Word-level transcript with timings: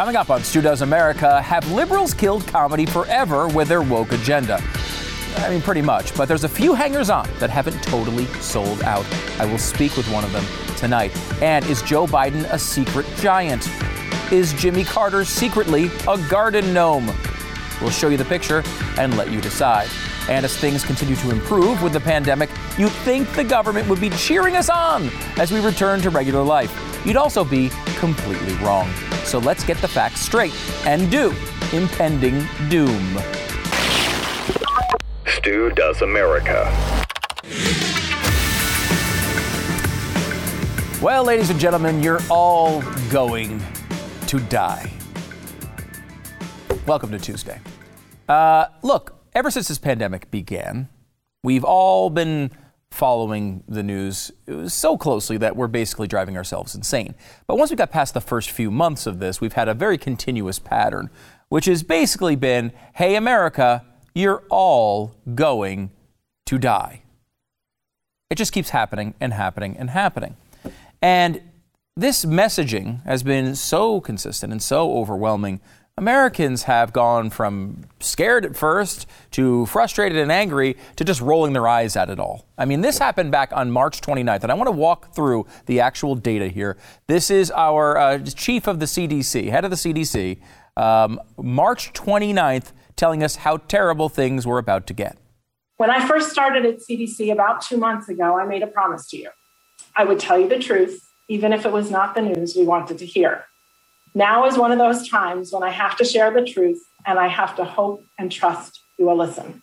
Coming 0.00 0.16
up 0.16 0.30
on 0.30 0.42
Stu 0.42 0.62
Does 0.62 0.80
America, 0.80 1.42
have 1.42 1.70
liberals 1.72 2.14
killed 2.14 2.46
comedy 2.46 2.86
forever 2.86 3.48
with 3.48 3.68
their 3.68 3.82
woke 3.82 4.12
agenda? 4.12 4.58
I 5.36 5.50
mean, 5.50 5.60
pretty 5.60 5.82
much, 5.82 6.16
but 6.16 6.26
there's 6.26 6.44
a 6.44 6.48
few 6.48 6.72
hangers 6.72 7.10
on 7.10 7.28
that 7.38 7.50
haven't 7.50 7.82
totally 7.82 8.24
sold 8.40 8.82
out. 8.84 9.04
I 9.38 9.44
will 9.44 9.58
speak 9.58 9.98
with 9.98 10.10
one 10.10 10.24
of 10.24 10.32
them 10.32 10.42
tonight. 10.78 11.14
And 11.42 11.66
is 11.66 11.82
Joe 11.82 12.06
Biden 12.06 12.50
a 12.50 12.58
secret 12.58 13.04
giant? 13.18 13.68
Is 14.32 14.54
Jimmy 14.54 14.84
Carter 14.84 15.22
secretly 15.22 15.90
a 16.08 16.16
garden 16.30 16.72
gnome? 16.72 17.14
We'll 17.82 17.90
show 17.90 18.08
you 18.08 18.16
the 18.16 18.24
picture 18.24 18.62
and 18.96 19.18
let 19.18 19.30
you 19.30 19.42
decide. 19.42 19.90
And 20.30 20.46
as 20.46 20.56
things 20.56 20.82
continue 20.82 21.16
to 21.16 21.30
improve 21.30 21.82
with 21.82 21.92
the 21.92 22.00
pandemic, 22.00 22.48
you'd 22.78 22.88
think 23.04 23.30
the 23.34 23.44
government 23.44 23.86
would 23.86 24.00
be 24.00 24.08
cheering 24.08 24.56
us 24.56 24.70
on 24.70 25.10
as 25.36 25.52
we 25.52 25.60
return 25.60 26.00
to 26.00 26.08
regular 26.08 26.42
life. 26.42 26.74
You'd 27.04 27.16
also 27.16 27.44
be 27.44 27.70
completely 27.98 28.54
wrong. 28.64 28.90
So 29.24 29.38
let's 29.38 29.64
get 29.64 29.78
the 29.78 29.88
facts 29.88 30.20
straight 30.20 30.54
and 30.86 31.10
do 31.10 31.34
impending 31.72 32.44
doom. 32.68 33.18
Stu 35.26 35.70
Does 35.70 36.02
America. 36.02 36.70
Well, 41.00 41.24
ladies 41.24 41.48
and 41.48 41.58
gentlemen, 41.58 42.02
you're 42.02 42.20
all 42.28 42.82
going 43.10 43.62
to 44.26 44.38
die. 44.38 44.92
Welcome 46.86 47.10
to 47.12 47.18
Tuesday. 47.18 47.58
Uh, 48.28 48.66
look, 48.82 49.14
ever 49.32 49.50
since 49.50 49.68
this 49.68 49.78
pandemic 49.78 50.30
began, 50.30 50.88
we've 51.42 51.64
all 51.64 52.10
been 52.10 52.50
following 52.90 53.62
the 53.68 53.82
news 53.82 54.32
so 54.66 54.98
closely 54.98 55.36
that 55.38 55.56
we're 55.56 55.68
basically 55.68 56.08
driving 56.08 56.36
ourselves 56.36 56.74
insane. 56.74 57.14
But 57.46 57.56
once 57.56 57.70
we 57.70 57.76
got 57.76 57.90
past 57.90 58.14
the 58.14 58.20
first 58.20 58.50
few 58.50 58.70
months 58.70 59.06
of 59.06 59.20
this, 59.20 59.40
we've 59.40 59.52
had 59.52 59.68
a 59.68 59.74
very 59.74 59.96
continuous 59.96 60.58
pattern, 60.58 61.08
which 61.48 61.66
has 61.66 61.82
basically 61.82 62.36
been 62.36 62.72
hey, 62.94 63.14
America, 63.14 63.84
you're 64.14 64.42
all 64.50 65.14
going 65.34 65.90
to 66.46 66.58
die. 66.58 67.02
It 68.28 68.36
just 68.36 68.52
keeps 68.52 68.70
happening 68.70 69.14
and 69.20 69.32
happening 69.32 69.76
and 69.76 69.90
happening. 69.90 70.36
And 71.00 71.42
this 71.96 72.24
messaging 72.24 73.04
has 73.04 73.22
been 73.22 73.54
so 73.54 74.00
consistent 74.00 74.52
and 74.52 74.62
so 74.62 74.96
overwhelming 74.96 75.60
Americans 76.00 76.62
have 76.62 76.94
gone 76.94 77.28
from 77.28 77.84
scared 78.00 78.46
at 78.46 78.56
first 78.56 79.06
to 79.32 79.66
frustrated 79.66 80.16
and 80.16 80.32
angry 80.32 80.74
to 80.96 81.04
just 81.04 81.20
rolling 81.20 81.52
their 81.52 81.68
eyes 81.68 81.94
at 81.94 82.08
it 82.08 82.18
all. 82.18 82.46
I 82.56 82.64
mean, 82.64 82.80
this 82.80 82.96
happened 82.96 83.30
back 83.30 83.52
on 83.52 83.70
March 83.70 84.00
29th, 84.00 84.42
and 84.42 84.50
I 84.50 84.54
want 84.54 84.68
to 84.68 84.72
walk 84.72 85.14
through 85.14 85.44
the 85.66 85.78
actual 85.80 86.14
data 86.14 86.48
here. 86.48 86.78
This 87.06 87.30
is 87.30 87.50
our 87.50 87.98
uh, 87.98 88.18
chief 88.18 88.66
of 88.66 88.80
the 88.80 88.86
CDC, 88.86 89.50
head 89.50 89.66
of 89.66 89.70
the 89.70 89.76
CDC, 89.76 90.38
um, 90.78 91.20
March 91.36 91.92
29th, 91.92 92.72
telling 92.96 93.22
us 93.22 93.36
how 93.36 93.58
terrible 93.58 94.08
things 94.08 94.46
were 94.46 94.58
about 94.58 94.86
to 94.86 94.94
get. 94.94 95.18
When 95.76 95.90
I 95.90 96.06
first 96.08 96.30
started 96.30 96.64
at 96.64 96.78
CDC 96.78 97.30
about 97.30 97.60
two 97.60 97.76
months 97.76 98.08
ago, 98.08 98.38
I 98.38 98.46
made 98.46 98.62
a 98.62 98.66
promise 98.66 99.06
to 99.10 99.18
you. 99.18 99.28
I 99.94 100.04
would 100.04 100.18
tell 100.18 100.38
you 100.38 100.48
the 100.48 100.58
truth, 100.58 100.98
even 101.28 101.52
if 101.52 101.66
it 101.66 101.72
was 101.72 101.90
not 101.90 102.14
the 102.14 102.22
news 102.22 102.56
we 102.56 102.64
wanted 102.64 102.96
to 102.96 103.04
hear. 103.04 103.44
Now 104.14 104.46
is 104.46 104.58
one 104.58 104.72
of 104.72 104.78
those 104.78 105.08
times 105.08 105.52
when 105.52 105.62
I 105.62 105.70
have 105.70 105.96
to 105.98 106.04
share 106.04 106.32
the 106.32 106.44
truth 106.44 106.82
and 107.06 107.18
I 107.18 107.28
have 107.28 107.54
to 107.56 107.64
hope 107.64 108.02
and 108.18 108.30
trust 108.30 108.80
you 108.98 109.06
will 109.06 109.16
listen. 109.16 109.62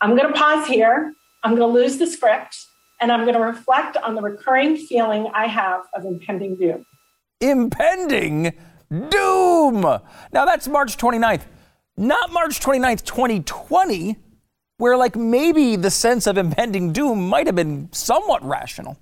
I'm 0.00 0.16
going 0.16 0.32
to 0.32 0.38
pause 0.38 0.66
here. 0.66 1.12
I'm 1.42 1.56
going 1.56 1.72
to 1.72 1.80
lose 1.80 1.98
the 1.98 2.06
script 2.06 2.56
and 3.00 3.10
I'm 3.10 3.22
going 3.22 3.34
to 3.34 3.42
reflect 3.42 3.96
on 3.96 4.14
the 4.14 4.22
recurring 4.22 4.76
feeling 4.76 5.26
I 5.34 5.46
have 5.46 5.82
of 5.94 6.04
impending 6.04 6.56
doom. 6.56 6.84
Impending 7.40 8.52
doom. 9.08 9.80
Now 9.80 10.44
that's 10.44 10.68
March 10.68 10.96
29th, 10.96 11.42
not 11.96 12.30
March 12.30 12.60
29th, 12.60 13.04
2020, 13.04 14.16
where 14.76 14.96
like 14.96 15.16
maybe 15.16 15.76
the 15.76 15.90
sense 15.90 16.26
of 16.26 16.36
impending 16.36 16.92
doom 16.92 17.28
might 17.28 17.46
have 17.46 17.56
been 17.56 17.88
somewhat 17.92 18.44
rational. 18.44 18.98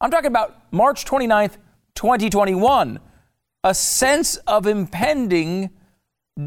I'm 0.00 0.10
talking 0.10 0.28
about 0.28 0.72
March 0.72 1.04
29th, 1.04 1.56
2021 1.94 3.00
a 3.66 3.74
sense 3.74 4.36
of 4.46 4.66
impending 4.68 5.70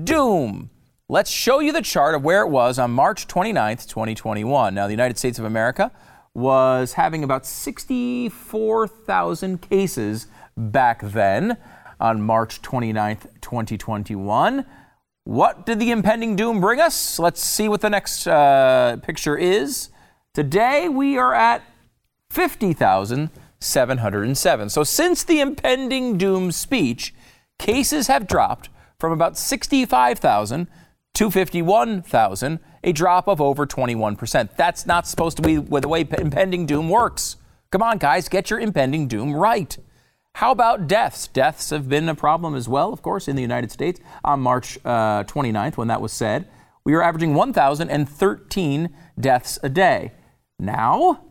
doom. 0.05 0.69
Let's 1.09 1.29
show 1.29 1.59
you 1.59 1.73
the 1.73 1.81
chart 1.81 2.15
of 2.15 2.23
where 2.23 2.43
it 2.43 2.47
was 2.47 2.79
on 2.79 2.91
March 2.91 3.27
29th, 3.27 3.89
2021. 3.89 4.73
Now, 4.73 4.87
the 4.87 4.93
United 4.93 5.17
States 5.17 5.37
of 5.37 5.43
America 5.43 5.91
was 6.33 6.93
having 6.93 7.25
about 7.25 7.45
64,000 7.45 9.61
cases 9.61 10.27
back 10.55 11.01
then 11.01 11.57
on 11.99 12.21
March 12.21 12.61
29th, 12.61 13.23
2021. 13.41 14.65
What 15.25 15.65
did 15.65 15.79
the 15.79 15.91
impending 15.91 16.37
doom 16.37 16.61
bring 16.61 16.79
us? 16.79 17.19
Let's 17.19 17.43
see 17.43 17.67
what 17.67 17.81
the 17.81 17.89
next 17.89 18.27
uh, 18.27 18.95
picture 19.03 19.35
is. 19.35 19.89
Today 20.33 20.87
we 20.87 21.17
are 21.17 21.33
at 21.33 21.63
50,000. 22.29 23.29
707. 23.59 24.69
So 24.69 24.83
since 24.83 25.23
the 25.23 25.41
impending 25.41 26.17
doom 26.17 26.51
speech, 26.51 27.13
cases 27.57 28.07
have 28.07 28.27
dropped 28.27 28.69
from 28.99 29.11
about 29.11 29.37
65,000 29.37 30.67
to 31.15 31.31
51,000, 31.31 32.59
a 32.83 32.91
drop 32.91 33.27
of 33.27 33.41
over 33.41 33.65
21%. 33.65 34.55
That's 34.55 34.85
not 34.85 35.07
supposed 35.07 35.37
to 35.37 35.43
be 35.43 35.57
the 35.57 35.87
way 35.87 36.07
impending 36.17 36.65
doom 36.65 36.89
works. 36.89 37.35
Come 37.71 37.83
on, 37.83 37.97
guys, 37.97 38.29
get 38.29 38.49
your 38.49 38.59
impending 38.59 39.07
doom 39.07 39.35
right. 39.35 39.77
How 40.35 40.51
about 40.51 40.87
deaths? 40.87 41.27
Deaths 41.27 41.71
have 41.71 41.89
been 41.89 42.07
a 42.07 42.15
problem 42.15 42.55
as 42.55 42.69
well, 42.69 42.93
of 42.93 43.01
course, 43.01 43.27
in 43.27 43.35
the 43.35 43.41
United 43.41 43.71
States. 43.71 43.99
On 44.23 44.39
March 44.39 44.77
uh, 44.85 45.23
29th, 45.25 45.75
when 45.75 45.89
that 45.89 46.01
was 46.01 46.13
said, 46.13 46.47
we 46.85 46.93
were 46.93 47.03
averaging 47.03 47.33
1,013 47.33 48.89
deaths 49.19 49.59
a 49.61 49.69
day. 49.69 50.13
Now, 50.57 51.21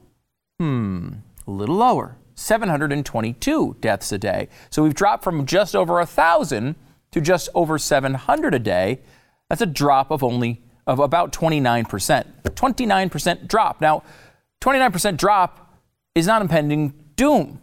hmm, 0.59 1.09
a 1.47 1.51
little 1.51 1.77
lower 1.77 2.18
722 2.39 3.77
deaths 3.81 4.13
a 4.13 4.19
day. 4.19 4.49
So 4.71 4.83
we've 4.83 4.95
dropped 4.95 5.25
from 5.25 5.45
just 5.45 5.75
over 5.75 5.95
1,000 5.95 6.77
to 7.11 7.21
just 7.21 7.49
over 7.55 7.79
700 7.79 8.55
a 8.55 8.59
day. 8.59 9.01
That's 9.49 9.61
a 9.61 9.67
drop 9.67 10.11
of 10.11 10.23
only 10.23 10.63
of 10.87 11.01
about 11.01 11.33
29%. 11.33 12.25
29% 12.45 13.49
drop. 13.49 13.81
Now, 13.81 14.03
29% 14.61 15.17
drop 15.17 15.81
is 16.15 16.27
not 16.27 16.43
impending 16.43 16.95
doom. 17.17 17.61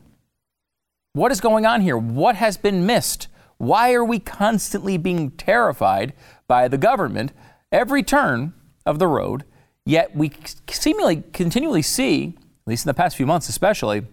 What 1.14 1.32
is 1.32 1.40
going 1.40 1.66
on 1.66 1.82
here? 1.82 1.98
What 1.98 2.36
has 2.36 2.58
been 2.58 2.86
missed? 2.86 3.28
Why 3.58 3.94
are 3.94 4.04
we 4.04 4.20
constantly 4.20 4.98
being 4.98 5.32
terrified 5.32 6.14
by 6.48 6.68
the 6.68 6.78
government 6.78 7.32
every 7.72 8.04
turn 8.04 8.54
of 8.86 9.00
the 9.00 9.08
road? 9.08 9.46
Yet 9.86 10.16
we 10.16 10.32
seemingly 10.70 11.24
continually 11.32 11.82
see 11.82 12.38
at 12.66 12.70
least 12.70 12.86
in 12.86 12.90
the 12.90 12.96
past 12.96 13.16
few 13.16 13.28
months 13.28 13.48
especially, 13.48 14.08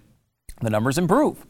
the 0.63 0.71
numbers 0.71 0.99
improve. 0.99 1.47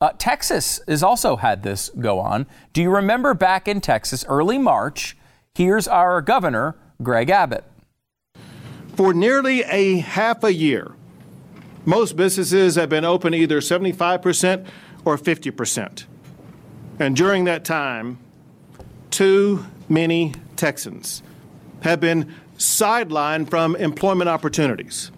Uh, 0.00 0.10
Texas 0.18 0.80
has 0.88 1.02
also 1.02 1.36
had 1.36 1.62
this 1.62 1.90
go 2.00 2.18
on. 2.18 2.46
Do 2.72 2.82
you 2.82 2.90
remember 2.90 3.34
back 3.34 3.68
in 3.68 3.80
Texas, 3.80 4.24
early 4.28 4.58
March? 4.58 5.16
Here's 5.54 5.86
our 5.86 6.20
governor, 6.20 6.76
Greg 7.02 7.30
Abbott. 7.30 7.64
For 8.96 9.14
nearly 9.14 9.62
a 9.62 9.98
half 9.98 10.44
a 10.44 10.52
year, 10.52 10.92
most 11.84 12.16
businesses 12.16 12.76
have 12.76 12.88
been 12.88 13.04
open 13.04 13.34
either 13.34 13.60
75% 13.60 14.66
or 15.04 15.16
50%. 15.16 16.04
And 16.98 17.16
during 17.16 17.44
that 17.44 17.64
time, 17.64 18.18
too 19.10 19.66
many 19.88 20.34
Texans 20.56 21.22
have 21.82 22.00
been 22.00 22.32
sidelined 22.58 23.50
from 23.50 23.76
employment 23.76 24.28
opportunities. 24.28 25.10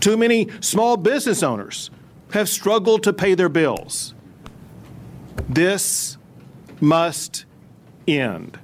Too 0.00 0.16
many 0.16 0.48
small 0.60 0.96
business 0.96 1.42
owners 1.42 1.90
have 2.36 2.48
struggled 2.50 3.02
to 3.02 3.14
pay 3.14 3.34
their 3.34 3.48
bills. 3.48 4.14
This 5.48 6.18
must 6.82 7.46
end. 8.06 8.58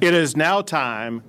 It 0.00 0.12
is 0.12 0.36
now 0.36 0.62
time 0.62 1.22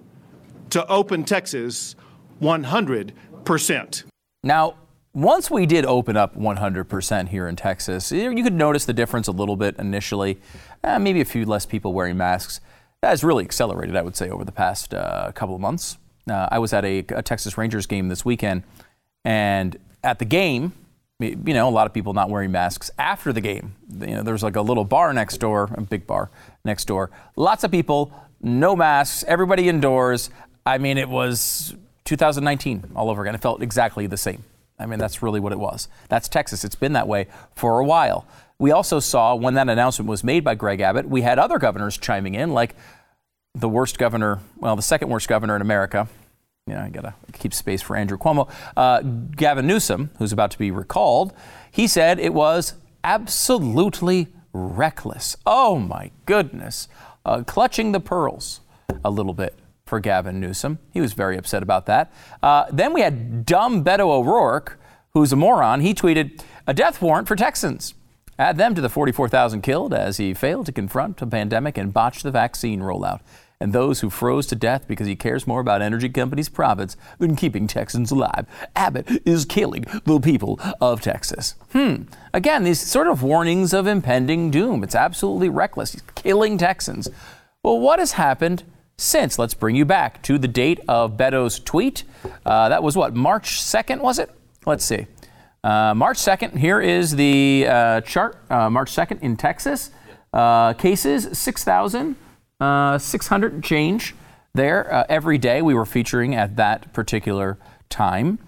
to 0.72 0.86
open 0.88 1.24
Texas 1.24 1.96
100%. 2.42 4.04
Now, 4.44 4.76
once 5.14 5.52
we 5.52 5.68
did 5.68 5.86
open 5.86 6.18
up 6.18 6.36
100% 6.36 7.30
here 7.30 7.48
in 7.48 7.56
Texas, 7.56 8.12
you 8.12 8.44
could 8.44 8.54
notice 8.54 8.86
the 8.86 8.94
difference 8.94 9.28
a 9.28 9.32
little 9.32 9.56
bit 9.56 9.76
initially. 9.78 10.40
Uh, 10.84 10.98
maybe 10.98 11.22
a 11.22 11.26
few 11.26 11.46
less 11.46 11.68
people 11.68 11.94
wearing 11.94 12.18
masks. 12.18 12.60
That 13.02 13.10
has 13.10 13.24
really 13.24 13.44
accelerated, 13.44 13.96
I 13.96 14.02
would 14.02 14.16
say, 14.16 14.30
over 14.30 14.44
the 14.44 14.52
past 14.52 14.92
uh, 14.92 15.32
couple 15.34 15.54
of 15.54 15.62
months. 15.62 15.98
Uh, 16.28 16.48
I 16.52 16.58
was 16.58 16.74
at 16.74 16.84
a, 16.84 17.00
a 17.10 17.22
Texas 17.22 17.60
Rangers 17.60 17.86
game 17.86 18.10
this 18.10 18.26
weekend 18.26 18.64
and 19.24 19.78
at 20.04 20.18
the 20.18 20.26
game, 20.26 20.74
you 21.20 21.36
know, 21.54 21.68
a 21.68 21.72
lot 21.72 21.88
of 21.88 21.94
people 21.94 22.14
not 22.14 22.30
wearing 22.30 22.52
masks 22.52 22.92
after 23.00 23.34
the 23.34 23.42
game. 23.42 23.76
You 24.00 24.18
know, 24.18 24.24
there's 24.24 24.44
like 24.44 24.56
a 24.56 24.62
little 24.62 24.86
bar 24.86 25.12
next 25.14 25.38
door, 25.38 25.70
a 25.74 25.82
big 25.82 26.06
bar 26.06 26.30
next 26.64 26.86
door. 26.86 27.10
Lots 27.36 27.64
of 27.64 27.72
people, 27.72 28.14
no 28.42 28.76
masks, 28.76 29.24
everybody 29.28 29.68
indoors. 29.68 30.30
I 30.66 30.78
mean, 30.78 30.98
it 30.98 31.10
was 31.10 31.76
2019 32.06 32.92
all 32.96 33.10
over 33.10 33.24
again. 33.24 33.34
It 33.34 33.42
felt 33.42 33.64
exactly 33.64 34.06
the 34.06 34.18
same. 34.18 34.44
I 34.78 34.86
mean, 34.86 35.00
that's 35.00 35.24
really 35.24 35.40
what 35.40 35.52
it 35.54 35.60
was. 35.60 35.88
That's 36.08 36.30
Texas. 36.30 36.64
It's 36.64 36.76
been 36.76 36.94
that 36.94 37.08
way 37.08 37.28
for 37.56 37.80
a 37.80 37.86
while. 37.86 38.28
We 38.60 38.72
also 38.72 39.00
saw 39.00 39.34
when 39.34 39.56
that 39.56 39.70
announcement 39.70 40.08
was 40.08 40.24
made 40.24 40.44
by 40.44 40.54
Greg 40.54 40.82
Abbott, 40.82 41.10
we 41.10 41.22
had 41.22 41.40
other 41.40 41.58
governors 41.58 41.98
chiming 41.98 42.36
in, 42.36 42.54
like 42.54 42.76
the 43.56 43.70
worst 43.70 43.98
governor, 43.98 44.40
well, 44.58 44.76
the 44.76 44.84
second 44.84 45.10
worst 45.10 45.28
governor 45.28 45.56
in 45.56 45.64
America. 45.64 46.08
Yeah, 46.68 46.84
I 46.84 46.90
gotta 46.90 47.16
keep 47.34 47.54
space 47.54 47.82
for 47.82 47.96
Andrew 47.96 48.18
Cuomo. 48.18 48.50
Uh, 48.76 49.02
Gavin 49.02 49.66
Newsom, 49.66 50.12
who's 50.18 50.34
about 50.34 50.52
to 50.52 50.58
be 50.58 50.70
recalled, 50.70 51.34
he 51.72 51.88
said 51.88 52.20
it 52.20 52.34
was 52.34 52.74
absolutely 53.04 54.28
reckless. 54.54 55.38
Oh 55.46 55.78
my 55.78 56.12
goodness. 56.26 56.88
Uh, 57.26 57.44
clutching 57.44 57.92
the 57.92 58.00
pearls 58.00 58.62
a 59.04 59.10
little 59.10 59.34
bit 59.34 59.56
for 59.86 60.00
Gavin 60.00 60.40
Newsom. 60.40 60.80
He 60.92 61.02
was 61.02 61.14
very 61.14 61.38
upset 61.38 61.64
about 61.64 61.86
that. 61.86 62.12
Uh, 62.44 62.66
then 62.72 62.94
we 62.94 63.02
had 63.02 63.46
dumb 63.46 63.84
Beto 63.84 64.10
O'Rourke, 64.10 64.80
who's 65.12 65.32
a 65.32 65.36
moron. 65.36 65.82
He 65.82 65.94
tweeted 65.94 66.42
a 66.66 66.74
death 66.74 67.02
warrant 67.02 67.28
for 67.28 67.36
Texans. 67.36 67.94
Add 68.40 68.58
them 68.58 68.76
to 68.76 68.82
the 68.82 68.90
44,000 68.90 69.62
killed 69.62 69.94
as 69.94 70.18
he 70.18 70.34
failed 70.34 70.68
to 70.68 70.72
confront 70.72 71.22
a 71.22 71.26
pandemic 71.28 71.78
and 71.78 71.94
botched 71.94 72.24
the 72.24 72.32
vaccine 72.32 72.82
rollout. 72.82 73.22
And 73.60 73.74
those 73.74 74.02
who 74.02 74.12
froze 74.12 74.46
to 74.48 74.56
death 74.56 74.88
because 74.88 75.08
he 75.08 75.16
cares 75.16 75.48
more 75.48 75.60
about 75.60 75.82
energy 75.82 76.10
companies' 76.10 76.48
profits 76.48 76.96
than 77.18 77.36
keeping 77.36 77.66
Texans 77.66 78.12
alive. 78.12 78.46
Abbott 78.76 79.24
is 79.26 79.46
killing 79.46 79.86
the 80.06 80.20
people 80.20 80.60
of 80.80 81.02
Texas. 81.02 81.56
Hmm. 81.72 82.04
Again, 82.34 82.64
these 82.64 82.80
sort 82.80 83.08
of 83.08 83.24
warnings 83.24 83.74
of 83.74 83.88
impending 83.88 84.52
doom. 84.52 84.84
It's 84.84 84.94
absolutely 84.94 85.50
reckless. 85.50 85.94
He's 85.94 86.04
killing 86.14 86.60
Texans. 86.60 87.10
Well, 87.64 87.80
what 87.80 87.98
has 87.98 88.12
happened 88.14 88.64
since? 88.96 89.40
Let's 89.40 89.56
bring 89.56 89.76
you 89.76 89.86
back 89.86 90.22
to 90.24 90.38
the 90.38 90.48
date 90.48 90.80
of 90.88 91.18
Beto's 91.18 91.60
tweet. 91.60 92.04
Uh, 92.46 92.70
that 92.70 92.84
was 92.84 92.96
what, 92.96 93.16
March 93.16 93.60
2nd, 93.60 94.02
was 94.02 94.20
it? 94.20 94.30
Let's 94.68 94.86
see. 94.86 95.08
Uh, 95.64 95.96
March 95.96 96.18
2nd, 96.18 96.58
here 96.58 96.80
is 96.80 97.16
the 97.16 97.66
uh, 97.68 98.02
chart. 98.02 98.38
Uh, 98.52 98.70
March 98.70 98.92
2nd 98.92 99.22
in 99.22 99.36
Texas. 99.36 99.90
Uh, 102.60 102.98
cases 102.98 102.98
6,600 102.98 103.64
change 103.64 104.16
there 104.56 104.92
uh, 104.92 105.04
every 105.10 105.38
day. 105.38 105.62
We 105.62 105.76
were 105.76 105.86
featuring 105.86 106.34
at 106.34 106.56
that 106.56 106.92
particular 106.92 107.60
time. 107.90 108.40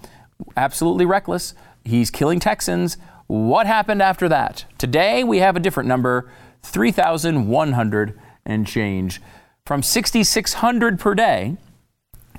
Absolutely 0.57 1.05
reckless. 1.05 1.53
He's 1.85 2.09
killing 2.09 2.39
Texans. 2.39 2.97
What 3.27 3.67
happened 3.67 4.01
after 4.01 4.27
that? 4.29 4.65
Today 4.79 5.23
we 5.23 5.37
have 5.37 5.55
a 5.55 5.59
different 5.59 5.87
number 5.87 6.31
3,100 6.63 8.19
and 8.45 8.65
change. 8.65 9.21
From 9.65 9.83
6,600 9.83 10.99
per 10.99 11.13
day 11.13 11.57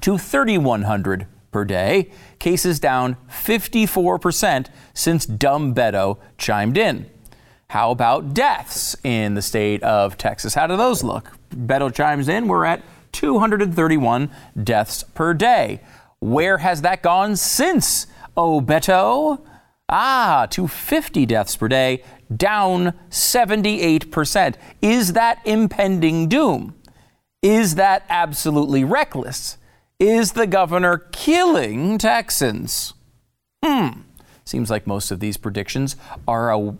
to 0.00 0.18
3,100 0.18 1.26
per 1.52 1.64
day. 1.64 2.10
Cases 2.40 2.80
down 2.80 3.16
54% 3.28 4.66
since 4.92 5.24
Dumb 5.24 5.72
Beto 5.72 6.18
chimed 6.36 6.76
in. 6.76 7.08
How 7.68 7.92
about 7.92 8.34
deaths 8.34 8.96
in 9.04 9.34
the 9.34 9.42
state 9.42 9.80
of 9.84 10.18
Texas? 10.18 10.54
How 10.54 10.66
do 10.66 10.76
those 10.76 11.04
look? 11.04 11.30
Beto 11.50 11.92
chimes 11.92 12.28
in, 12.28 12.48
we're 12.48 12.64
at 12.64 12.82
231 13.12 14.30
deaths 14.62 15.02
per 15.02 15.34
day. 15.34 15.80
Where 16.20 16.58
has 16.58 16.82
that 16.82 17.02
gone 17.02 17.36
since? 17.36 18.06
Oh, 18.36 18.60
Beto? 18.60 19.40
Ah, 19.88 20.46
to 20.50 20.68
50 20.68 21.26
deaths 21.26 21.56
per 21.56 21.66
day, 21.66 22.04
down 22.34 22.94
78%. 23.10 24.54
Is 24.80 25.14
that 25.14 25.40
impending 25.44 26.28
doom? 26.28 26.74
Is 27.42 27.74
that 27.74 28.04
absolutely 28.08 28.84
reckless? 28.84 29.58
Is 29.98 30.32
the 30.32 30.46
governor 30.46 30.98
killing 31.10 31.98
Texans? 31.98 32.94
Hmm. 33.64 34.02
Seems 34.44 34.70
like 34.70 34.86
most 34.86 35.10
of 35.10 35.20
these 35.20 35.36
predictions 35.36 35.96
are 36.28 36.50
a 36.50 36.58
wee 36.58 36.76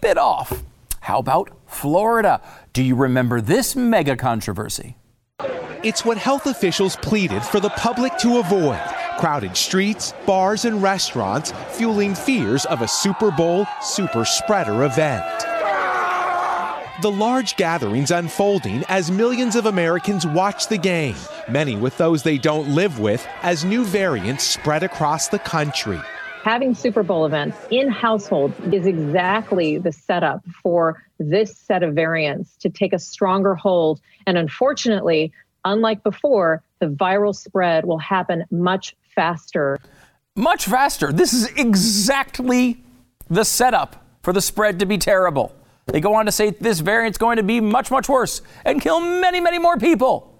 bit 0.00 0.18
off. 0.18 0.62
How 1.06 1.20
about 1.20 1.50
Florida? 1.66 2.40
Do 2.72 2.82
you 2.82 2.96
remember 2.96 3.40
this 3.40 3.76
mega 3.76 4.16
controversy? 4.16 4.96
It's 5.84 6.04
what 6.04 6.18
health 6.18 6.46
officials 6.46 6.96
pleaded 6.96 7.44
for 7.44 7.60
the 7.60 7.68
public 7.70 8.18
to 8.18 8.38
avoid 8.38 8.82
crowded 9.16 9.56
streets, 9.56 10.14
bars, 10.26 10.64
and 10.64 10.82
restaurants, 10.82 11.52
fueling 11.68 12.16
fears 12.16 12.64
of 12.64 12.82
a 12.82 12.88
Super 12.88 13.30
Bowl 13.30 13.68
super 13.80 14.24
spreader 14.24 14.82
event. 14.82 15.24
The 17.02 17.12
large 17.12 17.54
gatherings 17.54 18.10
unfolding 18.10 18.82
as 18.88 19.08
millions 19.08 19.54
of 19.54 19.66
Americans 19.66 20.26
watch 20.26 20.66
the 20.66 20.76
game, 20.76 21.14
many 21.48 21.76
with 21.76 21.96
those 21.98 22.24
they 22.24 22.36
don't 22.36 22.74
live 22.74 22.98
with, 22.98 23.24
as 23.42 23.64
new 23.64 23.84
variants 23.84 24.42
spread 24.42 24.82
across 24.82 25.28
the 25.28 25.38
country. 25.38 26.00
Having 26.46 26.76
Super 26.76 27.02
Bowl 27.02 27.26
events 27.26 27.58
in 27.72 27.88
households 27.88 28.54
is 28.72 28.86
exactly 28.86 29.78
the 29.78 29.90
setup 29.90 30.44
for 30.62 31.02
this 31.18 31.58
set 31.58 31.82
of 31.82 31.92
variants 31.96 32.54
to 32.58 32.70
take 32.70 32.92
a 32.92 33.00
stronger 33.00 33.56
hold. 33.56 34.00
And 34.28 34.38
unfortunately, 34.38 35.32
unlike 35.64 36.04
before, 36.04 36.62
the 36.78 36.86
viral 36.86 37.34
spread 37.34 37.84
will 37.84 37.98
happen 37.98 38.44
much 38.52 38.94
faster. 39.12 39.80
Much 40.36 40.66
faster. 40.66 41.12
This 41.12 41.32
is 41.32 41.46
exactly 41.56 42.80
the 43.28 43.44
setup 43.44 44.06
for 44.22 44.32
the 44.32 44.40
spread 44.40 44.78
to 44.78 44.86
be 44.86 44.98
terrible. 44.98 45.52
They 45.86 46.00
go 46.00 46.14
on 46.14 46.26
to 46.26 46.32
say 46.32 46.50
this 46.50 46.78
variant's 46.78 47.18
going 47.18 47.38
to 47.38 47.42
be 47.42 47.60
much, 47.60 47.90
much 47.90 48.08
worse 48.08 48.40
and 48.64 48.80
kill 48.80 49.00
many, 49.00 49.40
many 49.40 49.58
more 49.58 49.78
people. 49.78 50.32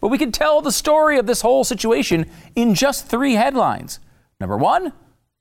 But 0.00 0.08
we 0.08 0.16
can 0.16 0.32
tell 0.32 0.62
the 0.62 0.72
story 0.72 1.18
of 1.18 1.26
this 1.26 1.42
whole 1.42 1.64
situation 1.64 2.30
in 2.56 2.74
just 2.74 3.08
three 3.08 3.34
headlines. 3.34 4.00
Number 4.40 4.56
one, 4.56 4.94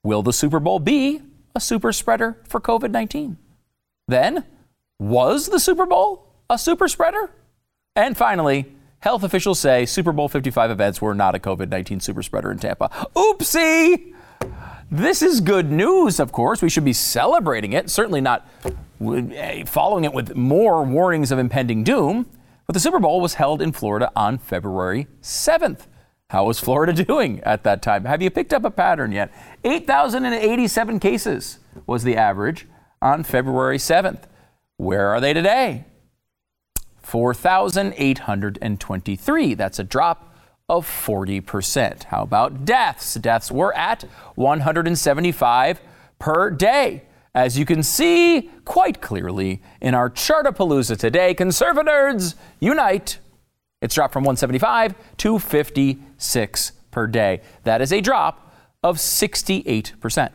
will 0.10 0.24
the 0.24 0.34
Super 0.34 0.60
Bowl 0.60 0.80
be 0.80 1.22
a 1.54 1.60
super 1.60 1.94
spreader 1.94 2.42
for 2.48 2.60
COVID 2.60 2.90
19? 2.90 3.38
Then, 4.08 4.44
was 4.98 5.50
the 5.50 5.60
Super 5.60 5.86
Bowl 5.86 6.34
a 6.50 6.58
super 6.58 6.88
spreader? 6.88 7.30
And 7.96 8.18
finally, 8.18 8.74
health 9.02 9.24
officials 9.24 9.60
say 9.60 9.86
Super 9.86 10.12
Bowl 10.12 10.28
55 10.28 10.72
events 10.72 11.00
were 11.00 11.14
not 11.14 11.36
a 11.36 11.40
COVID 11.40 11.70
19 11.70 12.00
super 12.00 12.24
spreader 12.24 12.52
in 12.52 12.58
Tampa. 12.58 12.90
Oopsie! 13.16 14.16
This 14.90 15.22
is 15.22 15.42
good 15.42 15.72
news, 15.72 16.20
of 16.20 16.32
course. 16.32 16.64
We 16.64 16.70
should 16.70 16.86
be 16.86 16.94
celebrating 16.94 17.74
it, 17.74 17.92
certainly 17.92 18.20
not 18.20 18.50
following 19.68 20.06
it 20.06 20.14
with 20.14 20.36
more 20.36 20.84
warnings 20.84 21.32
of 21.32 21.38
impending 21.38 21.84
doom. 21.84 22.28
But 22.66 22.74
the 22.74 22.80
Super 22.80 22.98
Bowl 23.00 23.22
was 23.22 23.36
held 23.36 23.62
in 23.62 23.74
Florida 23.74 24.12
on 24.16 24.40
February 24.40 25.06
7th. 25.22 25.86
How 26.30 26.46
was 26.46 26.60
Florida 26.60 26.94
doing 27.06 27.42
at 27.42 27.64
that 27.64 27.82
time? 27.82 28.06
Have 28.06 28.22
you 28.22 28.30
picked 28.30 28.54
up 28.54 28.64
a 28.64 28.72
pattern 28.72 29.12
yet? 29.12 29.32
8,087 29.64 31.00
cases 31.00 31.58
was 31.86 32.04
the 32.04 32.16
average 32.16 32.68
on 33.02 33.24
February 33.24 33.78
7th. 33.78 34.24
Where 34.78 35.10
are 35.10 35.20
they 35.20 35.34
today? 35.34 35.84
4,823. 37.02 39.54
That's 39.56 39.80
a 39.80 39.84
drop 39.84 40.34
of 40.70 40.88
40%. 40.88 42.06
How 42.06 42.22
about 42.22 42.64
deaths? 42.64 43.16
Deaths 43.16 43.52
were 43.52 43.76
at 43.76 44.04
175 44.36 45.82
per 46.20 46.52
day. 46.52 47.04
As 47.34 47.58
you 47.58 47.66
can 47.66 47.84
see 47.84 48.52
quite 48.66 49.02
clearly 49.02 49.62
in 49.82 49.96
our 49.96 50.10
Chartapalooza 50.10 50.98
today, 50.98 51.34
conservatives 51.34 52.36
unite. 52.60 53.20
It's 53.82 53.96
dropped 53.96 54.14
from 54.14 54.24
175 54.24 54.94
to 55.18 55.40
56 56.20 56.74
per 56.92 57.08
day. 57.08 57.42
That 57.64 57.82
is 57.82 57.94
a 57.94 58.02
drop 58.02 58.54
of 58.84 58.98
68%. 58.98 60.30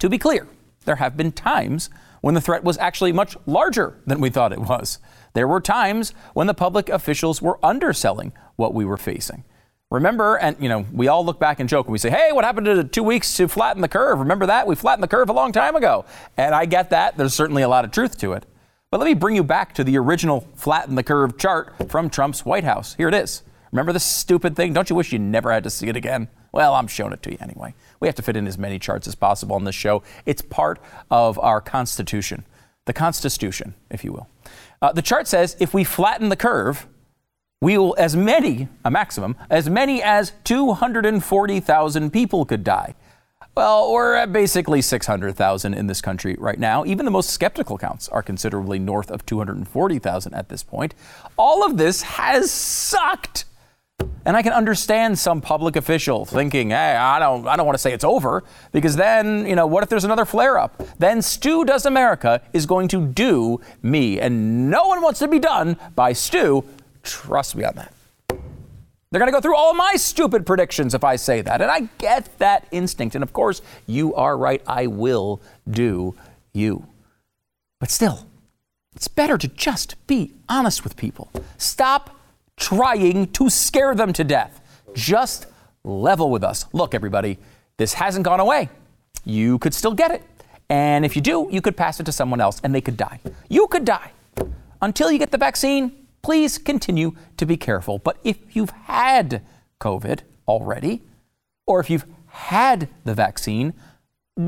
To 0.00 0.08
be 0.08 0.18
clear, 0.18 0.48
there 0.84 0.96
have 0.96 1.16
been 1.16 1.30
times 1.32 1.88
when 2.20 2.34
the 2.34 2.40
threat 2.40 2.64
was 2.64 2.78
actually 2.78 3.12
much 3.12 3.36
larger 3.46 4.00
than 4.06 4.20
we 4.20 4.30
thought 4.30 4.52
it 4.52 4.60
was. 4.60 4.98
There 5.34 5.48
were 5.48 5.60
times 5.60 6.12
when 6.34 6.46
the 6.46 6.54
public 6.54 6.88
officials 6.88 7.40
were 7.40 7.64
underselling 7.64 8.32
what 8.56 8.74
we 8.74 8.84
were 8.84 8.96
facing. 8.96 9.44
Remember, 9.90 10.36
and 10.36 10.56
you 10.58 10.68
know, 10.68 10.86
we 10.92 11.08
all 11.08 11.24
look 11.24 11.38
back 11.38 11.60
and 11.60 11.68
joke 11.68 11.86
and 11.86 11.92
we 11.92 11.98
say, 11.98 12.10
hey, 12.10 12.32
what 12.32 12.44
happened 12.44 12.66
to 12.66 12.84
two 12.84 13.02
weeks 13.02 13.36
to 13.36 13.46
flatten 13.46 13.82
the 13.82 13.88
curve? 13.88 14.18
Remember 14.18 14.46
that? 14.46 14.66
We 14.66 14.74
flattened 14.74 15.02
the 15.02 15.08
curve 15.08 15.28
a 15.28 15.34
long 15.34 15.52
time 15.52 15.76
ago. 15.76 16.06
And 16.36 16.54
I 16.54 16.64
get 16.64 16.90
that. 16.90 17.16
There's 17.16 17.34
certainly 17.34 17.62
a 17.62 17.68
lot 17.68 17.84
of 17.84 17.90
truth 17.90 18.18
to 18.18 18.32
it. 18.32 18.46
But 18.90 18.98
let 18.98 19.06
me 19.06 19.14
bring 19.14 19.36
you 19.36 19.44
back 19.44 19.74
to 19.74 19.84
the 19.84 19.96
original 19.98 20.48
flatten 20.54 20.96
the 20.96 21.02
curve 21.02 21.38
chart 21.38 21.74
from 21.88 22.10
Trump's 22.10 22.44
White 22.44 22.64
House. 22.64 22.94
Here 22.94 23.08
it 23.08 23.14
is. 23.14 23.42
Remember 23.72 23.92
this 23.92 24.04
stupid 24.04 24.54
thing? 24.54 24.74
Don't 24.74 24.90
you 24.90 24.96
wish 24.96 25.12
you 25.12 25.18
never 25.18 25.50
had 25.50 25.64
to 25.64 25.70
see 25.70 25.88
it 25.88 25.96
again? 25.96 26.28
Well, 26.52 26.74
I'm 26.74 26.86
showing 26.86 27.14
it 27.14 27.22
to 27.22 27.32
you 27.32 27.38
anyway. 27.40 27.74
We 28.00 28.06
have 28.06 28.14
to 28.16 28.22
fit 28.22 28.36
in 28.36 28.46
as 28.46 28.58
many 28.58 28.78
charts 28.78 29.08
as 29.08 29.14
possible 29.14 29.56
on 29.56 29.64
this 29.64 29.74
show. 29.74 30.02
It's 30.26 30.42
part 30.42 30.78
of 31.10 31.38
our 31.38 31.62
Constitution, 31.62 32.44
the 32.84 32.92
Constitution, 32.92 33.74
if 33.90 34.04
you 34.04 34.12
will. 34.12 34.28
Uh, 34.82 34.92
the 34.92 35.00
chart 35.00 35.26
says 35.26 35.56
if 35.58 35.72
we 35.72 35.84
flatten 35.84 36.28
the 36.28 36.36
curve, 36.36 36.86
we 37.62 37.78
will, 37.78 37.94
as 37.96 38.14
many, 38.14 38.68
a 38.84 38.90
maximum, 38.90 39.36
as 39.48 39.70
many 39.70 40.02
as 40.02 40.32
240,000 40.44 42.10
people 42.12 42.44
could 42.44 42.64
die. 42.64 42.94
Well, 43.54 43.92
we're 43.92 44.14
at 44.14 44.32
basically 44.32 44.82
600,000 44.82 45.74
in 45.74 45.86
this 45.86 46.00
country 46.00 46.36
right 46.38 46.58
now. 46.58 46.84
Even 46.84 47.04
the 47.04 47.10
most 47.10 47.30
skeptical 47.30 47.78
counts 47.78 48.08
are 48.08 48.22
considerably 48.22 48.78
north 48.78 49.10
of 49.10 49.24
240,000 49.24 50.34
at 50.34 50.48
this 50.48 50.62
point. 50.62 50.94
All 51.38 51.64
of 51.64 51.76
this 51.76 52.02
has 52.02 52.50
sucked. 52.50 53.44
And 54.24 54.36
I 54.36 54.42
can 54.42 54.52
understand 54.52 55.18
some 55.18 55.40
public 55.40 55.76
official 55.76 56.24
thinking, 56.24 56.70
hey, 56.70 56.96
I 56.96 57.18
don't, 57.18 57.46
I 57.48 57.56
don't 57.56 57.66
want 57.66 57.74
to 57.74 57.82
say 57.82 57.92
it's 57.92 58.04
over 58.04 58.44
because 58.70 58.96
then, 58.96 59.46
you 59.46 59.56
know, 59.56 59.66
what 59.66 59.82
if 59.82 59.88
there's 59.88 60.04
another 60.04 60.24
flare 60.24 60.58
up? 60.58 60.80
Then 60.98 61.22
Stu 61.22 61.64
Does 61.64 61.86
America 61.86 62.40
is 62.52 62.66
going 62.66 62.88
to 62.88 63.06
do 63.06 63.60
me. 63.82 64.20
And 64.20 64.70
no 64.70 64.86
one 64.86 65.02
wants 65.02 65.18
to 65.20 65.28
be 65.28 65.38
done 65.38 65.76
by 65.96 66.12
Stu. 66.12 66.64
Trust 67.02 67.56
me 67.56 67.64
on 67.64 67.74
that. 67.74 67.92
They're 69.10 69.18
going 69.18 69.30
to 69.30 69.36
go 69.36 69.40
through 69.42 69.56
all 69.56 69.74
my 69.74 69.94
stupid 69.96 70.46
predictions 70.46 70.94
if 70.94 71.04
I 71.04 71.16
say 71.16 71.42
that. 71.42 71.60
And 71.60 71.70
I 71.70 71.88
get 71.98 72.38
that 72.38 72.66
instinct. 72.70 73.14
And 73.14 73.22
of 73.22 73.32
course, 73.32 73.60
you 73.86 74.14
are 74.14 74.38
right. 74.38 74.62
I 74.66 74.86
will 74.86 75.42
do 75.68 76.14
you. 76.54 76.86
But 77.78 77.90
still, 77.90 78.26
it's 78.94 79.08
better 79.08 79.36
to 79.36 79.48
just 79.48 79.96
be 80.06 80.32
honest 80.48 80.84
with 80.84 80.96
people. 80.96 81.30
Stop 81.58 82.16
trying 82.62 83.26
to 83.32 83.50
scare 83.50 83.94
them 83.94 84.12
to 84.12 84.22
death. 84.22 84.60
Just 84.94 85.46
level 85.82 86.30
with 86.30 86.44
us. 86.44 86.64
Look, 86.72 86.94
everybody, 86.94 87.38
this 87.76 87.94
hasn't 87.94 88.24
gone 88.24 88.38
away. 88.38 88.68
You 89.24 89.58
could 89.58 89.74
still 89.74 89.94
get 89.94 90.12
it. 90.12 90.22
And 90.68 91.04
if 91.04 91.16
you 91.16 91.22
do, 91.22 91.48
you 91.50 91.60
could 91.60 91.76
pass 91.76 91.98
it 91.98 92.04
to 92.04 92.12
someone 92.12 92.40
else 92.40 92.60
and 92.62 92.74
they 92.74 92.80
could 92.80 92.96
die. 92.96 93.20
You 93.48 93.66
could 93.66 93.84
die. 93.84 94.12
Until 94.80 95.10
you 95.10 95.18
get 95.18 95.32
the 95.32 95.38
vaccine, 95.38 95.92
please 96.22 96.56
continue 96.56 97.16
to 97.36 97.44
be 97.44 97.56
careful. 97.56 97.98
But 97.98 98.18
if 98.22 98.38
you've 98.54 98.70
had 98.70 99.42
COVID 99.80 100.20
already, 100.46 101.02
or 101.66 101.80
if 101.80 101.90
you've 101.90 102.06
had 102.28 102.88
the 103.04 103.14
vaccine, 103.14 103.74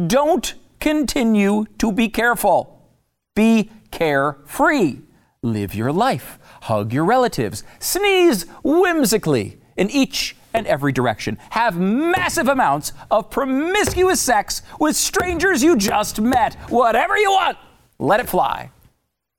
don't 0.06 0.54
continue 0.80 1.66
to 1.78 1.92
be 1.92 2.08
careful. 2.08 2.80
Be 3.34 3.70
carefree. 3.90 4.98
Live 5.44 5.74
your 5.74 5.92
life. 5.92 6.38
Hug 6.62 6.90
your 6.90 7.04
relatives. 7.04 7.64
Sneeze 7.78 8.46
whimsically 8.62 9.58
in 9.76 9.90
each 9.90 10.34
and 10.54 10.66
every 10.66 10.90
direction. 10.90 11.36
Have 11.50 11.78
massive 11.78 12.48
amounts 12.48 12.94
of 13.10 13.28
promiscuous 13.28 14.22
sex 14.22 14.62
with 14.80 14.96
strangers 14.96 15.62
you 15.62 15.76
just 15.76 16.18
met. 16.18 16.54
Whatever 16.70 17.18
you 17.18 17.30
want, 17.30 17.58
let 17.98 18.20
it 18.20 18.28
fly. 18.30 18.70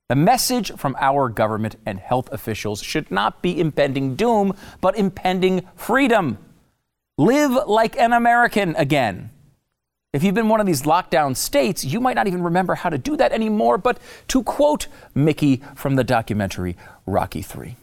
The 0.08 0.16
message 0.16 0.72
from 0.74 0.96
our 1.00 1.28
government 1.28 1.78
and 1.88 2.00
health 2.00 2.32
officials 2.32 2.84
should 2.84 3.10
not 3.10 3.42
be 3.42 3.60
impending 3.60 4.16
doom, 4.16 4.54
but 4.82 4.96
impending 5.00 5.68
freedom. 5.76 6.38
Live 7.18 7.68
like 7.68 7.98
an 7.98 8.14
American 8.14 8.76
again. 8.76 9.32
If 10.16 10.24
you've 10.24 10.34
been 10.34 10.48
one 10.48 10.62
of 10.62 10.66
these 10.66 10.84
lockdown 10.84 11.36
states, 11.36 11.84
you 11.84 12.00
might 12.00 12.16
not 12.16 12.26
even 12.26 12.42
remember 12.42 12.74
how 12.74 12.88
to 12.88 12.98
do 12.98 13.18
that 13.18 13.34
anymore. 13.34 13.78
But 13.78 14.00
to 14.30 14.44
quote 14.44 14.88
Mickey 15.14 15.62
from 15.76 15.98
the 15.98 16.06
documentary 16.06 16.78
Rocky 17.06 17.42
3, 17.42 17.76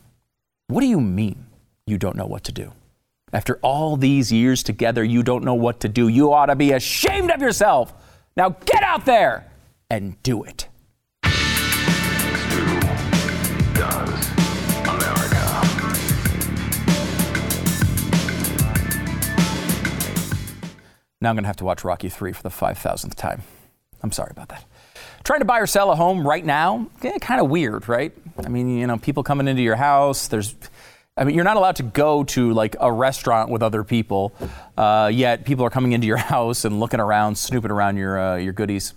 what 0.68 0.80
do 0.80 0.86
you 0.86 0.98
mean 0.98 1.44
you 1.86 1.98
don't 1.98 2.16
know 2.16 2.24
what 2.24 2.42
to 2.44 2.52
do? 2.52 2.72
After 3.34 3.58
all 3.60 3.98
these 3.98 4.32
years 4.32 4.62
together, 4.62 5.04
you 5.04 5.22
don't 5.22 5.44
know 5.44 5.52
what 5.52 5.80
to 5.80 5.90
do. 5.90 6.08
You 6.08 6.32
ought 6.32 6.46
to 6.46 6.56
be 6.56 6.72
ashamed 6.72 7.30
of 7.30 7.42
yourself. 7.42 7.92
Now 8.34 8.56
get 8.64 8.82
out 8.82 9.04
there 9.04 9.52
and 9.90 10.20
do 10.22 10.42
it. 10.42 10.68
Now 21.22 21.30
I'm 21.30 21.36
going 21.36 21.44
to 21.44 21.48
have 21.48 21.56
to 21.58 21.64
watch 21.64 21.84
Rocky 21.84 22.08
3 22.08 22.32
for 22.32 22.42
the 22.42 22.48
5,000th 22.48 23.14
time. 23.14 23.42
I'm 24.02 24.10
sorry 24.10 24.32
about 24.32 24.48
that. 24.48 24.64
Trying 25.22 25.38
to 25.38 25.44
buy 25.44 25.60
or 25.60 25.68
sell 25.68 25.92
a 25.92 25.94
home 25.94 26.26
right 26.26 26.44
now, 26.44 26.88
kind 27.20 27.40
of 27.40 27.48
weird, 27.48 27.88
right? 27.88 28.12
I 28.44 28.48
mean, 28.48 28.76
you 28.76 28.88
know, 28.88 28.98
people 28.98 29.22
coming 29.22 29.46
into 29.46 29.62
your 29.62 29.76
house, 29.76 30.26
there's 30.26 30.56
I 31.16 31.24
mean, 31.24 31.36
you're 31.36 31.44
not 31.44 31.56
allowed 31.56 31.76
to 31.76 31.84
go 31.84 32.24
to 32.24 32.52
like 32.52 32.74
a 32.80 32.90
restaurant 32.90 33.50
with 33.50 33.62
other 33.62 33.84
people, 33.84 34.32
uh, 34.76 35.10
yet 35.12 35.44
people 35.44 35.64
are 35.64 35.70
coming 35.70 35.92
into 35.92 36.08
your 36.08 36.16
house 36.32 36.64
and 36.64 36.80
looking 36.80 36.98
around, 36.98 37.36
snooping 37.36 37.70
around 37.70 37.98
your 37.98 38.18
uh, 38.18 38.36
your 38.36 38.52
goodies. 38.52 38.94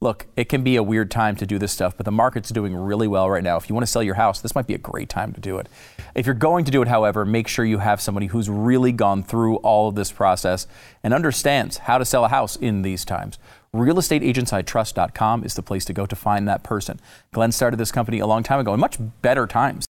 Look, 0.00 0.26
it 0.36 0.50
can 0.50 0.62
be 0.62 0.76
a 0.76 0.82
weird 0.82 1.10
time 1.10 1.36
to 1.36 1.46
do 1.46 1.58
this 1.58 1.72
stuff, 1.72 1.96
but 1.96 2.04
the 2.04 2.12
market's 2.12 2.50
doing 2.50 2.76
really 2.76 3.08
well 3.08 3.30
right 3.30 3.42
now. 3.42 3.56
If 3.56 3.70
you 3.70 3.74
want 3.74 3.86
to 3.86 3.90
sell 3.90 4.02
your 4.02 4.16
house, 4.16 4.42
this 4.42 4.54
might 4.54 4.66
be 4.66 4.74
a 4.74 4.78
great 4.78 5.08
time 5.08 5.32
to 5.32 5.40
do 5.40 5.56
it. 5.56 5.70
If 6.14 6.26
you're 6.26 6.34
going 6.34 6.66
to 6.66 6.70
do 6.70 6.82
it, 6.82 6.88
however, 6.88 7.24
make 7.24 7.48
sure 7.48 7.64
you 7.64 7.78
have 7.78 8.02
somebody 8.02 8.26
who's 8.26 8.50
really 8.50 8.92
gone 8.92 9.22
through 9.22 9.56
all 9.56 9.88
of 9.88 9.94
this 9.94 10.12
process 10.12 10.66
and 11.02 11.14
understands 11.14 11.78
how 11.78 11.96
to 11.96 12.04
sell 12.04 12.26
a 12.26 12.28
house 12.28 12.56
in 12.56 12.82
these 12.82 13.06
times. 13.06 13.38
RealestateAgentsITrust.com 13.74 15.44
is 15.44 15.54
the 15.54 15.62
place 15.62 15.86
to 15.86 15.94
go 15.94 16.04
to 16.04 16.16
find 16.16 16.46
that 16.46 16.62
person. 16.62 17.00
Glenn 17.32 17.52
started 17.52 17.78
this 17.78 17.92
company 17.92 18.18
a 18.18 18.26
long 18.26 18.42
time 18.42 18.60
ago 18.60 18.74
in 18.74 18.80
much 18.80 18.98
better 19.22 19.46
times. 19.46 19.86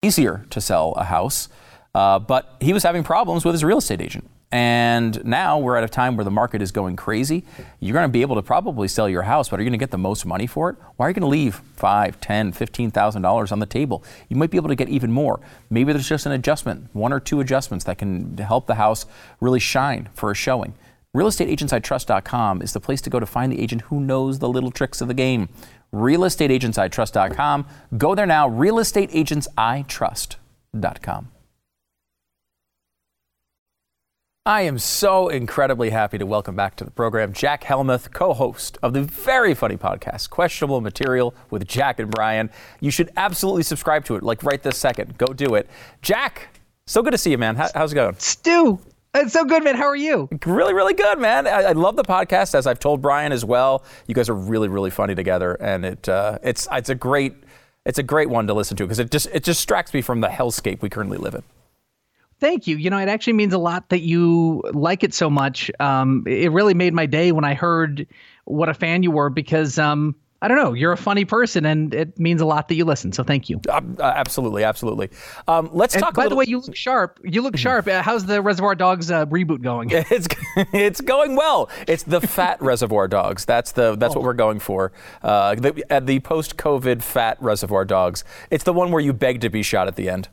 Easier 0.00 0.46
to 0.50 0.60
sell 0.60 0.92
a 0.92 1.04
house, 1.04 1.48
uh, 1.92 2.20
but 2.20 2.56
he 2.60 2.72
was 2.72 2.84
having 2.84 3.02
problems 3.02 3.44
with 3.44 3.54
his 3.54 3.64
real 3.64 3.78
estate 3.78 4.00
agent. 4.00 4.30
And 4.54 5.24
now 5.24 5.58
we're 5.58 5.76
at 5.76 5.82
a 5.82 5.88
time 5.88 6.16
where 6.16 6.22
the 6.22 6.30
market 6.30 6.62
is 6.62 6.70
going 6.70 6.94
crazy. 6.94 7.42
You're 7.80 7.92
going 7.92 8.04
to 8.04 8.12
be 8.12 8.22
able 8.22 8.36
to 8.36 8.42
probably 8.42 8.86
sell 8.86 9.08
your 9.08 9.22
house, 9.22 9.48
but 9.48 9.58
are 9.58 9.64
you 9.64 9.68
going 9.68 9.76
to 9.76 9.82
get 9.82 9.90
the 9.90 9.98
most 9.98 10.24
money 10.24 10.46
for 10.46 10.70
it? 10.70 10.76
Why 10.94 11.06
are 11.06 11.10
you 11.10 11.14
going 11.14 11.22
to 11.22 11.26
leave 11.26 11.56
five, 11.74 12.20
ten, 12.20 12.52
fifteen 12.52 12.92
thousand 12.92 13.22
dollars 13.22 13.50
on 13.50 13.58
the 13.58 13.66
table? 13.66 14.04
You 14.28 14.36
might 14.36 14.52
be 14.52 14.56
able 14.56 14.68
to 14.68 14.76
get 14.76 14.88
even 14.88 15.10
more. 15.10 15.40
Maybe 15.70 15.92
there's 15.92 16.08
just 16.08 16.24
an 16.26 16.30
adjustment, 16.30 16.88
one 16.92 17.12
or 17.12 17.18
two 17.18 17.40
adjustments 17.40 17.84
that 17.86 17.98
can 17.98 18.38
help 18.38 18.68
the 18.68 18.76
house 18.76 19.06
really 19.40 19.58
shine 19.58 20.08
for 20.14 20.30
a 20.30 20.36
showing. 20.36 20.74
RealestateAgentsITrust.com 21.16 22.62
is 22.62 22.72
the 22.72 22.78
place 22.78 23.00
to 23.00 23.10
go 23.10 23.18
to 23.18 23.26
find 23.26 23.50
the 23.50 23.60
agent 23.60 23.82
who 23.82 23.98
knows 23.98 24.38
the 24.38 24.48
little 24.48 24.70
tricks 24.70 25.00
of 25.00 25.08
the 25.08 25.14
game. 25.14 25.48
RealestateAgentsITrust.com. 25.92 27.66
Go 27.98 28.14
there 28.14 28.26
now. 28.26 28.48
RealestateAgentsITrust.com. 28.48 31.33
I 34.46 34.60
am 34.60 34.78
so 34.78 35.28
incredibly 35.28 35.88
happy 35.88 36.18
to 36.18 36.26
welcome 36.26 36.54
back 36.54 36.76
to 36.76 36.84
the 36.84 36.90
program 36.90 37.32
Jack 37.32 37.64
Helmuth, 37.64 38.12
co 38.12 38.34
host 38.34 38.76
of 38.82 38.92
the 38.92 39.00
very 39.00 39.54
funny 39.54 39.78
podcast, 39.78 40.28
Questionable 40.28 40.82
Material 40.82 41.34
with 41.48 41.66
Jack 41.66 41.98
and 41.98 42.10
Brian. 42.10 42.50
You 42.78 42.90
should 42.90 43.10
absolutely 43.16 43.62
subscribe 43.62 44.04
to 44.04 44.16
it, 44.16 44.22
like 44.22 44.42
right 44.42 44.62
this 44.62 44.76
second. 44.76 45.16
Go 45.16 45.28
do 45.28 45.54
it. 45.54 45.70
Jack, 46.02 46.48
so 46.86 47.02
good 47.02 47.12
to 47.12 47.16
see 47.16 47.30
you, 47.30 47.38
man. 47.38 47.56
How, 47.56 47.70
how's 47.74 47.92
it 47.92 47.94
going? 47.94 48.16
Stu, 48.18 48.78
it's 49.14 49.32
so 49.32 49.46
good, 49.46 49.64
man. 49.64 49.76
How 49.76 49.86
are 49.86 49.96
you? 49.96 50.28
Really, 50.44 50.74
really 50.74 50.92
good, 50.92 51.18
man. 51.18 51.46
I, 51.46 51.62
I 51.62 51.72
love 51.72 51.96
the 51.96 52.04
podcast, 52.04 52.54
as 52.54 52.66
I've 52.66 52.78
told 52.78 53.00
Brian 53.00 53.32
as 53.32 53.46
well. 53.46 53.82
You 54.06 54.14
guys 54.14 54.28
are 54.28 54.34
really, 54.34 54.68
really 54.68 54.90
funny 54.90 55.14
together, 55.14 55.54
and 55.54 55.86
it 55.86 56.06
uh, 56.06 56.38
it's 56.42 56.68
it's 56.70 56.90
a 56.90 56.94
great 56.94 57.32
it's 57.86 57.98
a 57.98 58.02
great 58.02 58.28
one 58.28 58.46
to 58.48 58.52
listen 58.52 58.76
to 58.76 58.84
because 58.84 58.98
it 58.98 59.10
just 59.10 59.26
it 59.32 59.42
distracts 59.42 59.94
me 59.94 60.02
from 60.02 60.20
the 60.20 60.28
hellscape 60.28 60.82
we 60.82 60.90
currently 60.90 61.16
live 61.16 61.34
in. 61.34 61.44
Thank 62.44 62.66
you. 62.66 62.76
You 62.76 62.90
know, 62.90 62.98
it 62.98 63.08
actually 63.08 63.32
means 63.32 63.54
a 63.54 63.58
lot 63.58 63.88
that 63.88 64.02
you 64.02 64.62
like 64.74 65.02
it 65.02 65.14
so 65.14 65.30
much. 65.30 65.70
Um, 65.80 66.24
it 66.26 66.52
really 66.52 66.74
made 66.74 66.92
my 66.92 67.06
day 67.06 67.32
when 67.32 67.42
I 67.42 67.54
heard 67.54 68.06
what 68.44 68.68
a 68.68 68.74
fan 68.74 69.02
you 69.02 69.10
were 69.10 69.30
because 69.30 69.78
um, 69.78 70.14
I 70.42 70.48
don't 70.48 70.58
know, 70.58 70.74
you're 70.74 70.92
a 70.92 70.96
funny 70.98 71.24
person, 71.24 71.64
and 71.64 71.94
it 71.94 72.18
means 72.18 72.42
a 72.42 72.44
lot 72.44 72.68
that 72.68 72.74
you 72.74 72.84
listen. 72.84 73.12
So 73.12 73.24
thank 73.24 73.48
you. 73.48 73.62
Uh, 73.66 73.80
absolutely, 73.98 74.62
absolutely. 74.62 75.08
Um, 75.48 75.70
let's 75.72 75.94
And 75.94 76.02
talk. 76.02 76.12
a 76.12 76.16
by 76.16 76.28
the 76.28 76.34
way, 76.34 76.44
you 76.46 76.60
look 76.60 76.76
sharp. 76.76 77.18
You 77.24 77.40
look 77.40 77.56
sharp. 77.56 77.88
Uh, 77.88 78.02
how's 78.02 78.26
the 78.26 78.42
Reservoir 78.42 78.74
Dogs 78.74 79.10
uh, 79.10 79.24
reboot 79.24 79.62
going? 79.62 79.90
It's 80.10 80.28
it's 80.74 81.00
going 81.00 81.36
well. 81.36 81.70
It's 81.88 82.02
the 82.02 82.20
fat 82.20 82.60
Reservoir 82.60 83.08
Dogs. 83.08 83.46
That's 83.46 83.72
the 83.72 83.96
that's 83.96 84.14
what 84.14 84.22
we're 84.22 84.34
going 84.34 84.60
for. 84.60 84.92
Uh, 85.22 85.54
the, 85.54 85.82
the 86.02 86.20
post 86.20 86.58
COVID 86.58 87.02
fat 87.02 87.38
Reservoir 87.40 87.86
Dogs. 87.86 88.22
It's 88.50 88.64
the 88.64 88.74
one 88.74 88.90
where 88.92 89.00
you 89.00 89.14
beg 89.14 89.40
to 89.40 89.48
be 89.48 89.62
shot 89.62 89.88
at 89.88 89.96
the 89.96 90.10
end. 90.10 90.28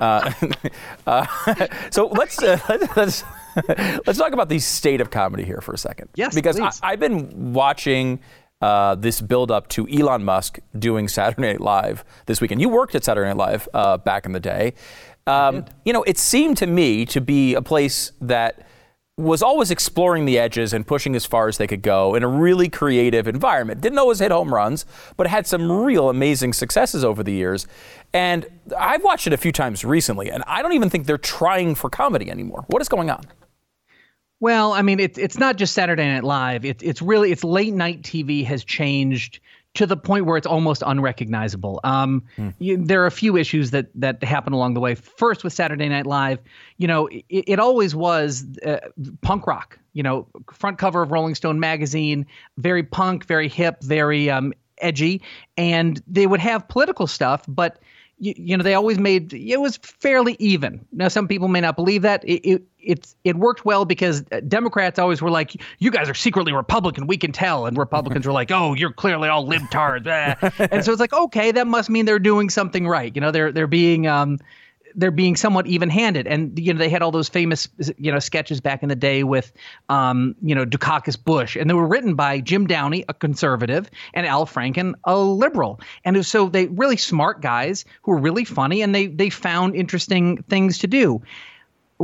Uh, 0.00 0.32
uh, 1.06 1.26
so 1.90 2.06
let's 2.08 2.42
uh, 2.42 2.58
let's 2.96 3.24
let's 4.06 4.18
talk 4.18 4.32
about 4.32 4.48
the 4.48 4.58
state 4.58 5.00
of 5.00 5.10
comedy 5.10 5.44
here 5.44 5.60
for 5.60 5.72
a 5.72 5.78
second. 5.78 6.08
Yes, 6.14 6.34
because 6.34 6.56
please. 6.56 6.80
I, 6.82 6.92
I've 6.92 7.00
been 7.00 7.52
watching. 7.52 8.20
Uh, 8.60 8.94
this 8.94 9.20
build 9.20 9.50
up 9.50 9.68
to 9.68 9.86
Elon 9.88 10.24
Musk 10.24 10.58
doing 10.78 11.06
Saturday 11.06 11.48
Night 11.48 11.60
Live 11.60 12.02
this 12.24 12.40
weekend. 12.40 12.62
You 12.62 12.70
worked 12.70 12.94
at 12.94 13.04
Saturday 13.04 13.28
Night 13.28 13.36
Live 13.36 13.68
uh, 13.74 13.98
back 13.98 14.24
in 14.24 14.32
the 14.32 14.40
day. 14.40 14.72
Um, 15.26 15.66
you 15.84 15.92
know, 15.92 16.02
it 16.04 16.16
seemed 16.16 16.56
to 16.58 16.66
me 16.66 17.04
to 17.06 17.20
be 17.20 17.54
a 17.54 17.60
place 17.60 18.12
that 18.22 18.66
was 19.16 19.42
always 19.42 19.70
exploring 19.70 20.24
the 20.24 20.38
edges 20.38 20.72
and 20.72 20.86
pushing 20.86 21.14
as 21.14 21.24
far 21.24 21.46
as 21.46 21.56
they 21.56 21.68
could 21.68 21.82
go 21.82 22.16
in 22.16 22.24
a 22.24 22.28
really 22.28 22.68
creative 22.68 23.28
environment. 23.28 23.80
Didn't 23.80 23.98
always 23.98 24.18
hit 24.18 24.32
home 24.32 24.52
runs, 24.52 24.84
but 25.16 25.28
had 25.28 25.46
some 25.46 25.70
real 25.70 26.10
amazing 26.10 26.52
successes 26.52 27.04
over 27.04 27.22
the 27.22 27.32
years. 27.32 27.66
And 28.12 28.46
I've 28.76 29.04
watched 29.04 29.28
it 29.28 29.32
a 29.32 29.36
few 29.36 29.52
times 29.52 29.84
recently, 29.84 30.30
and 30.30 30.42
I 30.48 30.62
don't 30.62 30.72
even 30.72 30.90
think 30.90 31.06
they're 31.06 31.16
trying 31.16 31.76
for 31.76 31.88
comedy 31.88 32.28
anymore. 32.28 32.64
What 32.66 32.82
is 32.82 32.88
going 32.88 33.08
on? 33.08 33.24
Well, 34.40 34.72
I 34.72 34.82
mean, 34.82 34.98
it's 34.98 35.16
it's 35.16 35.38
not 35.38 35.56
just 35.56 35.74
Saturday 35.74 36.06
Night 36.06 36.24
Live. 36.24 36.64
It's 36.64 36.82
it's 36.82 37.00
really 37.00 37.30
it's 37.30 37.44
late 37.44 37.72
night 37.72 38.02
TV 38.02 38.44
has 38.44 38.64
changed 38.64 39.40
to 39.74 39.86
the 39.86 39.96
point 39.96 40.26
where 40.26 40.36
it's 40.36 40.46
almost 40.46 40.82
unrecognizable. 40.86 41.80
Um, 41.84 42.22
you, 42.58 42.76
there 42.76 43.02
are 43.02 43.06
a 43.06 43.10
few 43.12 43.36
issues 43.36 43.72
that 43.72 43.86
that 43.94 44.22
happen 44.22 44.52
along 44.52 44.74
the 44.74 44.80
way. 44.80 44.94
First, 44.94 45.44
with 45.44 45.52
Saturday 45.52 45.88
Night 45.88 46.06
Live, 46.06 46.38
you 46.78 46.86
know, 46.86 47.08
it, 47.08 47.24
it 47.28 47.58
always 47.58 47.94
was 47.94 48.44
uh, 48.64 48.78
punk 49.20 49.46
rock. 49.46 49.78
You 49.92 50.02
know, 50.02 50.26
front 50.52 50.78
cover 50.78 51.02
of 51.02 51.12
Rolling 51.12 51.34
Stone 51.34 51.60
magazine, 51.60 52.26
very 52.56 52.82
punk, 52.82 53.26
very 53.26 53.48
hip, 53.48 53.82
very 53.82 54.30
um, 54.30 54.52
edgy, 54.78 55.22
and 55.56 56.02
they 56.06 56.26
would 56.26 56.40
have 56.40 56.66
political 56.68 57.06
stuff, 57.06 57.44
but 57.46 57.78
you, 58.18 58.34
you 58.36 58.56
know 58.56 58.62
they 58.62 58.74
always 58.74 58.98
made 58.98 59.32
it 59.32 59.60
was 59.60 59.76
fairly 59.78 60.36
even. 60.38 60.84
Now 60.92 61.08
some 61.08 61.28
people 61.28 61.48
may 61.48 61.60
not 61.60 61.76
believe 61.76 62.02
that 62.02 62.24
it, 62.24 62.48
it 62.48 62.62
it's 62.84 63.16
it 63.24 63.36
worked 63.36 63.64
well 63.64 63.84
because 63.84 64.22
Democrats 64.48 64.98
always 64.98 65.20
were 65.22 65.30
like, 65.30 65.60
"You 65.78 65.90
guys 65.90 66.08
are 66.08 66.14
secretly 66.14 66.52
Republican, 66.52 67.06
we 67.06 67.16
can 67.16 67.32
tell," 67.32 67.66
and 67.66 67.76
Republicans 67.76 68.26
were 68.26 68.32
like, 68.32 68.50
"Oh, 68.50 68.74
you're 68.74 68.92
clearly 68.92 69.28
all 69.28 69.46
libtards," 69.46 70.06
eh. 70.06 70.66
and 70.70 70.84
so 70.84 70.92
it's 70.92 71.00
like, 71.00 71.12
okay, 71.12 71.52
that 71.52 71.66
must 71.66 71.90
mean 71.90 72.04
they're 72.04 72.18
doing 72.18 72.50
something 72.50 72.86
right. 72.86 73.14
You 73.14 73.20
know, 73.20 73.30
they're 73.30 73.52
they're 73.52 73.66
being 73.66 74.06
um, 74.06 74.38
they're 74.94 75.10
being 75.10 75.36
somewhat 75.36 75.66
even-handed. 75.66 76.26
And 76.26 76.58
you 76.58 76.72
know 76.72 76.78
they 76.78 76.88
had 76.88 77.02
all 77.02 77.10
those 77.10 77.28
famous 77.28 77.68
you 77.98 78.12
know 78.12 78.18
sketches 78.18 78.60
back 78.60 78.82
in 78.82 78.88
the 78.88 78.96
day 78.96 79.24
with 79.24 79.52
um, 79.88 80.34
you 80.42 80.54
know 80.54 80.64
Dukakis 80.64 81.22
Bush. 81.22 81.56
And 81.56 81.68
they 81.68 81.74
were 81.74 81.86
written 81.86 82.14
by 82.14 82.40
Jim 82.40 82.66
Downey 82.66 83.04
a 83.08 83.14
conservative 83.14 83.90
and 84.12 84.26
Al 84.26 84.46
Franken 84.46 84.94
a 85.04 85.16
liberal. 85.16 85.80
And 86.04 86.24
so 86.24 86.48
they 86.48 86.66
really 86.66 86.96
smart 86.96 87.40
guys 87.40 87.84
who 88.02 88.12
were 88.12 88.18
really 88.18 88.44
funny 88.44 88.82
and 88.82 88.94
they 88.94 89.06
they 89.06 89.30
found 89.30 89.74
interesting 89.74 90.42
things 90.48 90.78
to 90.78 90.86
do 90.86 91.22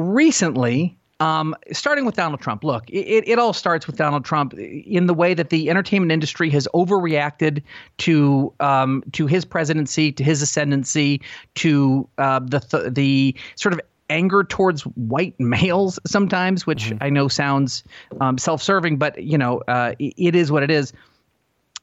recently 0.01 0.97
um, 1.21 1.55
starting 1.71 2.07
with 2.07 2.17
Donald 2.17 2.41
Trump, 2.41 2.65
look, 2.65 2.89
it, 2.89 3.29
it 3.29 3.39
all 3.39 3.53
starts 3.53 3.87
with 3.87 3.97
Donald 3.97 4.25
Trump 4.25 4.55
in 4.55 5.07
the 5.07 5.13
way 5.13 5.35
that 5.35 5.51
the 5.51 5.69
entertainment 5.69 6.11
industry 6.11 6.49
has 6.51 6.67
overreacted 6.75 7.63
to 7.99 8.53
um, 8.61 9.05
to 9.13 9.27
his 9.27 9.45
presidency, 9.45 10.13
to 10.13 10.25
his 10.25 10.41
ascendancy, 10.41 11.21
to 11.57 12.09
uh, 12.17 12.41
the 12.41 12.61
th- 12.61 12.95
the 12.95 13.37
sort 13.55 13.75
of 13.75 13.81
anger 14.09 14.43
towards 14.43 14.83
white 14.83 15.39
males 15.39 16.01
sometimes, 16.07 16.67
which 16.67 16.87
mm-hmm. 16.87 17.05
I 17.05 17.11
know 17.11 17.29
sounds 17.29 17.85
um, 18.21 18.39
self-serving, 18.39 18.97
but 18.97 19.23
you 19.23 19.37
know 19.37 19.63
uh, 19.69 19.93
it 19.99 20.35
is 20.35 20.51
what 20.51 20.63
it 20.63 20.71
is 20.71 20.93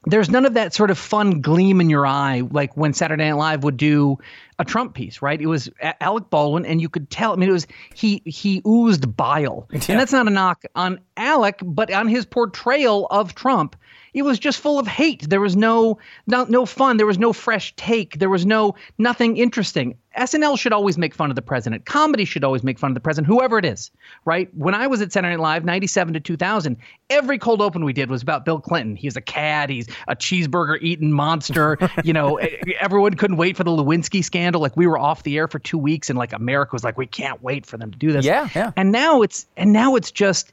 there's 0.06 0.30
none 0.30 0.46
of 0.46 0.54
that 0.54 0.74
sort 0.74 0.90
of 0.90 0.98
fun 0.98 1.42
gleam 1.42 1.82
in 1.82 1.90
your 1.90 2.06
eye 2.06 2.42
like 2.52 2.76
when 2.78 2.94
Saturday 2.94 3.26
Night 3.26 3.36
Live 3.36 3.64
would 3.64 3.78
do 3.78 4.18
a 4.60 4.66
Trump 4.66 4.94
piece, 4.94 5.22
right? 5.22 5.40
It 5.40 5.46
was 5.46 5.70
Alec 6.02 6.30
Baldwin, 6.30 6.66
and 6.66 6.82
you 6.82 6.90
could 6.90 7.10
tell. 7.10 7.34
I 7.34 7.36
mean, 7.36 7.50
it 7.50 7.54
was 7.54 7.68
he 7.94 8.22
he 8.26 8.62
oozed 8.66 9.16
bile, 9.16 9.68
yeah. 9.72 9.80
and 9.90 10.00
that's 10.00 10.12
not 10.12 10.28
a 10.28 10.32
knock 10.32 10.64
on 10.76 11.00
Alec, 11.16 11.60
but 11.64 11.92
on 11.92 12.08
his 12.08 12.26
portrayal 12.26 13.08
of 13.12 13.36
Trump 13.36 13.76
it 14.18 14.24
was 14.24 14.40
just 14.40 14.60
full 14.60 14.80
of 14.80 14.88
hate. 14.88 15.30
There 15.30 15.42
was 15.42 15.56
no, 15.56 16.00
no 16.26 16.46
no 16.46 16.66
fun. 16.66 16.98
There 16.98 17.06
was 17.06 17.18
no 17.18 17.34
fresh 17.34 17.76
take. 17.76 18.20
There 18.20 18.30
was 18.30 18.46
no 18.46 18.76
nothing 18.98 19.38
interesting. 19.38 19.96
SNL 20.18 20.58
should 20.58 20.74
always 20.74 20.98
make 20.98 21.14
fun 21.14 21.30
of 21.30 21.36
the 21.36 21.42
president. 21.42 21.86
Comedy 21.86 22.26
should 22.26 22.44
always 22.44 22.64
make 22.64 22.80
fun 22.80 22.92
of 22.92 22.96
the 22.96 23.00
president, 23.00 23.28
whoever 23.28 23.60
it 23.60 23.66
is, 23.66 23.92
right? 24.26 24.54
When 24.56 24.74
I 24.74 24.88
was 24.88 25.02
at 25.02 25.12
Saturday 25.12 25.36
Night 25.36 25.42
Live, 25.42 25.64
97 25.64 26.16
to 26.16 26.20
2000, 26.20 26.78
every 27.10 27.38
cold 27.38 27.62
open 27.62 27.86
we 27.86 27.94
did 27.94 28.10
was 28.10 28.24
about 28.24 28.44
Bill 28.44 28.60
Clinton. 28.60 28.96
He's 28.96 29.16
a 29.16 29.22
cad. 29.22 29.70
He's 29.70 29.88
a 30.08 30.16
cheeseburger 30.16 30.82
eating 30.82 31.12
monster. 31.12 31.78
you 32.04 32.14
know, 32.14 32.40
everyone 32.80 33.14
couldn't 33.14 33.38
wait 33.38 33.56
for 33.56 33.64
the 33.64 33.72
Lewinsky 33.72 34.24
scandal. 34.24 34.62
Like 34.62 34.76
we 34.76 34.88
were 34.88 34.98
off 34.98 35.24
the 35.24 35.38
air 35.38 35.48
for 35.48 35.60
two 35.60 35.78
weeks, 35.78 36.10
and 36.10 36.18
like 36.18 36.34
America 36.34 36.72
was 36.74 36.84
like, 36.84 36.98
we 36.98 37.06
can't 37.06 37.42
wait 37.44 37.66
for 37.66 37.78
them 37.78 37.92
to 37.92 37.98
do 37.98 38.12
this. 38.12 38.26
Yeah, 38.26 38.50
yeah. 38.56 38.72
And 38.76 38.92
now 38.92 39.22
it's 39.22 39.46
and 39.56 39.72
now 39.72 39.96
it's 39.96 40.10
just 40.10 40.52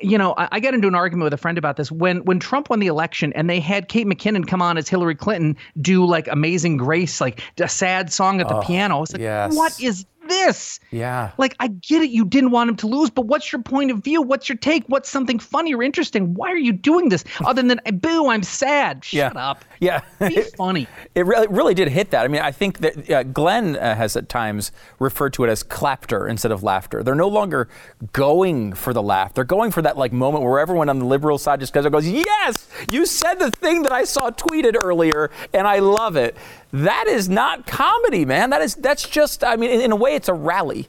you 0.00 0.18
know, 0.18 0.34
I, 0.36 0.48
I 0.52 0.60
got 0.60 0.74
into 0.74 0.88
an 0.88 0.94
argument 0.94 1.24
with 1.24 1.34
a 1.34 1.38
friend 1.38 1.58
about 1.58 1.76
this 1.76 1.90
when 1.90 2.24
when 2.24 2.38
Trump 2.38 2.70
won 2.70 2.80
the 2.80 2.86
election 2.86 3.32
and 3.34 3.48
they 3.48 3.60
had 3.60 3.88
Kate 3.88 4.06
McKinnon 4.06 4.46
come 4.46 4.60
on 4.62 4.76
as 4.76 4.88
Hillary 4.88 5.14
Clinton 5.14 5.56
do 5.80 6.04
like 6.04 6.28
Amazing 6.28 6.76
Grace, 6.76 7.20
like 7.20 7.42
a 7.58 7.68
sad 7.68 8.12
song 8.12 8.40
at 8.40 8.48
the 8.48 8.56
oh, 8.56 8.62
piano. 8.62 8.96
I 8.96 9.00
was 9.00 9.12
like, 9.12 9.22
yes. 9.22 9.54
what 9.54 9.80
is 9.80 10.04
this? 10.32 10.80
Yeah. 10.90 11.32
Like, 11.38 11.54
I 11.60 11.68
get 11.68 12.02
it. 12.02 12.10
You 12.10 12.24
didn't 12.24 12.50
want 12.50 12.70
him 12.70 12.76
to 12.76 12.86
lose, 12.86 13.10
but 13.10 13.26
what's 13.26 13.52
your 13.52 13.62
point 13.62 13.90
of 13.90 13.98
view? 13.98 14.22
What's 14.22 14.48
your 14.48 14.58
take? 14.58 14.84
What's 14.88 15.08
something 15.08 15.38
funny 15.38 15.74
or 15.74 15.82
interesting? 15.82 16.34
Why 16.34 16.50
are 16.50 16.56
you 16.56 16.72
doing 16.72 17.08
this? 17.08 17.24
Other 17.44 17.62
than, 17.62 17.80
boo, 18.00 18.28
I'm 18.28 18.42
sad. 18.42 19.04
Shut 19.04 19.34
yeah. 19.34 19.50
up. 19.50 19.64
Yeah. 19.80 20.02
Be 20.18 20.42
funny. 20.56 20.86
It 21.14 21.26
really, 21.26 21.46
really 21.48 21.74
did 21.74 21.88
hit 21.88 22.10
that. 22.10 22.24
I 22.24 22.28
mean, 22.28 22.42
I 22.42 22.52
think 22.52 22.78
that 22.78 23.10
uh, 23.10 23.22
Glenn 23.24 23.76
uh, 23.76 23.94
has 23.94 24.16
at 24.16 24.28
times 24.28 24.72
referred 24.98 25.32
to 25.34 25.44
it 25.44 25.50
as 25.50 25.62
clapter 25.62 26.26
instead 26.26 26.52
of 26.52 26.62
laughter. 26.62 27.02
They're 27.02 27.14
no 27.14 27.28
longer 27.28 27.68
going 28.12 28.72
for 28.72 28.92
the 28.92 29.02
laugh. 29.02 29.34
They're 29.34 29.44
going 29.44 29.70
for 29.70 29.82
that 29.82 29.96
like 29.96 30.12
moment 30.12 30.44
where 30.44 30.58
everyone 30.58 30.88
on 30.88 30.98
the 30.98 31.04
liberal 31.04 31.38
side 31.38 31.60
just 31.60 31.72
goes, 31.72 31.86
goes 31.88 32.08
yes, 32.08 32.68
you 32.88 33.06
said 33.06 33.34
the 33.34 33.50
thing 33.50 33.82
that 33.82 33.92
I 33.92 34.04
saw 34.04 34.30
tweeted 34.30 34.76
earlier, 34.82 35.30
and 35.52 35.66
I 35.66 35.80
love 35.80 36.16
it. 36.16 36.36
That 36.72 37.06
is 37.06 37.28
not 37.28 37.66
comedy, 37.66 38.24
man. 38.24 38.50
That 38.50 38.62
is 38.62 38.74
that's 38.76 39.08
just 39.08 39.44
I 39.44 39.56
mean 39.56 39.70
in, 39.70 39.80
in 39.80 39.92
a 39.92 39.96
way 39.96 40.14
it's 40.14 40.28
a 40.28 40.34
rally. 40.34 40.88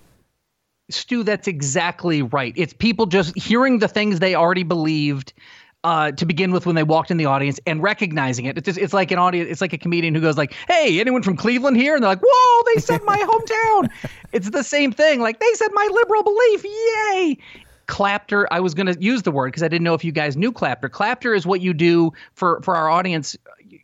Stu, 0.90 1.24
that's 1.24 1.48
exactly 1.48 2.22
right. 2.22 2.54
It's 2.56 2.74
people 2.74 3.06
just 3.06 3.38
hearing 3.38 3.80
the 3.80 3.88
things 3.88 4.20
they 4.20 4.36
already 4.36 4.64
believed 4.64 5.34
uh, 5.84 6.12
to 6.12 6.26
begin 6.26 6.52
with 6.52 6.66
when 6.66 6.76
they 6.76 6.84
walked 6.84 7.12
in 7.12 7.18
the 7.18 7.26
audience 7.26 7.60
and 7.66 7.82
recognizing 7.82 8.46
it. 8.46 8.58
It's, 8.58 8.66
just, 8.66 8.78
it's 8.78 8.94
like 8.94 9.12
an 9.12 9.18
audience. 9.18 9.50
It's 9.50 9.62
like 9.62 9.74
a 9.74 9.78
comedian 9.78 10.16
who 10.16 10.22
goes 10.22 10.38
like, 10.38 10.54
"Hey, 10.68 11.00
anyone 11.00 11.24
from 11.24 11.36
Cleveland 11.36 11.76
here?" 11.78 11.96
And 11.96 12.04
they're 12.04 12.12
like, 12.12 12.22
"Whoa, 12.26 12.64
they 12.74 12.80
said 12.80 13.02
my 13.04 13.18
hometown." 13.18 13.90
it's 14.32 14.50
the 14.50 14.64
same 14.64 14.92
thing. 14.92 15.20
Like 15.20 15.40
they 15.40 15.54
said 15.56 15.70
my 15.74 15.88
liberal 15.92 16.24
belief. 16.24 16.64
Yay! 16.64 17.38
Clapter. 17.88 18.48
I 18.52 18.62
was 18.62 18.74
going 18.74 18.88
to 18.88 18.98
use 19.02 19.24
the 19.24 19.32
word 19.32 19.48
because 19.48 19.64
I 19.64 19.68
didn't 19.68 19.84
know 19.84 19.94
if 19.94 20.06
you 20.06 20.14
guys 20.14 20.38
knew 20.38 20.54
clapter. 20.54 20.88
Clapter 20.88 21.34
is 21.34 21.46
what 21.46 21.60
you 21.60 21.74
do 21.74 22.14
for 22.34 22.62
for 22.62 22.78
our 22.78 22.90
audience 22.90 23.36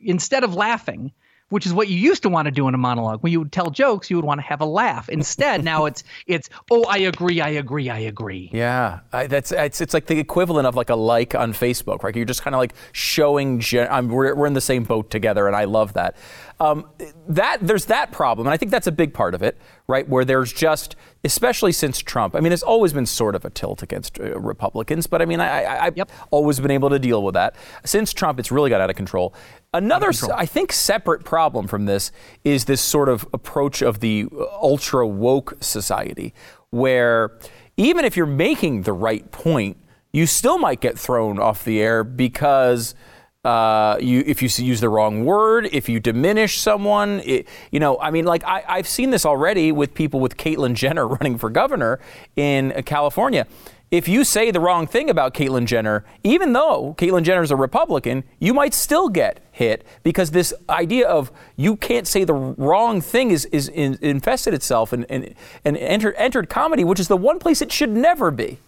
instead 0.02 0.46
of 0.46 0.56
laughing 0.56 1.12
which 1.50 1.66
is 1.66 1.74
what 1.74 1.88
you 1.88 1.98
used 1.98 2.24
to 2.24 2.30
want 2.30 2.46
to 2.46 2.52
do 2.52 2.68
in 2.68 2.74
a 2.74 2.78
monologue. 2.78 3.22
When 3.22 3.32
you 3.32 3.40
would 3.40 3.52
tell 3.52 3.70
jokes, 3.70 4.10
you 4.10 4.16
would 4.16 4.26
want 4.26 4.40
to 4.40 4.46
have 4.46 4.62
a 4.62 4.66
laugh. 4.66 5.10
Instead, 5.10 5.64
now 5.64 5.86
it's 5.86 6.04
it's 6.28 6.50
oh, 6.72 6.84
I 6.86 6.98
agree, 6.98 7.42
I 7.42 7.50
agree, 7.50 7.90
I 7.90 8.00
agree. 8.00 8.50
Yeah, 8.54 9.00
I, 9.12 9.28
that's 9.28 9.52
it's, 9.52 9.82
it's 9.82 9.94
like 9.94 10.08
the 10.08 10.20
equivalent 10.20 10.68
of 10.68 10.76
like 10.76 10.90
a 10.90 10.96
like 10.96 11.36
on 11.36 11.54
Facebook, 11.54 12.04
right? 12.04 12.16
You're 12.16 12.26
just 12.26 12.42
kind 12.42 12.56
of 12.56 12.60
like 12.60 12.74
showing. 12.92 13.60
Gen- 13.60 14.10
we're 14.10 14.36
we're 14.36 14.48
in 14.48 14.54
the 14.54 14.62
same 14.62 14.84
boat 14.84 15.10
together, 15.10 15.48
and 15.48 15.56
I 15.56 15.66
love 15.66 15.94
that. 15.94 16.16
Um, 16.62 16.90
that 17.30 17.60
there's 17.62 17.86
that 17.86 18.12
problem, 18.12 18.48
and 18.48 18.54
I 18.54 18.58
think 18.58 18.72
that's 18.72 18.88
a 18.88 18.92
big 18.92 19.14
part 19.14 19.34
of 19.34 19.42
it, 19.42 19.58
right? 19.88 20.08
Where 20.08 20.26
there's 20.26 20.52
just, 20.52 20.98
especially 21.24 21.72
since 21.72 22.00
Trump. 22.00 22.36
I 22.36 22.40
mean, 22.40 22.52
it's 22.52 22.64
always 22.64 22.94
been 22.94 23.06
sort 23.06 23.36
of 23.36 23.44
a 23.44 23.50
tilt 23.50 23.84
against 23.84 24.20
uh, 24.20 24.40
Republicans, 24.40 25.08
but 25.08 25.22
I 25.22 25.26
mean, 25.26 25.40
I, 25.40 25.86
have 25.86 25.98
yep. 25.98 26.12
always 26.32 26.60
been 26.60 26.72
able 26.72 26.90
to 26.90 27.00
deal 27.00 27.24
with 27.24 27.34
that. 27.34 27.56
Since 27.84 28.14
Trump, 28.14 28.40
it's 28.40 28.52
really 28.52 28.70
got 28.70 28.82
out 28.82 28.90
of 28.90 28.96
control. 28.96 29.34
Another, 29.74 30.12
I 30.34 30.46
think, 30.46 30.72
separate 30.72 31.24
problem 31.26 31.68
from 31.68 31.86
this 31.86 32.12
is 32.44 32.66
this 32.66 32.82
sort 32.82 33.10
of 33.10 33.28
approach 33.34 33.82
of 33.82 34.00
the 34.00 34.28
ultra 34.62 35.06
woke 35.06 35.58
society, 35.60 36.34
where 36.70 37.38
even 37.78 38.06
if 38.06 38.16
you're 38.16 38.26
making 38.26 38.84
the 38.84 38.94
right 38.94 39.30
point, 39.32 39.78
you 40.12 40.26
still 40.26 40.58
might 40.58 40.82
get 40.82 40.98
thrown 40.98 41.38
off 41.38 41.64
the 41.64 41.82
air 41.82 42.04
because 42.04 42.96
uh, 43.44 43.98
you 44.02 44.24
if 44.26 44.42
you 44.42 44.50
use 44.66 44.82
the 44.82 44.90
wrong 44.90 45.26
word, 45.26 45.70
if 45.72 45.88
you 45.88 46.00
diminish 46.00 46.60
someone, 46.60 47.22
it, 47.24 47.48
you 47.72 47.80
know, 47.80 47.98
I 48.00 48.12
mean, 48.12 48.26
like 48.26 48.44
I, 48.44 48.64
I've 48.68 48.88
seen 48.88 49.10
this 49.12 49.26
already 49.26 49.72
with 49.72 49.94
people 49.94 50.20
with 50.20 50.38
Caitlyn 50.38 50.74
Jenner 50.74 51.08
running 51.20 51.38
for 51.38 51.50
governor 51.50 52.00
in 52.36 52.72
California 52.86 53.48
if 53.92 54.08
you 54.08 54.24
say 54.24 54.52
the 54.52 54.60
wrong 54.60 54.86
thing 54.86 55.10
about 55.10 55.34
Caitlyn 55.34 55.66
Jenner, 55.66 56.06
even 56.24 56.54
though 56.54 56.96
Caitlyn 56.98 57.24
Jenner 57.24 57.42
is 57.42 57.50
a 57.52 57.56
Republican, 57.56 58.24
you 58.40 58.54
might 58.54 58.74
still 58.74 59.10
get 59.10 59.40
hit 59.52 59.84
because 60.04 60.32
this 60.32 60.54
idea 60.70 61.08
of 61.08 61.32
you 61.56 61.76
can't 61.76 62.08
say 62.08 62.24
the 62.24 62.34
wrong 62.34 63.02
thing 63.02 63.32
is, 63.32 63.46
is, 63.46 63.70
is 63.70 63.98
infested 63.98 64.54
itself 64.54 64.94
and, 64.94 65.06
and, 65.10 65.34
and 65.66 65.76
entered, 65.78 66.16
entered 66.18 66.50
comedy, 66.50 66.84
which 66.84 67.00
is 67.00 67.08
the 67.08 67.18
one 67.18 67.40
place 67.40 67.62
it 67.62 67.72
should 67.72 67.90
never 67.90 68.30
be. 68.30 68.60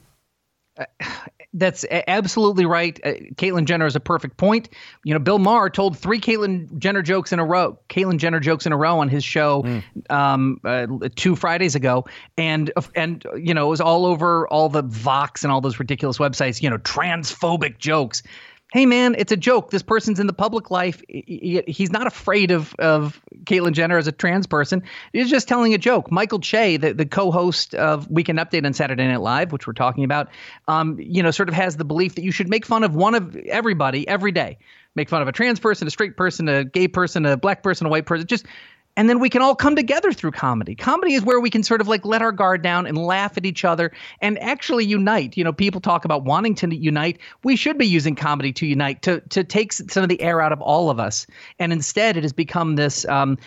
Uh, 0.77 0.86
that's 1.53 1.85
absolutely 2.07 2.65
right. 2.65 2.99
Uh, 3.03 3.13
Caitlyn 3.35 3.65
Jenner 3.65 3.85
is 3.85 3.95
a 3.95 3.99
perfect 3.99 4.37
point. 4.37 4.69
You 5.03 5.13
know, 5.13 5.19
Bill 5.19 5.39
Maher 5.39 5.69
told 5.69 5.97
three 5.97 6.19
Caitlyn 6.19 6.77
Jenner 6.77 7.01
jokes 7.01 7.33
in 7.33 7.39
a 7.39 7.45
row, 7.45 7.77
Caitlyn 7.89 8.17
Jenner 8.17 8.39
jokes 8.39 8.65
in 8.65 8.71
a 8.71 8.77
row 8.77 8.99
on 8.99 9.09
his 9.09 9.23
show 9.23 9.63
mm. 9.63 9.83
um, 10.09 10.61
uh, 10.63 10.87
two 11.15 11.35
Fridays 11.35 11.75
ago, 11.75 12.05
and 12.37 12.71
and 12.95 13.25
you 13.35 13.53
know 13.53 13.67
it 13.67 13.69
was 13.69 13.81
all 13.81 14.05
over 14.05 14.47
all 14.47 14.69
the 14.69 14.83
Vox 14.83 15.43
and 15.43 15.51
all 15.51 15.61
those 15.61 15.79
ridiculous 15.79 16.17
websites. 16.17 16.61
You 16.61 16.69
know, 16.69 16.77
transphobic 16.77 17.77
jokes 17.79 18.23
hey 18.71 18.86
man, 18.86 19.15
it's 19.17 19.31
a 19.31 19.38
joke. 19.38 19.69
This 19.69 19.84
person's 19.84 20.19
in 20.19 20.27
the 20.27 20.34
public 20.34 20.71
life. 20.71 21.03
He's 21.07 21.91
not 21.91 22.07
afraid 22.07 22.51
of 22.51 22.73
of 22.79 23.21
Caitlyn 23.43 23.73
Jenner 23.73 23.97
as 23.97 24.07
a 24.07 24.12
trans 24.12 24.47
person. 24.47 24.84
He's 25.13 25.29
just 25.29 25.47
telling 25.47 25.73
a 25.73 25.77
joke. 25.77 26.12
Michael 26.12 26.39
Che, 26.39 26.77
the, 26.77 26.93
the 26.93 27.05
co-host 27.05 27.75
of 27.75 28.10
Weekend 28.10 28.39
Update 28.39 28.65
on 28.65 28.73
Saturday 28.73 29.05
Night 29.07 29.21
Live, 29.21 29.51
which 29.51 29.67
we're 29.67 29.73
talking 29.73 30.03
about, 30.03 30.29
um, 30.67 30.97
you 30.99 31.21
know, 31.21 31.31
sort 31.31 31.49
of 31.49 31.55
has 31.55 31.77
the 31.77 31.86
belief 31.86 32.15
that 32.15 32.23
you 32.23 32.31
should 32.31 32.49
make 32.49 32.65
fun 32.65 32.84
of 32.84 32.95
one 32.95 33.13
of 33.13 33.36
everybody 33.36 34.07
every 34.07 34.31
day. 34.31 34.57
Make 34.95 35.10
fun 35.10 35.21
of 35.21 35.27
a 35.27 35.31
trans 35.31 35.60
person, 35.60 35.88
a 35.88 35.91
straight 35.91 36.17
person, 36.17 36.49
a 36.49 36.65
gay 36.65 36.88
person, 36.88 37.25
a 37.25 37.38
black 37.38 37.63
person, 37.63 37.88
a 37.88 37.89
white 37.89 38.05
person. 38.05 38.27
Just 38.27 38.45
and 38.97 39.10
then 39.10 39.19
we 39.19 39.30
can 39.30 39.41
all 39.41 39.56
come 39.56 39.75
together 39.75 40.12
through 40.12 40.32
comedy. 40.32 40.75
Comedy 40.75 41.13
is 41.13 41.23
where 41.23 41.39
we 41.39 41.49
can 41.49 41.63
sort 41.63 41.82
of 41.82 41.88
like 41.88 42.06
let 42.06 42.21
our 42.21 42.32
guard 42.32 42.62
down 42.62 42.86
and 42.86 42.97
laugh 42.97 43.38
at 43.38 43.45
each 43.45 43.63
other 43.63 43.91
and 44.21 44.41
actually 44.41 44.86
unite. 44.86 45.38
You 45.38 45.43
know, 45.43 45.54
people 45.54 45.82
talk 45.82 46.06
about 46.06 46.23
wanting 46.23 46.56
to 46.56 46.75
unite. 46.75 47.19
We 47.43 47.56
should 47.56 47.77
be 47.77 47.88
using 47.88 48.15
comedy 48.15 48.51
to 48.54 48.65
unite, 48.65 49.01
to 49.04 49.21
to 49.30 49.43
take 49.43 49.73
some 49.73 50.04
of 50.04 50.10
the 50.10 50.21
air 50.21 50.41
out 50.41 50.51
of 50.51 50.62
all 50.62 50.89
of 50.89 50.99
us. 50.99 51.25
And 51.60 51.71
instead, 51.71 52.17
it 52.17 52.23
has 52.23 52.34
become 52.34 52.75
this. 52.75 53.06
Um, 53.06 53.38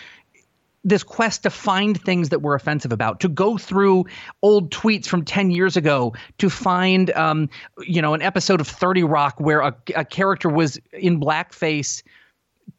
this 0.87 1.03
quest 1.03 1.43
to 1.45 1.49
find 1.49 1.99
things 1.99 2.29
that 2.29 2.41
we're 2.41 2.55
offensive 2.55 2.93
about, 2.93 3.19
to 3.21 3.27
go 3.27 3.57
through 3.57 4.05
old 4.43 4.71
tweets 4.71 5.07
from 5.07 5.25
10 5.25 5.51
years 5.51 5.79
ago, 5.79 6.13
to 6.37 6.51
find, 6.51 7.11
um, 7.13 7.49
you 7.79 8.03
know, 8.03 8.13
an 8.13 8.21
episode 8.21 8.61
of 8.61 8.69
30 8.69 9.03
Rock 9.03 9.41
where 9.41 9.61
a, 9.61 9.75
a 9.97 10.05
character 10.05 10.51
was 10.51 10.79
in 10.93 11.19
blackface 11.19 12.03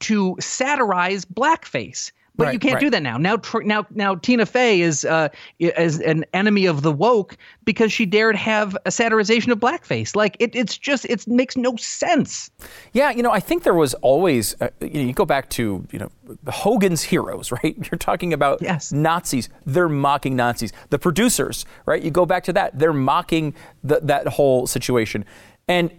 to 0.02 0.36
satirize 0.40 1.26
blackface 1.26 2.12
But 2.38 2.46
Right, 2.46 2.54
you 2.54 2.60
can't 2.60 2.76
right. 2.76 2.82
do 2.82 2.90
that 2.90 3.02
now. 3.02 3.18
Now, 3.18 3.38
tr- 3.38 3.62
now, 3.62 3.86
now, 3.92 4.16
Tina 4.16 4.46
Fey 4.46 4.82
is 4.82 5.06
uh, 5.06 5.30
is 5.60 6.00
an 6.02 6.26
enemy 6.34 6.66
of 6.66 6.82
the 6.82 6.92
woke 6.92 7.38
because 7.64 7.94
she 7.94 8.06
dared 8.06 8.36
have 8.36 8.76
a 8.86 8.90
satirization 8.90 9.52
of 9.52 9.60
blackface. 9.60 10.16
Like 10.16 10.36
it, 10.40 10.56
it's 10.56 10.78
just 10.78 11.06
it 11.06 11.26
makes 11.28 11.56
no 11.56 11.76
sense. 11.78 12.52
Yeah, 12.94 13.12
you 13.12 13.24
know, 13.24 13.32
I 13.32 13.40
think 13.40 13.64
there 13.64 13.74
was 13.74 13.94
always, 13.96 14.60
uh, 14.62 14.70
you, 14.82 14.90
know, 14.90 15.02
you 15.02 15.14
go 15.14 15.26
back 15.26 15.50
to, 15.52 15.88
you 15.92 16.00
know, 16.00 16.12
Hogan's 16.50 17.04
Heroes, 17.04 17.52
right? 17.64 17.76
You're 17.90 17.98
talking 18.00 18.34
about 18.34 18.62
Yes. 18.62 18.92
Nazis. 18.92 19.50
They're 19.66 19.90
mocking 19.90 20.36
Nazis. 20.36 20.74
The 20.90 21.00
producers, 21.00 21.66
right? 21.86 22.02
You 22.02 22.12
go 22.12 22.26
back 22.26 22.44
to 22.46 22.54
that. 22.54 22.78
They're 22.78 22.94
mocking 22.94 23.54
the, 23.84 24.00
that 24.04 24.28
whole 24.28 24.68
situation. 24.68 25.24
And 25.68 25.92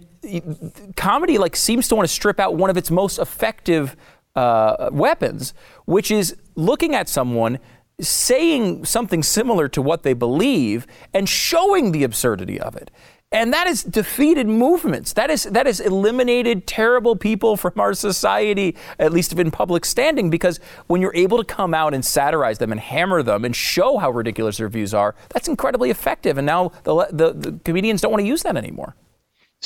comedy, 0.96 1.38
like, 1.38 1.56
seems 1.56 1.88
to 1.88 1.94
want 1.94 2.08
to 2.08 2.12
strip 2.12 2.40
out 2.40 2.54
one 2.56 2.70
of 2.70 2.76
its 2.76 2.90
most 2.90 3.18
effective 3.18 3.96
uh, 4.36 4.90
weapons, 4.92 5.54
which 5.86 6.10
is 6.10 6.36
looking 6.54 6.94
at 6.94 7.08
someone 7.08 7.58
saying 8.00 8.84
something 8.84 9.22
similar 9.22 9.68
to 9.68 9.80
what 9.80 10.02
they 10.02 10.12
believe 10.12 10.86
and 11.14 11.28
showing 11.28 11.92
the 11.92 12.04
absurdity 12.04 12.60
of 12.60 12.76
it. 12.76 12.90
And 13.32 13.52
that 13.52 13.66
has 13.66 13.82
defeated 13.82 14.46
movements. 14.46 15.12
That 15.14 15.30
is 15.30 15.44
that 15.44 15.66
has 15.66 15.80
eliminated 15.80 16.66
terrible 16.66 17.16
people 17.16 17.56
from 17.62 17.72
our 17.78 17.92
society, 17.92 18.76
at 18.98 19.12
least 19.12 19.32
in 19.32 19.50
public 19.50 19.84
standing, 19.84 20.30
because 20.30 20.60
when 20.86 21.00
you're 21.00 21.14
able 21.14 21.38
to 21.38 21.44
come 21.44 21.74
out 21.74 21.92
and 21.92 22.04
satirize 22.04 22.58
them 22.58 22.70
and 22.70 22.80
hammer 22.80 23.22
them 23.22 23.44
and 23.44 23.56
show 23.56 23.98
how 23.98 24.10
ridiculous 24.10 24.58
their 24.58 24.68
views 24.68 24.94
are, 24.94 25.16
that's 25.30 25.48
incredibly 25.48 25.90
effective. 25.90 26.38
And 26.38 26.46
now 26.46 26.70
the 26.84 27.08
the, 27.10 27.32
the 27.32 27.60
comedians 27.64 28.00
don't 28.00 28.12
want 28.12 28.22
to 28.22 28.28
use 28.28 28.42
that 28.44 28.56
anymore. 28.56 28.94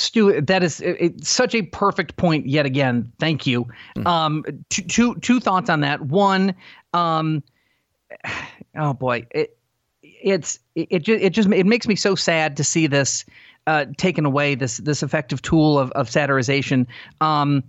Stu, 0.01 0.41
that 0.41 0.63
is 0.63 0.81
it, 0.81 1.25
such 1.25 1.55
a 1.55 1.61
perfect 1.61 2.17
point 2.17 2.47
yet 2.47 2.65
again. 2.65 3.11
Thank 3.19 3.45
you. 3.45 3.67
Um, 4.05 4.43
two, 4.69 4.81
two, 4.83 5.15
two 5.15 5.39
thoughts 5.39 5.69
on 5.69 5.81
that. 5.81 6.01
One, 6.01 6.55
um, 6.93 7.43
oh 8.75 8.93
boy, 8.93 9.25
it, 9.31 9.57
it's 10.01 10.59
it, 10.75 10.87
it 10.89 10.99
just 11.03 11.21
it 11.23 11.29
just 11.31 11.49
it 11.49 11.65
makes 11.65 11.87
me 11.87 11.95
so 11.95 12.15
sad 12.15 12.57
to 12.57 12.63
see 12.63 12.87
this 12.87 13.25
uh, 13.67 13.85
taken 13.97 14.25
away. 14.25 14.55
This 14.55 14.77
this 14.77 15.03
effective 15.03 15.41
tool 15.41 15.79
of 15.79 15.91
of 15.91 16.09
satirization. 16.09 16.87
Um, 17.21 17.63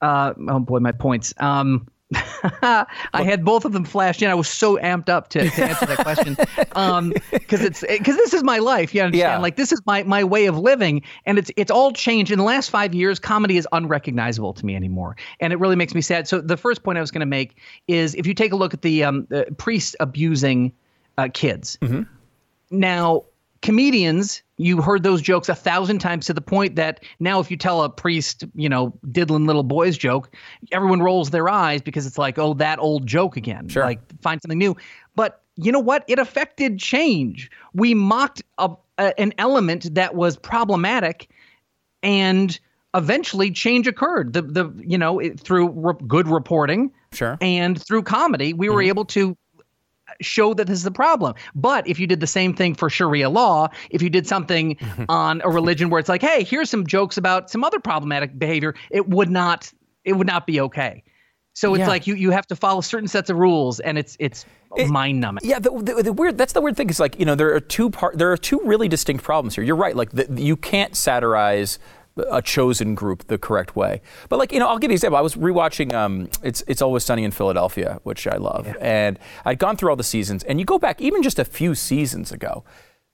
uh, 0.00 0.34
oh 0.48 0.60
boy, 0.60 0.78
my 0.78 0.92
points. 0.92 1.34
Um, 1.38 1.88
I 2.14 2.86
had 3.12 3.44
both 3.44 3.64
of 3.64 3.72
them 3.72 3.84
flashed 3.84 4.22
in. 4.22 4.30
I 4.30 4.34
was 4.34 4.48
so 4.48 4.76
amped 4.78 5.08
up 5.08 5.28
to, 5.30 5.48
to 5.48 5.64
answer 5.64 5.86
that 5.86 5.98
question 5.98 6.34
because 7.32 7.62
it's 7.64 7.82
because 7.82 8.16
this 8.16 8.34
is 8.34 8.42
my 8.42 8.58
life. 8.58 8.94
You 8.94 9.02
understand? 9.02 9.38
Yeah. 9.38 9.38
Like 9.38 9.56
this 9.56 9.72
is 9.72 9.80
my 9.86 10.02
my 10.02 10.24
way 10.24 10.46
of 10.46 10.58
living, 10.58 11.02
and 11.26 11.38
it's 11.38 11.50
it's 11.56 11.70
all 11.70 11.92
changed 11.92 12.32
in 12.32 12.38
the 12.38 12.44
last 12.44 12.70
five 12.70 12.94
years. 12.94 13.18
Comedy 13.18 13.56
is 13.56 13.68
unrecognizable 13.72 14.52
to 14.54 14.66
me 14.66 14.74
anymore, 14.74 15.16
and 15.40 15.52
it 15.52 15.60
really 15.60 15.76
makes 15.76 15.94
me 15.94 16.00
sad. 16.00 16.26
So 16.26 16.40
the 16.40 16.56
first 16.56 16.82
point 16.82 16.98
I 16.98 17.00
was 17.00 17.10
going 17.10 17.20
to 17.20 17.26
make 17.26 17.58
is 17.86 18.14
if 18.14 18.26
you 18.26 18.34
take 18.34 18.52
a 18.52 18.56
look 18.56 18.74
at 18.74 18.82
the 18.82 19.04
um, 19.04 19.26
the 19.30 19.46
priests 19.58 19.94
abusing 20.00 20.72
uh, 21.18 21.28
kids. 21.32 21.78
Now, 22.72 23.24
comedians, 23.62 24.42
you 24.56 24.80
heard 24.80 25.02
those 25.02 25.20
jokes 25.20 25.48
a 25.48 25.54
thousand 25.54 25.98
times 25.98 26.26
to 26.26 26.34
the 26.34 26.40
point 26.40 26.76
that 26.76 27.04
now 27.18 27.40
if 27.40 27.50
you 27.50 27.56
tell 27.56 27.82
a 27.82 27.90
priest, 27.90 28.44
you 28.54 28.68
know, 28.68 28.92
diddling 29.10 29.46
little 29.46 29.62
boys 29.62 29.98
joke, 29.98 30.34
everyone 30.72 31.02
rolls 31.02 31.30
their 31.30 31.48
eyes 31.48 31.82
because 31.82 32.06
it's 32.06 32.18
like, 32.18 32.38
oh, 32.38 32.54
that 32.54 32.78
old 32.78 33.06
joke 33.06 33.36
again. 33.36 33.68
Sure. 33.68 33.84
Like, 33.84 34.00
find 34.22 34.40
something 34.40 34.58
new. 34.58 34.76
But 35.14 35.42
you 35.56 35.72
know 35.72 35.80
what? 35.80 36.04
It 36.08 36.18
affected 36.18 36.78
change. 36.78 37.50
We 37.74 37.94
mocked 37.94 38.42
a, 38.58 38.70
a, 38.98 39.18
an 39.20 39.34
element 39.38 39.94
that 39.94 40.14
was 40.14 40.36
problematic 40.36 41.28
and 42.02 42.58
eventually 42.94 43.50
change 43.50 43.86
occurred. 43.86 44.32
The, 44.32 44.42
the 44.42 44.72
you 44.78 44.96
know, 44.96 45.18
it, 45.18 45.38
through 45.38 45.68
re- 45.68 45.94
good 46.06 46.28
reporting 46.28 46.92
Sure. 47.12 47.36
and 47.40 47.82
through 47.82 48.04
comedy, 48.04 48.52
we 48.52 48.68
were 48.68 48.76
mm-hmm. 48.76 48.88
able 48.88 49.04
to 49.06 49.36
show 50.20 50.54
that 50.54 50.66
this 50.66 50.78
is 50.78 50.84
the 50.84 50.90
problem. 50.90 51.34
But 51.54 51.86
if 51.86 51.98
you 51.98 52.06
did 52.06 52.20
the 52.20 52.26
same 52.26 52.54
thing 52.54 52.74
for 52.74 52.90
Sharia 52.90 53.30
law, 53.30 53.68
if 53.90 54.02
you 54.02 54.10
did 54.10 54.26
something 54.26 54.76
on 55.08 55.40
a 55.44 55.48
religion 55.50 55.90
where 55.90 55.98
it's 55.98 56.08
like, 56.08 56.22
hey, 56.22 56.44
here's 56.44 56.70
some 56.70 56.86
jokes 56.86 57.16
about 57.16 57.50
some 57.50 57.64
other 57.64 57.80
problematic 57.80 58.38
behavior, 58.38 58.74
it 58.90 59.08
would 59.08 59.30
not 59.30 59.72
it 60.04 60.14
would 60.14 60.26
not 60.26 60.46
be 60.46 60.60
okay. 60.60 61.02
So 61.52 61.74
it's 61.74 61.80
Yeah. 61.80 61.88
like 61.88 62.06
you 62.06 62.14
you 62.14 62.30
have 62.30 62.46
to 62.46 62.56
follow 62.56 62.80
certain 62.80 63.08
sets 63.08 63.28
of 63.28 63.36
rules, 63.36 63.80
and 63.80 63.98
it's 63.98 64.16
it's 64.20 64.46
mind 64.88 65.20
numbing. 65.20 65.42
Yeah, 65.44 65.58
the, 65.58 65.70
the, 65.70 66.02
the 66.04 66.12
weird. 66.12 66.38
That's 66.38 66.52
the 66.52 66.60
weird 66.60 66.76
thing. 66.76 66.88
Is 66.88 67.00
like 67.00 67.18
you 67.18 67.26
know 67.26 67.34
there 67.34 67.52
are 67.54 67.60
two 67.60 67.90
part. 67.90 68.16
There 68.18 68.30
are 68.30 68.36
two 68.36 68.60
really 68.64 68.88
distinct 68.88 69.24
problems 69.24 69.56
here. 69.56 69.64
You're 69.64 69.76
right. 69.76 69.96
Like 69.96 70.12
the, 70.12 70.26
you 70.40 70.56
can't 70.56 70.94
satirize 70.96 71.78
a 72.30 72.42
chosen 72.42 72.94
group 72.94 73.26
the 73.26 73.38
correct 73.38 73.76
way. 73.76 74.02
But 74.28 74.38
like 74.38 74.52
you 74.52 74.58
know, 74.58 74.68
I'll 74.68 74.78
give 74.78 74.90
you 74.90 74.94
an 74.94 74.96
example. 74.96 75.18
I 75.18 75.22
was 75.22 75.36
rewatching. 75.36 75.92
Um, 75.92 76.28
it's 76.42 76.62
it's 76.66 76.82
always 76.82 77.04
sunny 77.04 77.24
in 77.24 77.30
Philadelphia, 77.30 78.00
which 78.02 78.26
I 78.26 78.36
love, 78.36 78.74
and 78.80 79.18
I'd 79.44 79.58
gone 79.58 79.76
through 79.76 79.90
all 79.90 79.96
the 79.96 80.04
seasons. 80.04 80.42
And 80.44 80.58
you 80.58 80.66
go 80.66 80.78
back 80.78 81.00
even 81.00 81.22
just 81.22 81.38
a 81.38 81.44
few 81.44 81.74
seasons 81.74 82.32
ago. 82.32 82.64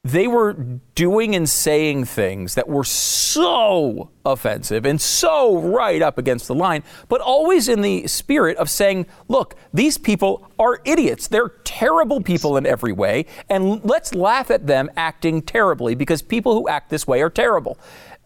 They 0.04 0.28
were 0.28 0.52
doing 0.94 1.34
and 1.34 1.48
saying 1.48 2.04
things 2.04 2.54
that 2.54 2.68
were 2.68 2.84
so 2.84 4.10
offensive 4.24 4.86
and 4.86 5.00
so 5.00 5.58
right 5.58 6.00
up 6.00 6.16
against 6.16 6.46
the 6.46 6.54
line, 6.54 6.84
but 7.08 7.20
always 7.20 7.68
in 7.68 7.80
the 7.80 8.06
spirit 8.06 8.56
of 8.56 8.70
saying, 8.70 9.06
look, 9.26 9.56
these 9.74 9.98
people 9.98 10.48
are 10.60 10.80
idiots. 10.84 11.26
They're 11.26 11.48
terrible 11.64 12.20
people 12.20 12.56
in 12.56 12.66
every 12.66 12.92
way, 12.92 13.26
and 13.50 13.84
let's 13.84 14.14
laugh 14.14 14.52
at 14.52 14.68
them 14.68 14.90
acting 14.96 15.42
terribly 15.42 15.96
because 15.96 16.22
people 16.22 16.54
who 16.54 16.68
act 16.68 16.88
this 16.88 17.08
way 17.08 17.20
are 17.20 17.30
terrible. 17.30 17.76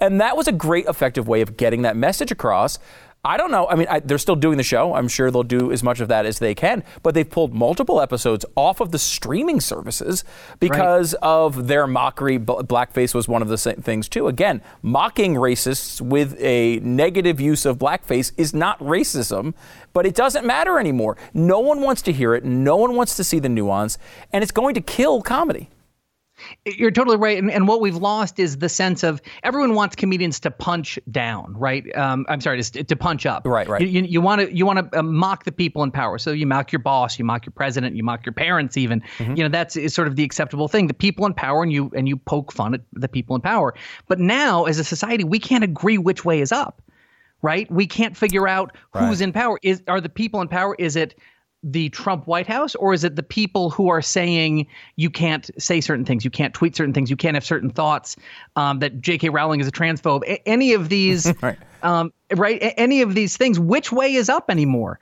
And 0.01 0.21
that 0.21 0.37
was 0.37 0.49
a 0.49 0.53
great, 0.53 0.87
effective 0.87 1.29
way 1.29 1.41
of 1.41 1.57
getting 1.57 1.83
that 1.83 1.97
message 1.97 2.31
across. 2.31 2.79
I 3.23 3.37
don't 3.37 3.51
know. 3.51 3.69
I 3.69 3.75
mean, 3.75 3.87
I, 3.91 4.01
they're 4.01 4.17
still 4.17 4.37
doing 4.37 4.57
the 4.57 4.63
show. 4.63 4.95
I'm 4.95 5.07
sure 5.07 5.31
they'll 5.31 5.43
do 5.43 5.71
as 5.73 5.83
much 5.83 6.01
of 6.01 6.09
that 6.09 6.25
as 6.25 6.39
they 6.39 6.55
can. 6.55 6.83
But 7.03 7.13
they've 7.13 7.29
pulled 7.29 7.53
multiple 7.53 8.01
episodes 8.01 8.47
off 8.57 8.81
of 8.81 8.93
the 8.93 8.99
streaming 8.99 9.61
services 9.61 10.25
because 10.59 11.13
of 11.21 11.67
their 11.67 11.87
mockery. 11.87 12.39
Blackface 12.39 13.15
was 13.15 13.29
one 13.29 13.43
of 13.43 13.49
the 13.49 13.59
same 13.59 13.77
things 13.77 14.09
too. 14.09 14.27
Again, 14.27 14.63
mocking 14.81 15.35
racists 15.35 16.01
with 16.01 16.35
a 16.41 16.79
negative 16.79 17.43
use 17.43 17.67
of 17.67 17.77
blackface 17.77 18.33
is 18.39 18.55
not 18.55 18.79
racism, 18.79 19.53
but 19.93 20.07
it 20.07 20.15
doesn't 20.15 20.47
matter 20.47 20.79
anymore. 20.79 21.19
No 21.35 21.61
one 21.61 21.83
wants 21.83 22.01
to 22.03 22.13
hear 22.13 22.35
it. 22.35 22.47
No 22.47 22.77
one 22.77 22.97
wants 22.97 23.17
to 23.17 23.25
see 23.25 23.39
the 23.39 23.51
nuance, 23.51 23.99
and 24.33 24.43
it's 24.43 24.53
going 24.53 24.75
to 24.77 24.81
kill 24.81 25.21
comedy. 25.21 25.69
You're 26.65 26.91
totally 26.91 27.17
right. 27.17 27.39
And, 27.39 27.51
and 27.51 27.67
what 27.67 27.81
we've 27.81 27.97
lost 27.97 28.39
is 28.39 28.59
the 28.59 28.69
sense 28.69 29.03
of 29.03 29.21
everyone 29.43 29.75
wants 29.75 29.97
comedians 29.97 30.41
to 30.41 30.51
punch 30.51 30.99
down, 31.11 31.55
right? 31.57 31.85
Um, 31.97 32.27
I'm 32.29 32.41
sorry, 32.41 32.63
to, 32.63 32.85
to 32.85 32.97
punch 32.97 33.27
up. 33.27 33.47
Right, 33.47 33.69
right. 33.69 33.81
You, 33.81 34.21
want 34.21 34.41
to 34.41 34.55
you 34.55 34.67
want 34.67 34.93
to 34.93 34.99
uh, 34.99 35.03
mock 35.03 35.45
the 35.45 35.53
people 35.53 35.83
in 35.83 35.91
power. 35.91 36.19
So 36.19 36.33
you 36.33 36.47
mock 36.47 36.73
your 36.73 36.81
boss, 36.81 37.19
you 37.19 37.25
mock 37.25 37.47
your 37.47 37.53
president, 37.53 37.97
you 37.97 38.03
mock 38.03 38.25
your 38.27 38.33
parents, 38.33 38.77
even. 38.77 39.03
Mm-hmm. 39.19 39.37
You 39.37 39.43
know 39.45 39.49
that's 39.49 39.77
is 39.77 39.95
sort 39.95 40.09
of 40.09 40.17
the 40.17 40.25
acceptable 40.25 40.69
thing. 40.69 40.87
The 40.87 40.95
people 40.95 41.27
in 41.27 41.35
power, 41.35 41.63
and 41.63 41.73
you 41.73 41.91
and 41.97 42.09
you 42.09 42.17
poke 42.17 42.53
fun 42.53 42.75
at 42.75 42.81
the 42.93 43.09
people 43.09 43.37
in 43.37 43.43
power. 43.43 43.75
But 44.09 44.19
now, 44.19 44.65
as 44.65 44.79
a 44.79 44.85
society, 44.85 45.25
we 45.25 45.39
can't 45.39 45.65
agree 45.65 45.99
which 45.99 46.25
way 46.25 46.41
is 46.41 46.53
up. 46.53 46.83
Right? 47.43 47.71
We 47.71 47.87
can't 47.87 48.17
figure 48.17 48.47
out 48.47 48.77
who's 48.93 49.23
in 49.23 49.33
power. 49.33 49.59
Is 49.63 49.83
are 49.89 50.01
the 50.01 50.11
people 50.11 50.43
in 50.43 50.49
power? 50.49 50.77
Is 50.79 50.95
it 50.95 51.15
the 51.63 51.91
Trump 51.91 52.27
White 52.27 52.47
House, 52.47 52.75
or 52.75 52.95
is 52.95 53.05
it 53.05 53.17
the 53.17 53.23
people 53.23 53.71
who 53.71 53.89
are 53.89 54.01
saying 54.01 54.67
you 54.97 55.11
can't 55.11 55.51
say 55.59 55.81
certain 55.81 56.05
things, 56.05 56.25
you 56.25 56.31
can't 56.31 56.55
tweet 56.55 56.75
certain 56.75 56.95
things, 56.95 57.11
you 57.11 57.17
can't 57.17 57.35
have 57.35 57.45
certain 57.45 57.71
thoughts, 57.71 58.17
um, 58.57 58.79
that 58.79 59.01
J.K. 59.01 59.29
Rowling 59.29 59.61
is 59.61 59.69
a 59.69 59.73
transphobe? 59.73 60.23
A- 60.25 60.49
any 60.49 60.73
of 60.73 60.89
these, 60.89 61.33
Right. 61.43 61.59
um, 61.83 62.13
right? 62.35 62.63
A- 62.63 62.79
any 62.81 63.03
of 63.03 63.15
these 63.15 63.37
things, 63.37 63.61
which 63.61 63.93
way 63.93 64.15
is 64.15 64.29
up 64.29 64.51
anymore? 64.51 65.01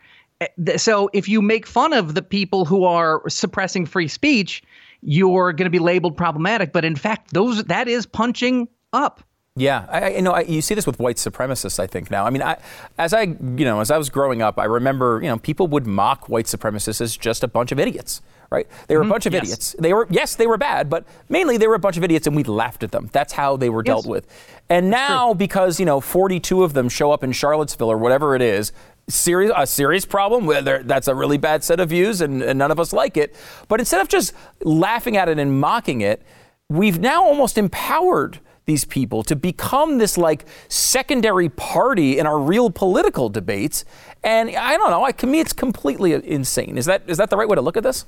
So 0.76 1.10
if 1.12 1.28
you 1.28 1.42
make 1.42 1.66
fun 1.66 1.92
of 1.92 2.14
the 2.14 2.22
people 2.22 2.64
who 2.64 2.84
are 2.84 3.22
suppressing 3.28 3.86
free 3.86 4.08
speech, 4.08 4.62
you're 5.00 5.52
going 5.52 5.66
to 5.66 5.70
be 5.70 5.78
labeled 5.78 6.16
problematic. 6.16 6.72
But 6.72 6.84
in 6.84 6.96
fact, 6.96 7.32
those 7.32 7.64
that 7.64 7.88
is 7.88 8.06
punching 8.06 8.68
up. 8.92 9.22
Yeah, 9.58 9.86
I, 9.88 10.00
I- 10.00 10.08
you 10.08 10.22
know, 10.22 10.32
I, 10.32 10.40
you 10.42 10.62
see 10.62 10.74
this 10.74 10.86
with 10.86 10.98
white 10.98 11.16
supremacists. 11.16 11.78
I 11.78 11.86
think 11.86 12.10
now. 12.10 12.24
I 12.24 12.30
mean, 12.30 12.42
I, 12.42 12.56
as 12.96 13.12
I, 13.12 13.22
you 13.22 13.64
know, 13.64 13.80
as 13.80 13.90
I 13.90 13.98
was 13.98 14.08
growing 14.08 14.42
up, 14.42 14.58
I 14.58 14.64
remember, 14.64 15.20
you 15.22 15.28
know, 15.28 15.38
people 15.38 15.66
would 15.68 15.86
mock 15.86 16.28
white 16.28 16.46
supremacists 16.46 17.00
as 17.00 17.16
just 17.16 17.42
a 17.42 17.48
bunch 17.48 17.72
of 17.72 17.78
idiots, 17.78 18.22
right? 18.50 18.66
They 18.86 18.96
were 18.96 19.02
a 19.02 19.04
mm-hmm. 19.04 19.12
bunch 19.12 19.26
of 19.26 19.32
yes. 19.32 19.42
idiots. 19.42 19.76
They 19.78 19.92
were, 19.92 20.06
yes, 20.10 20.36
they 20.36 20.46
were 20.46 20.58
bad, 20.58 20.88
but 20.88 21.04
mainly 21.28 21.56
they 21.56 21.66
were 21.66 21.74
a 21.74 21.78
bunch 21.78 21.96
of 21.96 22.04
idiots, 22.04 22.26
and 22.26 22.36
we 22.36 22.44
laughed 22.44 22.82
at 22.82 22.92
them. 22.92 23.10
That's 23.12 23.32
how 23.32 23.56
they 23.56 23.68
were 23.68 23.82
dealt 23.82 24.06
with. 24.06 24.26
And 24.68 24.90
now, 24.90 25.34
because 25.34 25.80
you 25.80 25.86
know, 25.86 26.00
42 26.00 26.62
of 26.62 26.74
them 26.74 26.88
show 26.88 27.12
up 27.12 27.24
in 27.24 27.32
Charlottesville 27.32 27.90
or 27.90 27.98
whatever 27.98 28.34
it 28.34 28.42
is. 28.42 28.72
Serious, 29.10 29.50
a 29.56 29.66
serious 29.66 30.04
problem. 30.04 30.46
That's 30.86 31.08
a 31.08 31.14
really 31.14 31.38
bad 31.38 31.64
set 31.64 31.80
of 31.80 31.88
views, 31.88 32.20
and, 32.20 32.42
and 32.42 32.58
none 32.58 32.70
of 32.70 32.78
us 32.78 32.92
like 32.92 33.16
it. 33.16 33.34
But 33.66 33.80
instead 33.80 34.02
of 34.02 34.08
just 34.08 34.34
laughing 34.62 35.16
at 35.16 35.30
it 35.30 35.38
and 35.38 35.58
mocking 35.58 36.02
it, 36.02 36.20
we've 36.68 36.98
now 36.98 37.24
almost 37.24 37.56
empowered 37.56 38.38
these 38.68 38.84
people 38.84 39.24
to 39.24 39.34
become 39.34 39.98
this 39.98 40.16
like 40.16 40.44
secondary 40.68 41.48
party 41.48 42.18
in 42.18 42.26
our 42.26 42.38
real 42.38 42.70
political 42.70 43.28
debates. 43.30 43.84
And 44.22 44.54
I 44.54 44.76
don't 44.76 44.90
know. 44.90 45.02
I, 45.02 45.12
to 45.12 45.26
me, 45.26 45.40
it's 45.40 45.54
completely 45.54 46.12
insane. 46.12 46.78
Is 46.78 46.84
that 46.84 47.02
is 47.06 47.16
that 47.16 47.30
the 47.30 47.36
right 47.36 47.48
way 47.48 47.56
to 47.56 47.62
look 47.62 47.76
at 47.76 47.82
this? 47.82 48.04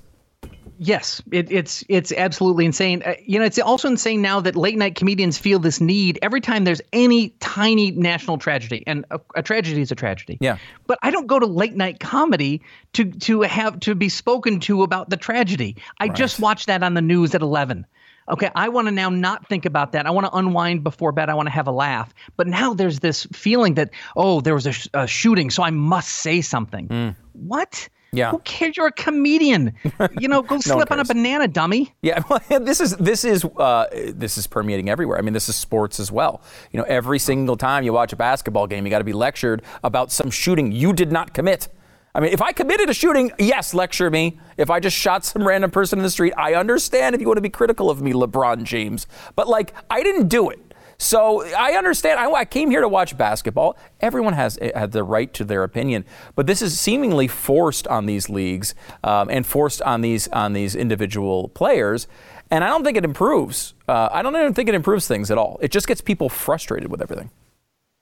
Yes, 0.83 1.23
it, 1.31 1.51
it's 1.51 1.85
it's 1.89 2.13
absolutely 2.13 2.65
insane. 2.65 3.03
Uh, 3.05 3.15
you 3.25 3.39
know, 3.39 3.45
it's 3.45 3.59
also 3.59 3.89
insane 3.89 4.23
now 4.23 4.41
that 4.41 4.57
late 4.57 4.79
night 4.79 4.97
comedians 4.97 5.39
feel 5.39 5.59
this 5.59 5.81
need 5.81 6.19
every 6.23 6.41
time 6.41 6.65
there's 6.65 6.81
any 6.93 7.31
tiny 7.41 7.91
national 7.91 8.39
tragedy, 8.39 8.83
and 8.87 9.05
a, 9.11 9.21
a 9.37 9.43
tragedy 9.43 9.83
is 9.83 9.91
a 9.91 9.95
tragedy. 9.95 10.39
Yeah. 10.41 10.57
But 10.87 10.99
I 11.03 11.11
don't 11.11 11.27
go 11.27 11.39
to 11.39 11.47
late 11.47 11.75
night 11.75 12.01
comedy 12.01 12.63
to 12.95 13.05
to 13.05 13.43
have 13.43 13.81
to 13.81 13.95
be 13.95 14.09
spoken 14.09 14.61
to 14.61 14.83
about 14.83 15.11
the 15.11 15.17
tragedy. 15.17 15.77
I 15.99 16.09
just 16.09 16.41
watch 16.41 16.67
that 16.67 16.83
on 16.83 16.95
the 16.95 17.03
news 17.03 17.35
at 17.35 17.43
eleven. 17.43 17.87
Okay, 18.31 18.51
I 18.55 18.69
want 18.69 18.87
to 18.87 18.93
now 18.93 19.11
not 19.11 19.49
think 19.49 19.67
about 19.67 19.93
that. 19.93 20.07
I 20.07 20.11
want 20.11 20.27
to 20.27 20.37
unwind 20.37 20.85
before 20.85 21.13
bed. 21.13 21.29
I 21.29 21.35
want 21.35 21.47
to 21.47 21.53
have 21.53 21.67
a 21.67 21.73
laugh. 21.73 22.15
But 22.37 22.47
now 22.47 22.75
there's 22.75 23.01
this 23.01 23.27
feeling 23.33 23.75
that 23.75 23.91
oh, 24.17 24.41
there 24.41 24.55
was 24.55 24.67
a, 24.67 24.73
sh- 24.73 24.89
a 24.95 25.07
shooting, 25.07 25.51
so 25.51 25.63
I 25.63 25.71
must 25.71 26.09
say 26.09 26.41
something. 26.41 27.15
What? 27.33 27.89
Yeah. 28.13 28.31
Who 28.31 28.39
cares? 28.41 28.77
You're 28.77 28.89
a 28.89 28.93
comedian. 28.93 29.75
You 30.19 30.29
know, 30.29 30.43
go 30.51 30.59
slip 30.61 30.91
on 30.91 30.99
a 30.99 31.05
banana, 31.05 31.47
dummy. 31.47 31.93
Yeah, 32.03 32.23
well, 32.29 32.41
this 32.61 32.81
is 32.81 32.97
this 32.97 33.25
is 33.25 33.45
uh, 33.45 33.87
this 33.93 34.37
is 34.37 34.47
permeating 34.47 34.89
everywhere. 34.89 35.19
I 35.19 35.23
mean, 35.23 35.35
this 35.35 35.49
is 35.49 35.57
sports 35.57 36.01
as 36.01 36.11
well. 36.11 36.43
You 36.73 36.79
know, 36.79 36.87
every 36.89 37.19
single 37.19 37.57
time 37.57 37.85
you 37.85 37.93
watch 37.93 38.13
a 38.13 38.17
basketball 38.17 38.67
game, 38.67 38.85
you 38.85 38.91
got 38.91 38.99
to 38.99 39.05
be 39.05 39.13
lectured 39.13 39.63
about 39.85 40.11
some 40.11 40.31
shooting 40.31 40.73
you 40.73 40.93
did 40.93 41.13
not 41.13 41.35
commit. 41.35 41.69
I 42.15 42.21
mean, 42.21 42.33
if 42.33 42.43
I 42.43 42.53
committed 42.53 42.91
a 42.91 42.95
shooting, 42.95 43.31
yes, 43.39 43.73
lecture 43.73 44.11
me. 44.11 44.41
If 44.57 44.69
I 44.69 44.81
just 44.81 44.97
shot 44.97 45.25
some 45.25 45.47
random 45.47 45.71
person 45.71 45.99
in 45.99 46.03
the 46.03 46.11
street, 46.11 46.33
I 46.37 46.55
understand 46.55 47.15
if 47.15 47.21
you 47.21 47.27
want 47.27 47.37
to 47.37 47.43
be 47.43 47.51
critical 47.51 47.89
of 47.89 48.03
me, 48.03 48.13
LeBron 48.13 48.65
James. 48.65 49.07
But 49.37 49.49
like, 49.49 49.75
I 49.89 50.03
didn't 50.03 50.29
do 50.29 50.51
it. 50.51 50.59
So 50.99 51.43
I 51.55 51.73
understand. 51.73 52.21
I, 52.21 52.31
I 52.31 52.45
came 52.45 52.71
here 52.71 52.83
to 52.83 52.89
watch 52.89 53.17
basketball. 53.17 53.79
Everyone 54.01 54.35
has 54.35 54.59
had 54.75 54.93
the 54.93 55.03
right 55.03 55.33
to 55.33 55.45
their 55.45 55.63
opinion, 55.63 56.05
but 56.35 56.47
this 56.47 56.61
is 56.61 56.79
seemingly 56.79 57.27
forced 57.27 57.89
on 57.89 58.05
these 58.05 58.29
leagues 58.29 58.75
um, 59.03 59.31
and 59.31 59.47
forced 59.47 59.81
on 59.81 60.03
these 60.03 60.29
on 60.29 60.53
these 60.53 60.77
individual 60.77 61.49
players. 61.49 62.07
And 62.51 62.63
I 62.63 62.67
don't 62.67 62.85
think 62.85 62.99
it 62.99 63.05
improves. 63.05 63.73
Uh, 63.89 64.11
I 64.13 64.21
don't 64.21 64.37
even 64.37 64.53
think 64.53 64.69
it 64.69 64.75
improves 64.75 65.09
things 65.09 65.31
at 65.31 65.39
all. 65.39 65.59
It 65.63 65.71
just 65.71 65.87
gets 65.87 66.03
people 66.03 66.29
frustrated 66.29 66.91
with 66.91 67.01
everything. 67.01 67.31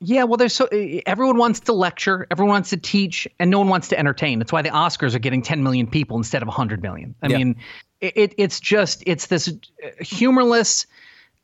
Yeah, 0.01 0.25
well, 0.25 0.37
there's 0.37 0.55
so 0.55 0.69
everyone 1.07 1.39
wants 1.39 1.59
to 1.61 1.73
lecture, 1.73 2.27
everyone 2.31 2.53
wants 2.53 2.71
to 2.71 2.77
teach, 2.77 3.27
and 3.41 3.51
no 3.51 3.59
one 3.59 3.69
wants 3.69 3.89
to 3.89 3.99
entertain. 3.99 4.39
That's 4.39 4.53
why 4.53 4.63
the 4.63 4.69
Oscars 4.71 5.15
are 5.15 5.19
getting 5.19 5.43
10 5.43 5.63
million 5.63 5.89
people 5.89 6.17
instead 6.17 6.41
of 6.41 6.47
100 6.47 6.83
million. 6.83 7.17
I 7.23 7.29
Yeah. 7.29 7.39
mean, 7.39 7.57
it, 8.01 8.17
it 8.17 8.35
it's 8.39 8.61
just 8.61 9.03
it's 9.07 9.27
this 9.27 9.49
uh, 9.49 9.89
humorless, 10.01 10.87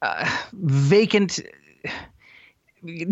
uh, 0.02 0.30
vacant, 0.52 1.40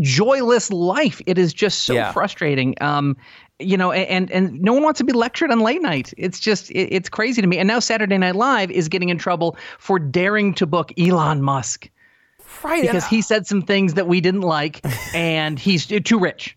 joyless 0.01 0.71
life. 0.71 1.21
It 1.27 1.39
is 1.39 1.53
just 1.53 1.81
so 1.85 1.95
Yeah. 1.95 2.13
frustrating. 2.13 2.77
Um, 2.81 3.17
you 3.59 3.77
know, 3.77 3.91
and 3.91 4.31
and 4.31 4.61
no 4.61 4.73
one 4.73 4.85
wants 4.85 4.99
to 4.99 5.05
be 5.05 5.13
lectured 5.13 5.51
on 5.51 5.59
late 5.59 5.83
night. 5.83 6.15
It's 6.17 6.39
just 6.39 6.71
it, 6.71 6.95
it's 6.95 7.09
crazy 7.09 7.43
to 7.43 7.49
me. 7.49 7.59
And 7.59 7.67
now 7.67 7.81
Saturday 7.81 8.19
Night 8.19 8.37
Live 8.37 8.71
is 8.71 8.89
getting 8.89 9.09
in 9.09 9.19
trouble 9.19 9.57
for 9.79 9.99
daring 9.99 10.55
to 10.55 10.67
book 10.67 10.93
Elon 10.97 11.43
Musk 11.43 11.89
Right. 12.63 12.83
because 12.83 13.07
he 13.07 13.23
said 13.23 13.47
some 13.47 13.63
things 13.63 13.95
that 13.95 14.07
we 14.07 14.21
didn't 14.21 14.43
like, 14.43 14.81
and 15.15 15.59
he's 15.59 15.91
uh, 15.91 16.01
too 16.05 16.19
rich. 16.19 16.55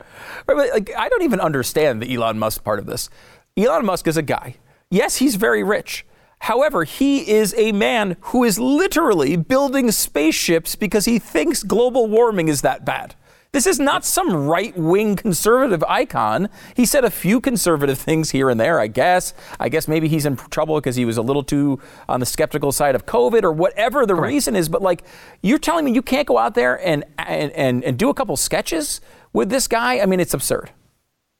Right, 0.47 0.71
like, 0.71 0.91
I 0.97 1.09
don't 1.09 1.23
even 1.23 1.39
understand 1.39 2.01
the 2.01 2.13
Elon 2.13 2.39
Musk 2.39 2.63
part 2.63 2.79
of 2.79 2.85
this. 2.85 3.09
Elon 3.57 3.85
Musk 3.85 4.07
is 4.07 4.17
a 4.17 4.21
guy. 4.21 4.55
Yes, 4.89 5.17
he's 5.17 5.35
very 5.35 5.63
rich. 5.63 6.05
However, 6.39 6.83
he 6.83 7.29
is 7.29 7.55
a 7.57 7.71
man 7.71 8.17
who 8.21 8.43
is 8.43 8.59
literally 8.59 9.35
building 9.35 9.91
spaceships 9.91 10.75
because 10.75 11.05
he 11.05 11.17
thinks 11.17 11.63
global 11.63 12.07
warming 12.07 12.49
is 12.49 12.61
that 12.61 12.85
bad. 12.85 13.15
This 13.55 13.67
is 13.67 13.79
not 13.79 14.03
some 14.03 14.47
right 14.47 14.77
wing 14.77 15.15
conservative 15.15 15.81
icon. 15.87 16.49
He 16.75 16.85
said 16.85 17.05
a 17.05 17.09
few 17.09 17.39
conservative 17.39 17.97
things 17.97 18.31
here 18.31 18.49
and 18.49 18.59
there, 18.59 18.81
I 18.81 18.87
guess. 18.87 19.33
I 19.61 19.69
guess 19.69 19.87
maybe 19.87 20.09
he's 20.09 20.25
in 20.25 20.35
trouble 20.35 20.75
because 20.75 20.97
he 20.97 21.05
was 21.05 21.15
a 21.15 21.21
little 21.21 21.41
too 21.41 21.79
on 22.09 22.19
the 22.19 22.25
skeptical 22.25 22.73
side 22.73 22.95
of 22.95 23.05
COVID 23.05 23.43
or 23.43 23.53
whatever 23.53 24.05
the 24.05 24.13
reason 24.13 24.57
is. 24.57 24.67
But 24.67 24.81
like, 24.81 25.05
you're 25.41 25.57
telling 25.57 25.85
me 25.85 25.93
you 25.93 26.01
can't 26.01 26.27
go 26.27 26.37
out 26.37 26.53
there 26.53 26.85
and, 26.85 27.05
and, 27.17 27.53
and, 27.53 27.81
and 27.85 27.97
do 27.97 28.09
a 28.09 28.13
couple 28.13 28.35
sketches 28.35 28.99
with 29.31 29.47
this 29.47 29.69
guy? 29.69 30.01
I 30.01 30.05
mean, 30.05 30.19
it's 30.19 30.33
absurd. 30.33 30.71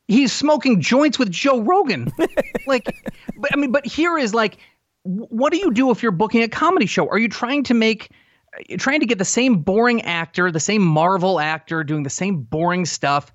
he's 0.08 0.32
smoking 0.32 0.80
joints 0.80 1.19
with 1.19 1.30
Joe 1.30 1.60
Rogan. 1.62 2.13
like, 2.67 2.86
but 3.38 3.51
I 3.54 3.58
mean, 3.58 3.73
but 3.73 3.86
here 3.86 4.17
is 4.17 4.34
like, 4.34 4.60
what 5.04 5.51
do 5.51 5.58
you 5.58 5.69
do 5.69 5.91
if 5.91 6.01
you're 6.01 6.13
booking 6.13 6.43
a 6.43 6.47
comedy 6.47 6.86
show? 6.86 7.10
Are 7.10 7.19
you 7.19 7.28
trying 7.28 7.63
to 7.63 7.73
make, 7.73 8.10
trying 8.77 8.99
to 8.99 9.05
get 9.05 9.17
the 9.17 9.25
same 9.25 9.59
boring 9.59 10.01
actor, 10.03 10.51
the 10.51 10.59
same 10.59 10.81
Marvel 10.81 11.39
actor 11.39 11.83
doing 11.83 12.03
the 12.03 12.09
same 12.09 12.37
boring 12.41 12.85
stuff? 12.85 13.31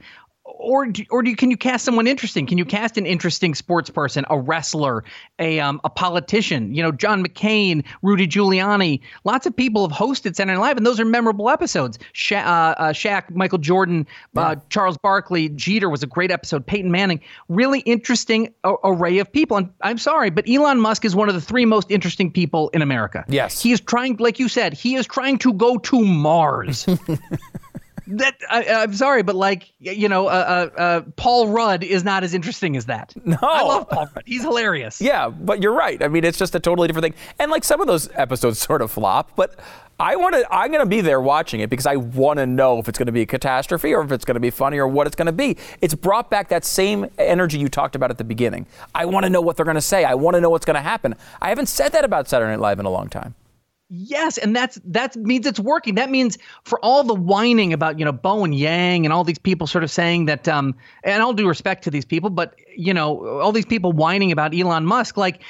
Or, 0.60 0.86
do, 0.86 1.04
or 1.10 1.22
do 1.22 1.30
you, 1.30 1.36
can 1.36 1.50
you 1.50 1.56
cast 1.56 1.84
someone 1.84 2.06
interesting? 2.06 2.46
Can 2.46 2.58
you 2.58 2.64
cast 2.64 2.98
an 2.98 3.06
interesting 3.06 3.54
sports 3.54 3.88
person, 3.90 4.24
a 4.30 4.38
wrestler, 4.38 5.04
a 5.38 5.58
um, 5.60 5.80
a 5.84 5.90
politician? 5.90 6.74
You 6.74 6.82
know, 6.82 6.92
John 6.92 7.24
McCain, 7.24 7.84
Rudy 8.02 8.26
Giuliani. 8.26 9.00
Lots 9.24 9.46
of 9.46 9.56
people 9.56 9.88
have 9.88 9.96
hosted 9.96 10.36
Saturday 10.36 10.54
Night 10.56 10.60
Live, 10.60 10.76
and 10.76 10.84
those 10.84 11.00
are 11.00 11.04
memorable 11.04 11.48
episodes. 11.48 11.98
Sha- 12.12 12.40
uh, 12.40 12.74
uh, 12.78 12.92
Shaq, 12.92 13.30
Michael 13.34 13.58
Jordan, 13.58 14.06
uh, 14.36 14.56
Charles 14.68 14.98
Barkley, 14.98 15.48
Jeter 15.48 15.88
was 15.88 16.02
a 16.02 16.06
great 16.06 16.30
episode. 16.30 16.66
Peyton 16.66 16.90
Manning, 16.90 17.20
really 17.48 17.80
interesting 17.80 18.52
a- 18.64 18.74
array 18.84 19.18
of 19.18 19.32
people. 19.32 19.56
And 19.56 19.70
I'm 19.80 19.98
sorry, 19.98 20.30
but 20.30 20.48
Elon 20.48 20.78
Musk 20.80 21.04
is 21.04 21.16
one 21.16 21.28
of 21.28 21.34
the 21.34 21.40
three 21.40 21.64
most 21.64 21.90
interesting 21.90 22.30
people 22.30 22.68
in 22.70 22.82
America. 22.82 23.24
Yes. 23.28 23.62
he 23.62 23.72
is 23.72 23.80
trying, 23.80 24.16
like 24.18 24.38
you 24.38 24.48
said, 24.48 24.74
he 24.74 24.94
is 24.96 25.06
trying 25.06 25.38
to 25.38 25.52
go 25.52 25.78
to 25.78 26.04
Mars. 26.04 26.86
that 28.10 28.36
I, 28.50 28.64
I'm 28.64 28.94
sorry, 28.94 29.22
but 29.22 29.36
like 29.36 29.72
you 29.78 30.08
know, 30.08 30.26
uh, 30.26 30.70
uh, 30.76 30.80
uh, 30.80 31.00
Paul 31.16 31.48
Rudd 31.48 31.82
is 31.84 32.04
not 32.04 32.24
as 32.24 32.34
interesting 32.34 32.76
as 32.76 32.86
that. 32.86 33.14
No, 33.24 33.36
I 33.42 33.62
love 33.62 33.88
Paul 33.88 34.08
Rudd. 34.14 34.24
He's 34.26 34.42
hilarious. 34.42 35.00
Yeah, 35.10 35.28
but 35.28 35.60
you're 35.60 35.72
right. 35.72 36.00
I 36.02 36.08
mean, 36.08 36.24
it's 36.24 36.38
just 36.38 36.54
a 36.54 36.60
totally 36.60 36.86
different 36.86 37.02
thing. 37.02 37.34
And 37.40 37.50
like 37.50 37.64
some 37.64 37.80
of 37.80 37.88
those 37.88 38.08
episodes 38.14 38.58
sort 38.62 38.80
of 38.80 38.92
flop, 38.92 39.32
but 39.34 39.58
I 39.98 40.16
want 40.16 40.34
to. 40.34 40.46
I'm 40.54 40.70
going 40.70 40.82
to 40.84 40.88
be 40.88 41.00
there 41.00 41.20
watching 41.20 41.60
it 41.60 41.68
because 41.68 41.86
I 41.86 41.96
want 41.96 42.38
to 42.38 42.46
know 42.46 42.78
if 42.78 42.88
it's 42.88 42.98
going 42.98 43.06
to 43.06 43.12
be 43.12 43.22
a 43.22 43.26
catastrophe 43.26 43.92
or 43.92 44.02
if 44.02 44.12
it's 44.12 44.24
going 44.24 44.34
to 44.34 44.40
be 44.40 44.50
funny 44.50 44.78
or 44.78 44.86
what 44.88 45.06
it's 45.06 45.16
going 45.16 45.26
to 45.26 45.32
be. 45.32 45.56
It's 45.80 45.94
brought 45.94 46.30
back 46.30 46.48
that 46.48 46.64
same 46.64 47.06
energy 47.18 47.58
you 47.58 47.68
talked 47.68 47.96
about 47.96 48.10
at 48.10 48.18
the 48.18 48.24
beginning. 48.24 48.66
I 48.94 49.04
want 49.04 49.24
to 49.24 49.30
know 49.30 49.40
what 49.40 49.56
they're 49.56 49.64
going 49.64 49.74
to 49.74 49.80
say. 49.80 50.04
I 50.04 50.14
want 50.14 50.36
to 50.36 50.40
know 50.40 50.50
what's 50.50 50.64
going 50.64 50.76
to 50.76 50.80
happen. 50.80 51.16
I 51.42 51.48
haven't 51.48 51.66
said 51.66 51.92
that 51.92 52.04
about 52.04 52.28
Saturday 52.28 52.50
Night 52.50 52.60
Live 52.60 52.78
in 52.78 52.86
a 52.86 52.90
long 52.90 53.08
time. 53.08 53.34
Yes, 53.92 54.38
and 54.38 54.54
that's 54.54 54.78
that 54.84 55.16
means 55.16 55.46
it's 55.46 55.58
working. 55.58 55.96
That 55.96 56.10
means 56.10 56.38
for 56.62 56.78
all 56.78 57.02
the 57.02 57.14
whining 57.14 57.72
about 57.72 57.98
you 57.98 58.04
know 58.04 58.12
Bowen 58.12 58.52
Yang 58.52 59.04
and 59.04 59.12
all 59.12 59.24
these 59.24 59.38
people 59.38 59.66
sort 59.66 59.82
of 59.82 59.90
saying 59.90 60.26
that, 60.26 60.46
um, 60.46 60.76
and 61.02 61.20
all 61.20 61.32
due 61.32 61.48
respect 61.48 61.82
to 61.84 61.90
these 61.90 62.04
people, 62.04 62.30
but 62.30 62.54
you 62.76 62.94
know 62.94 63.40
all 63.40 63.50
these 63.50 63.66
people 63.66 63.90
whining 63.90 64.30
about 64.30 64.54
Elon 64.54 64.86
Musk, 64.86 65.16
like 65.16 65.42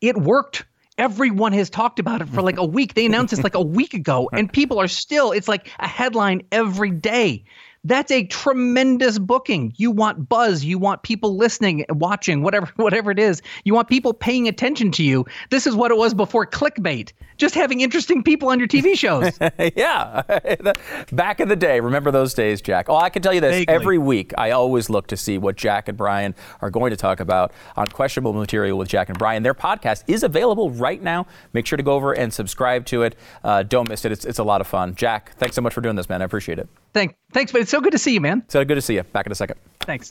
it 0.00 0.18
worked. 0.18 0.64
Everyone 0.98 1.52
has 1.52 1.70
talked 1.70 2.00
about 2.00 2.20
it 2.20 2.28
for 2.28 2.42
like 2.42 2.58
a 2.58 2.64
week. 2.64 2.94
They 2.94 3.06
announced 3.06 3.30
this 3.30 3.44
like 3.44 3.54
a 3.54 3.62
week 3.62 3.94
ago, 3.94 4.28
and 4.32 4.52
people 4.52 4.80
are 4.80 4.88
still. 4.88 5.30
It's 5.30 5.46
like 5.46 5.70
a 5.78 5.86
headline 5.86 6.42
every 6.50 6.90
day. 6.90 7.44
That's 7.84 8.12
a 8.12 8.24
tremendous 8.26 9.18
booking. 9.18 9.72
You 9.76 9.90
want 9.90 10.28
buzz. 10.28 10.62
You 10.64 10.78
want 10.78 11.02
people 11.02 11.36
listening, 11.36 11.84
watching, 11.90 12.42
whatever, 12.42 12.70
whatever 12.76 13.10
it 13.10 13.18
is. 13.18 13.42
You 13.64 13.74
want 13.74 13.88
people 13.88 14.12
paying 14.12 14.46
attention 14.48 14.90
to 14.92 15.04
you. 15.04 15.26
This 15.50 15.66
is 15.66 15.74
what 15.74 15.90
it 15.90 15.96
was 15.96 16.14
before 16.14 16.46
clickbait. 16.46 17.12
Just 17.36 17.54
having 17.54 17.80
interesting 17.80 18.22
people 18.22 18.48
on 18.48 18.58
your 18.58 18.68
TV 18.68 18.96
shows. 18.96 19.38
yeah, 19.76 20.22
back 21.12 21.40
in 21.40 21.48
the 21.48 21.56
day. 21.56 21.80
Remember 21.80 22.10
those 22.10 22.34
days, 22.34 22.60
Jack? 22.60 22.88
Oh, 22.88 22.96
I 22.96 23.10
can 23.10 23.22
tell 23.22 23.32
you 23.32 23.40
this: 23.40 23.54
Vaguely. 23.56 23.74
every 23.74 23.98
week, 23.98 24.32
I 24.38 24.50
always 24.50 24.90
look 24.90 25.06
to 25.08 25.16
see 25.16 25.38
what 25.38 25.56
Jack 25.56 25.88
and 25.88 25.96
Brian 25.96 26.34
are 26.60 26.70
going 26.70 26.90
to 26.90 26.96
talk 26.96 27.20
about 27.20 27.52
on 27.76 27.86
Questionable 27.88 28.32
Material 28.32 28.78
with 28.78 28.88
Jack 28.88 29.08
and 29.08 29.18
Brian. 29.18 29.42
Their 29.42 29.54
podcast 29.54 30.04
is 30.06 30.22
available 30.22 30.70
right 30.70 31.02
now. 31.02 31.26
Make 31.52 31.66
sure 31.66 31.76
to 31.76 31.82
go 31.82 31.92
over 31.92 32.12
and 32.12 32.32
subscribe 32.32 32.86
to 32.86 33.02
it. 33.02 33.16
Uh, 33.42 33.62
don't 33.62 33.88
miss 33.88 34.04
it. 34.04 34.12
It's, 34.12 34.24
it's 34.24 34.38
a 34.38 34.44
lot 34.44 34.60
of 34.60 34.66
fun. 34.66 34.94
Jack, 34.94 35.36
thanks 35.36 35.56
so 35.56 35.62
much 35.62 35.74
for 35.74 35.80
doing 35.80 35.96
this, 35.96 36.08
man. 36.08 36.22
I 36.22 36.24
appreciate 36.24 36.58
it. 36.58 36.68
Thank, 36.92 37.16
thanks, 37.32 37.52
but 37.52 37.60
it's 37.60 37.70
so 37.70 37.80
good 37.80 37.92
to 37.92 37.98
see 37.98 38.12
you, 38.12 38.20
man. 38.20 38.44
So 38.48 38.64
good 38.64 38.74
to 38.76 38.82
see 38.82 38.94
you. 38.94 39.02
Back 39.02 39.26
in 39.26 39.32
a 39.32 39.36
second. 39.36 39.58
Thanks. 39.80 40.08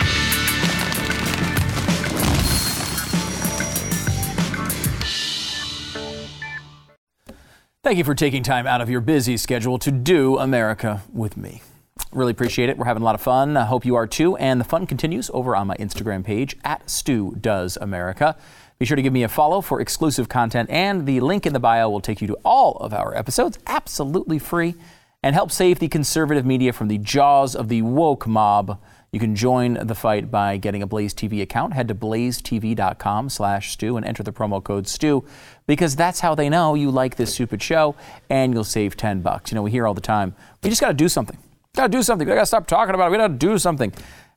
Thank 7.84 7.98
you 7.98 8.04
for 8.04 8.14
taking 8.14 8.44
time 8.44 8.68
out 8.68 8.80
of 8.80 8.92
your 8.92 9.02
busy 9.02 9.38
schedule 9.38 9.80
to 9.80 9.90
do 9.90 10.38
America 10.38 11.02
with 11.12 11.36
me. 11.36 11.64
Really 12.12 12.30
appreciate 12.30 12.70
it. 12.70 12.78
We're 12.78 12.86
having 12.86 13.02
a 13.02 13.06
lot 13.06 13.16
of 13.16 13.22
fun. 13.22 13.58
I 13.58 13.66
hope 13.66 13.88
you 13.88 13.96
are 13.96 14.06
too. 14.06 14.38
And 14.38 14.62
the 14.62 14.66
fun 14.66 14.86
continues 14.86 15.32
over 15.34 15.56
on 15.56 15.66
my 15.66 15.76
Instagram 15.78 16.24
page 16.24 16.56
at 16.64 16.88
Stu 16.88 17.36
Does 17.42 17.78
America. 17.78 18.38
Be 18.78 18.86
sure 18.86 18.96
to 18.96 19.02
give 19.02 19.12
me 19.12 19.24
a 19.24 19.28
follow 19.28 19.62
for 19.62 19.82
exclusive 19.82 20.30
content, 20.30 20.70
and 20.70 21.08
the 21.08 21.22
link 21.22 21.48
in 21.48 21.54
the 21.54 21.60
bio 21.60 21.90
will 21.90 22.02
take 22.02 22.22
you 22.22 22.28
to 22.28 22.38
all 22.46 22.78
of 22.78 22.94
our 22.94 23.18
episodes 23.18 23.58
absolutely 23.66 24.38
free 24.38 24.76
and 25.24 25.34
help 25.34 25.52
save 25.52 25.80
the 25.80 25.88
conservative 25.88 26.46
media 26.46 26.74
from 26.74 26.88
the 26.88 27.00
jaws 27.00 27.56
of 27.56 27.68
the 27.68 27.82
woke 27.82 28.28
mob. 28.28 28.80
You 29.12 29.20
can 29.20 29.36
join 29.36 29.74
the 29.74 29.94
fight 29.94 30.32
by 30.32 30.56
getting 30.56 30.82
a 30.82 30.88
Blaze 30.88 31.14
TV 31.14 31.42
account. 31.42 31.74
Head 31.74 31.90
to 31.90 31.96
blazetv.com 31.96 33.28
slash 33.28 33.74
Stu 33.74 33.98
and 33.98 34.06
enter 34.06 34.24
the 34.24 34.32
promo 34.32 34.64
code 34.64 34.88
Stu 34.88 35.26
because 35.68 35.98
that's 35.98 36.22
how 36.22 36.34
they 36.34 36.48
know 36.48 36.76
you 36.76 36.90
like 36.90 37.18
this 37.18 37.34
stupid 37.34 37.62
show 37.62 37.94
and 38.30 38.54
you'll 38.54 38.64
save 38.64 38.96
10 38.96 39.20
bucks. 39.20 39.52
You 39.52 39.56
know, 39.56 39.64
we 39.64 39.72
hear 39.72 39.86
all 39.86 39.94
the 39.94 40.00
time, 40.00 40.34
we 40.64 40.70
just 40.70 40.80
got 40.80 40.88
to 40.88 40.94
do 40.94 41.10
something. 41.10 41.38
Got 41.76 41.88
to 41.88 41.98
do 41.98 42.04
something. 42.04 42.26
We 42.26 42.34
got 42.34 42.40
to 42.40 42.46
stop 42.46 42.68
talking 42.68 42.96
about 42.96 43.08
it. 43.08 43.12
We 43.12 43.18
got 43.18 43.28
to 43.28 43.34
do 43.34 43.58
something. 43.58 43.92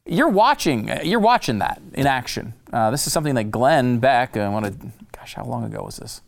You're 0.06 0.28
watching. 0.28 0.90
You're 1.04 1.20
watching 1.20 1.60
that 1.60 1.80
in 1.92 2.08
action. 2.08 2.54
Uh, 2.72 2.90
this 2.90 3.06
is 3.06 3.12
something 3.12 3.36
that 3.36 3.52
Glenn 3.52 4.00
Beck. 4.00 4.36
I 4.36 4.48
want 4.48 4.66
to. 4.66 4.88
gosh, 5.16 5.34
how 5.34 5.44
long 5.44 5.62
ago 5.62 5.84
was 5.84 5.98
this? 5.98 6.20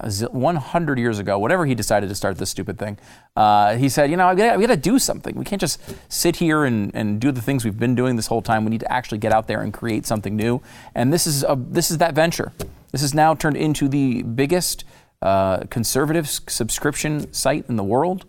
A 0.00 0.10
zil- 0.10 0.30
100 0.30 0.98
years 0.98 1.18
ago, 1.18 1.38
whenever 1.38 1.66
he 1.66 1.74
decided 1.74 2.08
to 2.08 2.14
start 2.14 2.38
this 2.38 2.48
stupid 2.48 2.78
thing, 2.78 2.96
uh, 3.36 3.76
he 3.76 3.90
said, 3.90 4.10
you 4.10 4.16
know, 4.16 4.32
we 4.32 4.36
got 4.36 4.66
to 4.68 4.76
do 4.76 4.98
something. 4.98 5.34
We 5.36 5.44
can't 5.44 5.60
just 5.60 5.78
sit 6.08 6.36
here 6.36 6.64
and, 6.64 6.90
and 6.94 7.20
do 7.20 7.30
the 7.30 7.42
things 7.42 7.62
we've 7.62 7.78
been 7.78 7.94
doing 7.94 8.16
this 8.16 8.26
whole 8.26 8.40
time. 8.40 8.64
We 8.64 8.70
need 8.70 8.80
to 8.80 8.90
actually 8.90 9.18
get 9.18 9.32
out 9.32 9.48
there 9.48 9.60
and 9.60 9.70
create 9.70 10.06
something 10.06 10.34
new. 10.34 10.62
And 10.94 11.12
this 11.12 11.26
is 11.26 11.44
a, 11.44 11.58
this 11.58 11.90
is 11.90 11.98
that 11.98 12.14
venture. 12.14 12.52
This 12.90 13.02
has 13.02 13.12
now 13.12 13.34
turned 13.34 13.58
into 13.58 13.86
the 13.86 14.22
biggest 14.22 14.84
uh, 15.20 15.64
conservative 15.68 16.26
subscription 16.26 17.30
site 17.30 17.66
in 17.68 17.76
the 17.76 17.84
world. 17.84 18.24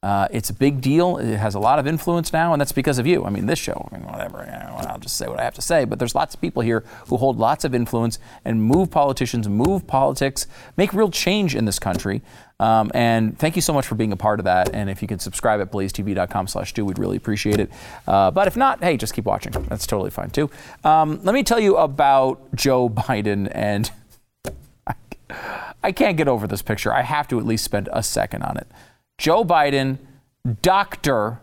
Uh, 0.00 0.28
it's 0.30 0.48
a 0.48 0.54
big 0.54 0.80
deal. 0.80 1.18
It 1.18 1.36
has 1.36 1.56
a 1.56 1.58
lot 1.58 1.80
of 1.80 1.86
influence 1.88 2.32
now, 2.32 2.52
and 2.52 2.60
that's 2.60 2.70
because 2.70 3.00
of 3.00 3.06
you. 3.06 3.24
I 3.24 3.30
mean, 3.30 3.46
this 3.46 3.58
show, 3.58 3.88
I 3.90 3.96
mean, 3.96 4.06
whatever. 4.06 4.44
You 4.44 4.52
know, 4.52 4.76
I'll 4.88 5.00
just 5.00 5.16
say 5.16 5.26
what 5.26 5.40
I 5.40 5.42
have 5.42 5.54
to 5.54 5.62
say. 5.62 5.84
But 5.84 5.98
there's 5.98 6.14
lots 6.14 6.36
of 6.36 6.40
people 6.40 6.62
here 6.62 6.84
who 7.08 7.16
hold 7.16 7.36
lots 7.36 7.64
of 7.64 7.74
influence 7.74 8.20
and 8.44 8.62
move 8.62 8.92
politicians, 8.92 9.48
move 9.48 9.88
politics, 9.88 10.46
make 10.76 10.92
real 10.92 11.10
change 11.10 11.56
in 11.56 11.64
this 11.64 11.80
country. 11.80 12.22
Um, 12.60 12.92
and 12.94 13.36
thank 13.38 13.56
you 13.56 13.62
so 13.62 13.72
much 13.72 13.88
for 13.88 13.96
being 13.96 14.12
a 14.12 14.16
part 14.16 14.38
of 14.38 14.44
that. 14.44 14.72
And 14.72 14.88
if 14.88 15.02
you 15.02 15.08
could 15.08 15.20
subscribe 15.20 15.60
at 15.60 15.72
blazetv.com/do, 15.72 16.84
we'd 16.84 16.98
really 16.98 17.16
appreciate 17.16 17.58
it. 17.58 17.70
Uh, 18.06 18.30
but 18.30 18.46
if 18.46 18.56
not, 18.56 18.82
hey, 18.82 18.96
just 18.96 19.14
keep 19.14 19.24
watching. 19.24 19.52
That's 19.68 19.86
totally 19.86 20.10
fine 20.10 20.30
too. 20.30 20.48
Um, 20.84 21.20
let 21.24 21.34
me 21.34 21.42
tell 21.42 21.58
you 21.58 21.76
about 21.76 22.54
Joe 22.54 22.88
Biden 22.88 23.50
and. 23.52 23.90
I 25.82 25.92
can't 25.92 26.16
get 26.16 26.26
over 26.26 26.46
this 26.46 26.62
picture. 26.62 26.92
I 26.92 27.02
have 27.02 27.28
to 27.28 27.38
at 27.38 27.44
least 27.44 27.62
spend 27.62 27.88
a 27.92 28.02
second 28.02 28.42
on 28.42 28.56
it. 28.56 28.66
Joe 29.18 29.44
Biden, 29.44 29.98
Dr. 30.62 31.40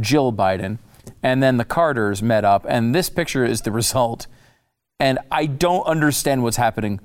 Jill 0.00 0.32
Biden, 0.32 0.78
and 1.22 1.42
then 1.42 1.56
the 1.56 1.64
Carters 1.64 2.22
met 2.22 2.44
up, 2.44 2.66
and 2.68 2.94
this 2.94 3.08
picture 3.08 3.44
is 3.44 3.62
the 3.62 3.70
result. 3.72 4.26
And 4.98 5.18
I 5.30 5.46
don't 5.46 5.84
understand 5.84 6.42
what's 6.42 6.56
happening. 6.56 7.00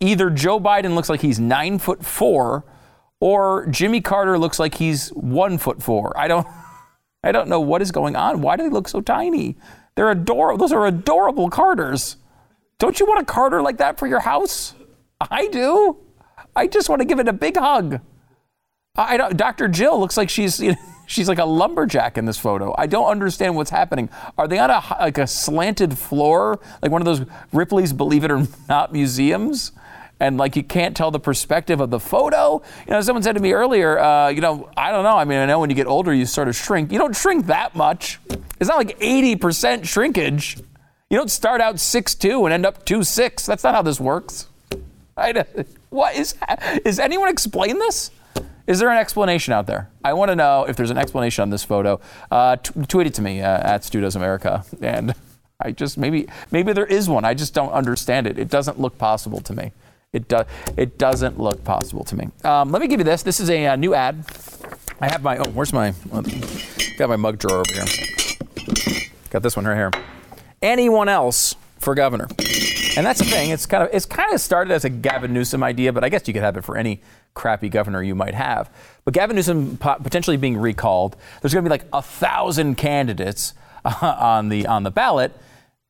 Either 0.00 0.30
Joe 0.30 0.60
Biden 0.60 0.94
looks 0.94 1.08
like 1.08 1.22
he's 1.22 1.40
nine 1.40 1.78
foot 1.78 2.04
four, 2.04 2.64
or 3.20 3.66
Jimmy 3.66 4.00
Carter 4.00 4.38
looks 4.38 4.58
like 4.58 4.76
he's 4.76 5.08
one 5.10 5.58
foot 5.58 5.82
four. 5.82 6.16
I 6.18 6.28
don't, 6.28 6.46
I 7.24 7.32
don't 7.32 7.48
know 7.48 7.60
what 7.60 7.82
is 7.82 7.90
going 7.90 8.16
on. 8.16 8.40
Why 8.40 8.56
do 8.56 8.62
they 8.62 8.70
look 8.70 8.88
so 8.88 9.00
tiny? 9.00 9.56
They're 9.94 10.10
adorable. 10.10 10.58
Those 10.58 10.72
are 10.72 10.86
adorable 10.86 11.50
Carters. 11.50 12.16
Don't 12.78 12.98
you 12.98 13.06
want 13.06 13.20
a 13.20 13.24
Carter 13.24 13.60
like 13.60 13.78
that 13.78 13.98
for 13.98 14.06
your 14.06 14.20
house? 14.20 14.74
I 15.20 15.48
do. 15.48 15.98
I 16.56 16.66
just 16.66 16.88
want 16.88 17.00
to 17.00 17.06
give 17.06 17.18
it 17.18 17.28
a 17.28 17.32
big 17.32 17.56
hug. 17.56 18.00
I 18.96 19.16
don't, 19.16 19.36
Dr. 19.36 19.68
Jill 19.68 19.98
looks 20.00 20.16
like 20.16 20.28
she's 20.28 20.58
you 20.60 20.72
know, 20.72 20.76
she's 21.06 21.28
like 21.28 21.38
a 21.38 21.44
lumberjack 21.44 22.18
in 22.18 22.24
this 22.24 22.38
photo. 22.38 22.74
I 22.76 22.86
don't 22.86 23.08
understand 23.08 23.54
what's 23.54 23.70
happening. 23.70 24.08
Are 24.36 24.48
they 24.48 24.58
on 24.58 24.70
a 24.70 24.82
like 24.98 25.18
a 25.18 25.26
slanted 25.26 25.96
floor, 25.96 26.58
like 26.82 26.90
one 26.90 27.00
of 27.00 27.06
those 27.06 27.24
Ripley's 27.52 27.92
Believe 27.92 28.24
It 28.24 28.30
or 28.30 28.46
Not 28.68 28.92
museums? 28.92 29.72
And 30.18 30.36
like 30.36 30.54
you 30.54 30.62
can't 30.62 30.94
tell 30.94 31.10
the 31.10 31.20
perspective 31.20 31.80
of 31.80 31.90
the 31.90 32.00
photo. 32.00 32.62
You 32.86 32.92
know, 32.92 33.00
someone 33.00 33.22
said 33.22 33.36
to 33.36 33.40
me 33.40 33.52
earlier, 33.52 33.98
uh, 33.98 34.28
you 34.28 34.42
know, 34.42 34.68
I 34.76 34.90
don't 34.90 35.02
know. 35.02 35.16
I 35.16 35.24
mean, 35.24 35.38
I 35.38 35.46
know 35.46 35.60
when 35.60 35.70
you 35.70 35.76
get 35.76 35.86
older, 35.86 36.12
you 36.12 36.26
sort 36.26 36.48
of 36.48 36.56
shrink. 36.56 36.92
You 36.92 36.98
don't 36.98 37.16
shrink 37.16 37.46
that 37.46 37.74
much. 37.74 38.18
It's 38.60 38.68
not 38.68 38.76
like 38.76 38.98
80% 38.98 39.86
shrinkage. 39.86 40.58
You 41.08 41.16
don't 41.16 41.30
start 41.30 41.62
out 41.62 41.76
6'2 41.76 42.44
and 42.44 42.52
end 42.52 42.66
up 42.66 42.84
2'6. 42.84 43.46
That's 43.46 43.64
not 43.64 43.74
how 43.74 43.80
this 43.80 43.98
works. 43.98 44.46
I 45.16 45.44
what 45.90 46.14
is 46.16 46.34
is 46.84 46.98
anyone 46.98 47.28
explain 47.30 47.78
this? 47.78 48.10
Is 48.70 48.78
there 48.78 48.88
an 48.88 48.98
explanation 48.98 49.52
out 49.52 49.66
there? 49.66 49.90
I 50.04 50.12
want 50.12 50.28
to 50.28 50.36
know 50.36 50.64
if 50.64 50.76
there's 50.76 50.92
an 50.92 50.96
explanation 50.96 51.42
on 51.42 51.50
this 51.50 51.64
photo. 51.64 51.98
Uh, 52.30 52.54
t- 52.54 52.72
tweet 52.86 53.08
it 53.08 53.14
to 53.14 53.20
me 53.20 53.40
uh, 53.40 53.48
at 53.48 53.82
Stu 53.82 54.06
America, 54.14 54.64
and 54.80 55.12
I 55.58 55.72
just 55.72 55.98
maybe 55.98 56.28
maybe 56.52 56.72
there 56.72 56.86
is 56.86 57.08
one. 57.08 57.24
I 57.24 57.34
just 57.34 57.52
don't 57.52 57.72
understand 57.72 58.28
it. 58.28 58.38
It 58.38 58.48
doesn't 58.48 58.78
look 58.78 58.96
possible 58.96 59.40
to 59.40 59.52
me. 59.52 59.72
It 60.12 60.28
does. 60.28 60.46
It 60.76 60.98
doesn't 60.98 61.40
look 61.40 61.64
possible 61.64 62.04
to 62.04 62.14
me. 62.14 62.28
Um, 62.44 62.70
let 62.70 62.80
me 62.80 62.86
give 62.86 63.00
you 63.00 63.04
this. 63.04 63.24
This 63.24 63.40
is 63.40 63.50
a 63.50 63.66
uh, 63.66 63.74
new 63.74 63.92
ad. 63.92 64.24
I 65.00 65.10
have 65.10 65.24
my. 65.24 65.38
Oh, 65.38 65.50
where's 65.50 65.72
my? 65.72 65.92
Got 66.96 67.08
my 67.08 67.16
mug 67.16 67.38
drawer 67.38 67.64
over 67.66 67.72
here. 67.72 69.10
Got 69.30 69.42
this 69.42 69.56
one 69.56 69.66
right 69.66 69.74
here. 69.74 69.90
Anyone 70.62 71.08
else 71.08 71.56
for 71.80 71.96
governor? 71.96 72.28
And 73.00 73.06
that's 73.06 73.20
the 73.20 73.24
thing. 73.24 73.48
It's 73.48 73.64
kind 73.64 73.82
of 73.82 73.88
it's 73.94 74.04
kind 74.04 74.30
of 74.34 74.42
started 74.42 74.74
as 74.74 74.84
a 74.84 74.90
Gavin 74.90 75.32
Newsom 75.32 75.62
idea, 75.62 75.90
but 75.90 76.04
I 76.04 76.10
guess 76.10 76.28
you 76.28 76.34
could 76.34 76.42
have 76.42 76.58
it 76.58 76.64
for 76.64 76.76
any 76.76 77.00
crappy 77.32 77.70
governor 77.70 78.02
you 78.02 78.14
might 78.14 78.34
have. 78.34 78.70
But 79.06 79.14
Gavin 79.14 79.36
Newsom 79.36 79.78
potentially 79.78 80.36
being 80.36 80.58
recalled, 80.58 81.16
there's 81.40 81.54
going 81.54 81.64
to 81.64 81.68
be 81.70 81.72
like 81.72 81.86
a 81.94 82.02
thousand 82.02 82.74
candidates 82.74 83.54
on 84.02 84.50
the 84.50 84.66
on 84.66 84.82
the 84.82 84.90
ballot, 84.90 85.32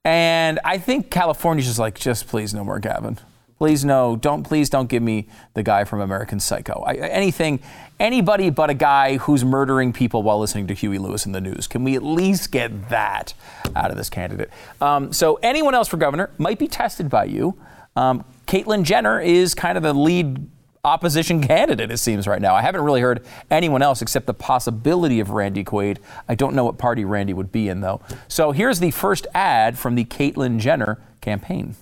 and 0.05 0.61
I 0.64 0.79
think 0.79 1.11
California's 1.11 1.66
just 1.66 1.81
like, 1.81 1.99
just 1.99 2.29
please 2.29 2.55
no 2.55 2.62
more 2.62 2.79
Gavin. 2.79 3.18
Please 3.61 3.85
no, 3.85 4.16
don't 4.16 4.42
please 4.42 4.70
don't 4.70 4.88
give 4.88 5.03
me 5.03 5.29
the 5.53 5.62
guy 5.62 5.85
from 5.85 6.01
American 6.01 6.40
Psycho. 6.40 6.83
I, 6.87 6.94
anything, 6.94 7.61
anybody 7.99 8.49
but 8.49 8.70
a 8.70 8.75
guy 8.75 9.18
who's 9.18 9.44
murdering 9.44 9.92
people 9.92 10.23
while 10.23 10.40
listening 10.40 10.66
to 10.68 10.75
Huey 10.75 10.96
Lewis 10.96 11.27
and 11.27 11.35
the 11.35 11.42
News. 11.42 11.66
Can 11.66 11.85
we 11.85 11.94
at 11.94 12.03
least 12.03 12.53
get 12.53 12.88
that 12.88 13.35
out 13.77 13.90
of 13.90 13.99
this 13.99 14.09
candidate? 14.09 14.49
Um, 14.81 15.12
so 15.12 15.38
anyone 15.42 15.75
else 15.75 15.88
for 15.88 15.99
governor 15.99 16.31
might 16.38 16.59
be 16.59 16.68
tested 16.68 17.11
by 17.11 17.25
you. 17.25 17.55
Um, 17.96 18.25
Caitlyn 18.46 18.83
Jenner 18.83 19.20
is 19.20 19.55
kind 19.55 19.77
of 19.77 19.83
the 19.83 19.92
lead 19.92 20.49
opposition 20.83 21.42
candidate, 21.46 21.90
it 21.90 21.99
seems 21.99 22.27
right 22.27 22.40
now. 22.40 22.55
I 22.55 22.62
haven't 22.62 22.81
really 22.81 23.03
heard 23.03 23.27
anyone 23.51 23.83
else 23.83 24.01
except 24.01 24.25
the 24.25 24.33
possibility 24.33 25.20
of 25.20 25.29
Randy 25.29 25.64
Quaid. 25.64 25.99
I 26.27 26.35
don't 26.35 26.55
know 26.55 26.64
what 26.64 26.79
party 26.79 27.05
Randy 27.05 27.35
would 27.35 27.53
be 27.53 27.68
in 27.68 27.83
though. 27.83 28.01
So 28.27 28.53
here's 28.53 28.81
the 28.81 28.90
first 28.90 29.27
ad 29.35 29.77
from 29.77 29.96
the 29.96 30.07
Caitlyn 30.07 30.61
Jenner 30.61 30.99
campaign. 31.20 31.77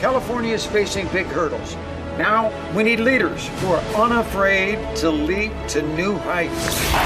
California 0.00 0.54
is 0.54 0.64
facing 0.64 1.06
big 1.08 1.26
hurdles. 1.26 1.74
Now 2.16 2.50
we 2.74 2.82
need 2.84 3.00
leaders 3.00 3.48
who 3.60 3.72
are 3.72 3.82
unafraid 4.02 4.78
to 4.96 5.10
leap 5.10 5.52
to 5.68 5.82
new 5.82 6.16
heights, 6.18 6.54
He 6.54 6.96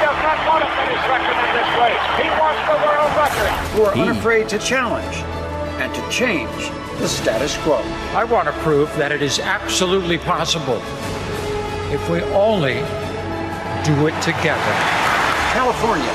does 0.00 0.22
not 0.22 0.46
want 0.48 0.64
to 0.64 0.70
finish 0.70 1.00
second 1.04 1.36
in 1.36 1.50
this 1.52 1.70
race. 1.76 2.06
He 2.22 2.28
wants 2.40 2.62
the 2.64 2.78
world 2.86 3.12
record. 3.16 3.50
who 3.74 3.82
are 3.82 3.94
unafraid 4.08 4.48
to 4.48 4.58
challenge 4.58 5.16
and 5.82 5.94
to 5.94 6.10
change 6.10 6.70
the 6.98 7.08
status 7.08 7.58
quo. 7.58 7.76
I 8.14 8.24
want 8.24 8.46
to 8.46 8.52
prove 8.62 8.88
that 8.96 9.12
it 9.12 9.20
is 9.22 9.38
absolutely 9.38 10.16
possible 10.16 10.80
if 11.92 12.08
we 12.08 12.22
only 12.32 12.74
do 13.84 14.06
it 14.06 14.18
together. 14.22 14.74
California, 15.52 16.14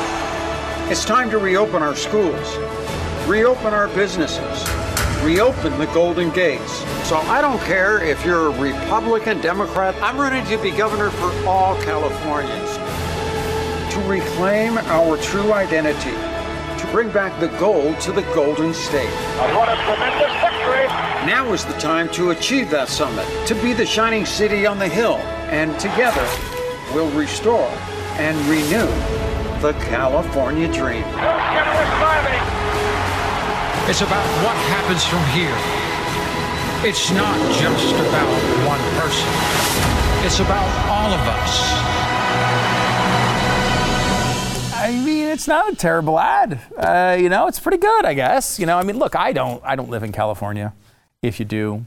it's 0.89 1.05
time 1.05 1.29
to 1.29 1.37
reopen 1.37 1.83
our 1.83 1.95
schools, 1.95 2.57
reopen 3.27 3.73
our 3.73 3.89
businesses, 3.89 4.63
reopen 5.25 5.75
the 5.79 5.87
Golden 5.87 6.29
Gates. 6.29 6.71
So 7.09 7.17
I 7.17 7.41
don't 7.41 7.59
care 7.61 7.99
if 8.03 8.23
you're 8.23 8.49
a 8.49 8.59
Republican, 8.59 9.41
Democrat, 9.41 9.95
I'm 9.95 10.21
ready 10.21 10.47
to 10.51 10.61
be 10.61 10.69
governor 10.69 11.09
for 11.09 11.31
all 11.47 11.75
Californians. 11.81 12.75
To 13.95 13.99
reclaim 14.07 14.77
our 14.77 15.17
true 15.17 15.51
identity, 15.51 16.11
to 16.79 16.87
bring 16.91 17.09
back 17.09 17.39
the 17.39 17.47
gold 17.57 17.99
to 18.01 18.11
the 18.11 18.21
Golden 18.35 18.71
State. 18.71 19.09
What 19.55 19.67
a 19.67 19.75
tremendous 19.83 20.31
victory. 20.41 20.85
Now 21.25 21.51
is 21.53 21.65
the 21.65 21.73
time 21.73 22.07
to 22.09 22.29
achieve 22.29 22.69
that 22.69 22.87
summit, 22.87 23.25
to 23.47 23.55
be 23.55 23.73
the 23.73 23.85
shining 23.85 24.27
city 24.27 24.67
on 24.67 24.77
the 24.77 24.87
hill, 24.87 25.17
and 25.49 25.77
together 25.79 26.27
we'll 26.93 27.09
restore 27.17 27.69
and 28.19 28.37
renew 28.45 28.85
the 29.59 29.73
California 29.85 30.71
dream. 30.71 31.03
It's 33.87 34.01
about 34.01 34.25
what 34.43 34.55
happens 34.73 35.05
from 35.05 35.23
here. 35.29 35.55
It's 36.83 37.11
not 37.11 37.37
just 37.53 37.93
about 37.93 38.27
one 38.65 38.81
person, 38.99 39.29
it's 40.25 40.39
about 40.39 40.67
all 40.89 41.13
of 41.13 41.21
us. 41.21 41.71
I 44.73 44.91
mean, 45.05 45.27
it's 45.27 45.47
not 45.47 45.71
a 45.71 45.75
terrible 45.75 46.19
ad. 46.19 46.59
Uh, 46.75 47.15
you 47.19 47.29
know, 47.29 47.47
it's 47.47 47.59
pretty 47.59 47.77
good, 47.77 48.05
I 48.05 48.15
guess. 48.15 48.59
You 48.59 48.65
know, 48.65 48.77
I 48.77 48.83
mean, 48.83 48.97
look, 48.97 49.15
I 49.15 49.33
don't, 49.33 49.63
I 49.63 49.75
don't 49.75 49.89
live 49.89 50.03
in 50.03 50.11
California. 50.11 50.73
If 51.21 51.39
you 51.39 51.45
do, 51.45 51.85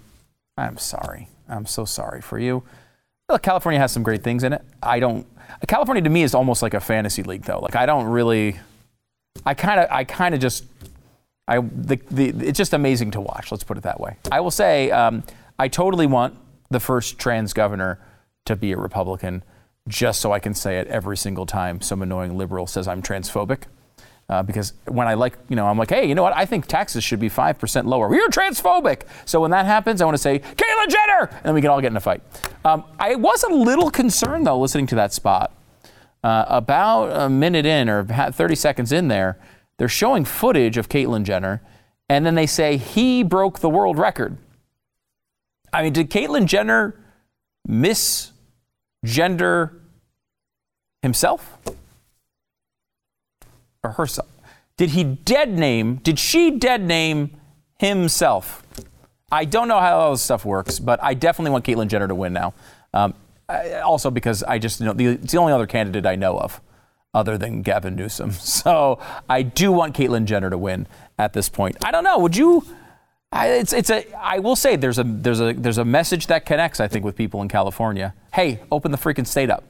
I'm 0.56 0.78
sorry. 0.78 1.28
I'm 1.48 1.66
so 1.66 1.84
sorry 1.84 2.20
for 2.20 2.38
you. 2.38 2.62
Look, 3.28 3.42
California 3.42 3.80
has 3.80 3.92
some 3.92 4.02
great 4.04 4.22
things 4.22 4.44
in 4.44 4.52
it. 4.52 4.62
I 4.82 5.00
don't. 5.00 5.26
California 5.66 6.02
to 6.02 6.10
me 6.10 6.22
is 6.22 6.34
almost 6.34 6.62
like 6.62 6.74
a 6.74 6.80
fantasy 6.80 7.22
league, 7.22 7.42
though. 7.42 7.58
Like 7.58 7.74
I 7.76 7.86
don't 7.86 8.06
really. 8.06 8.58
I 9.44 9.54
kind 9.54 9.80
of, 9.80 9.88
I 9.90 10.04
kind 10.04 10.34
of 10.34 10.40
just. 10.40 10.64
I 11.48 11.60
the, 11.60 11.98
the 12.10 12.28
it's 12.46 12.58
just 12.58 12.74
amazing 12.74 13.10
to 13.12 13.20
watch. 13.20 13.50
Let's 13.50 13.64
put 13.64 13.76
it 13.76 13.82
that 13.82 13.98
way. 13.98 14.16
I 14.30 14.40
will 14.40 14.50
say, 14.50 14.90
um, 14.90 15.24
I 15.58 15.66
totally 15.68 16.06
want 16.06 16.36
the 16.70 16.78
first 16.78 17.18
trans 17.18 17.52
governor 17.52 17.98
to 18.44 18.54
be 18.54 18.72
a 18.72 18.76
Republican, 18.76 19.42
just 19.88 20.20
so 20.20 20.30
I 20.32 20.38
can 20.38 20.54
say 20.54 20.78
it 20.78 20.86
every 20.88 21.16
single 21.16 21.46
time 21.46 21.80
some 21.80 22.02
annoying 22.02 22.36
liberal 22.36 22.66
says 22.66 22.86
I'm 22.86 23.02
transphobic. 23.02 23.62
Uh, 24.30 24.42
because 24.42 24.74
when 24.84 25.08
I 25.08 25.14
like, 25.14 25.38
you 25.48 25.56
know, 25.56 25.66
I'm 25.66 25.78
like, 25.78 25.88
hey, 25.88 26.06
you 26.06 26.14
know 26.14 26.22
what? 26.22 26.36
I 26.36 26.44
think 26.44 26.66
taxes 26.66 27.02
should 27.02 27.18
be 27.18 27.30
5% 27.30 27.86
lower. 27.86 28.14
You're 28.14 28.28
transphobic. 28.28 29.04
So 29.24 29.40
when 29.40 29.50
that 29.52 29.64
happens, 29.64 30.02
I 30.02 30.04
want 30.04 30.18
to 30.18 30.22
say, 30.22 30.40
Caitlyn 30.40 30.88
Jenner! 30.90 31.30
And 31.32 31.44
then 31.44 31.54
we 31.54 31.62
can 31.62 31.70
all 31.70 31.80
get 31.80 31.92
in 31.92 31.96
a 31.96 32.00
fight. 32.00 32.20
Um, 32.62 32.84
I 32.98 33.14
was 33.14 33.42
a 33.42 33.48
little 33.48 33.90
concerned, 33.90 34.46
though, 34.46 34.60
listening 34.60 34.86
to 34.88 34.96
that 34.96 35.14
spot. 35.14 35.54
Uh, 36.22 36.44
about 36.48 37.06
a 37.18 37.30
minute 37.30 37.64
in 37.64 37.88
or 37.88 38.04
30 38.04 38.54
seconds 38.54 38.92
in 38.92 39.08
there, 39.08 39.38
they're 39.78 39.88
showing 39.88 40.24
footage 40.24 40.76
of 40.76 40.88
Caitlyn 40.88 41.24
Jenner, 41.24 41.62
and 42.08 42.26
then 42.26 42.34
they 42.34 42.46
say 42.46 42.76
he 42.76 43.22
broke 43.22 43.60
the 43.60 43.68
world 43.68 43.98
record. 43.98 44.36
I 45.72 45.82
mean, 45.82 45.92
did 45.92 46.10
Caitlyn 46.10 46.46
Jenner 46.46 46.94
misgender 47.68 48.32
himself 51.02 51.58
or 53.82 53.92
herself? 53.92 54.28
Did 54.76 54.90
he 54.90 55.04
dead 55.04 55.56
name? 55.58 55.96
Did 55.96 56.18
she 56.18 56.52
dead 56.52 56.82
name 56.82 57.36
himself? 57.78 58.62
I 59.30 59.44
don't 59.44 59.68
know 59.68 59.80
how 59.80 59.98
all 59.98 60.12
this 60.12 60.22
stuff 60.22 60.44
works, 60.44 60.78
but 60.78 61.02
I 61.02 61.14
definitely 61.14 61.50
want 61.50 61.64
Caitlyn 61.64 61.88
Jenner 61.88 62.08
to 62.08 62.14
win 62.14 62.32
now. 62.32 62.54
Um, 62.94 63.14
also 63.82 64.10
because 64.10 64.42
I 64.42 64.58
just 64.58 64.80
you 64.80 64.86
know 64.86 64.94
it's 64.98 65.32
the 65.32 65.38
only 65.38 65.52
other 65.52 65.66
candidate 65.66 66.06
I 66.06 66.16
know 66.16 66.38
of 66.38 66.60
other 67.14 67.38
than 67.38 67.62
Gavin 67.62 67.96
Newsom. 67.96 68.32
So 68.58 68.98
I 69.28 69.42
do 69.42 69.70
want 69.72 69.96
Caitlyn 69.96 70.24
Jenner 70.24 70.50
to 70.50 70.58
win 70.58 70.86
at 71.18 71.32
this 71.32 71.48
point. 71.48 71.76
I 71.84 71.90
don't 71.90 72.04
know. 72.04 72.18
Would 72.18 72.36
you? 72.36 72.64
I, 73.30 73.48
it's 73.48 73.72
it's 73.72 73.90
a. 73.90 74.04
I 74.14 74.38
will 74.38 74.56
say 74.56 74.76
there's 74.76 74.98
a 74.98 75.04
there's 75.04 75.40
a 75.40 75.52
there's 75.52 75.78
a 75.78 75.84
message 75.84 76.26
that 76.26 76.44
connects. 76.44 76.80
I 76.80 76.88
think 76.88 77.04
with 77.04 77.14
people 77.14 77.40
in 77.42 77.48
California. 77.48 78.14
Hey, 78.32 78.60
open 78.72 78.90
the 78.90 78.98
freaking 78.98 79.26
state 79.26 79.50
up. 79.50 79.64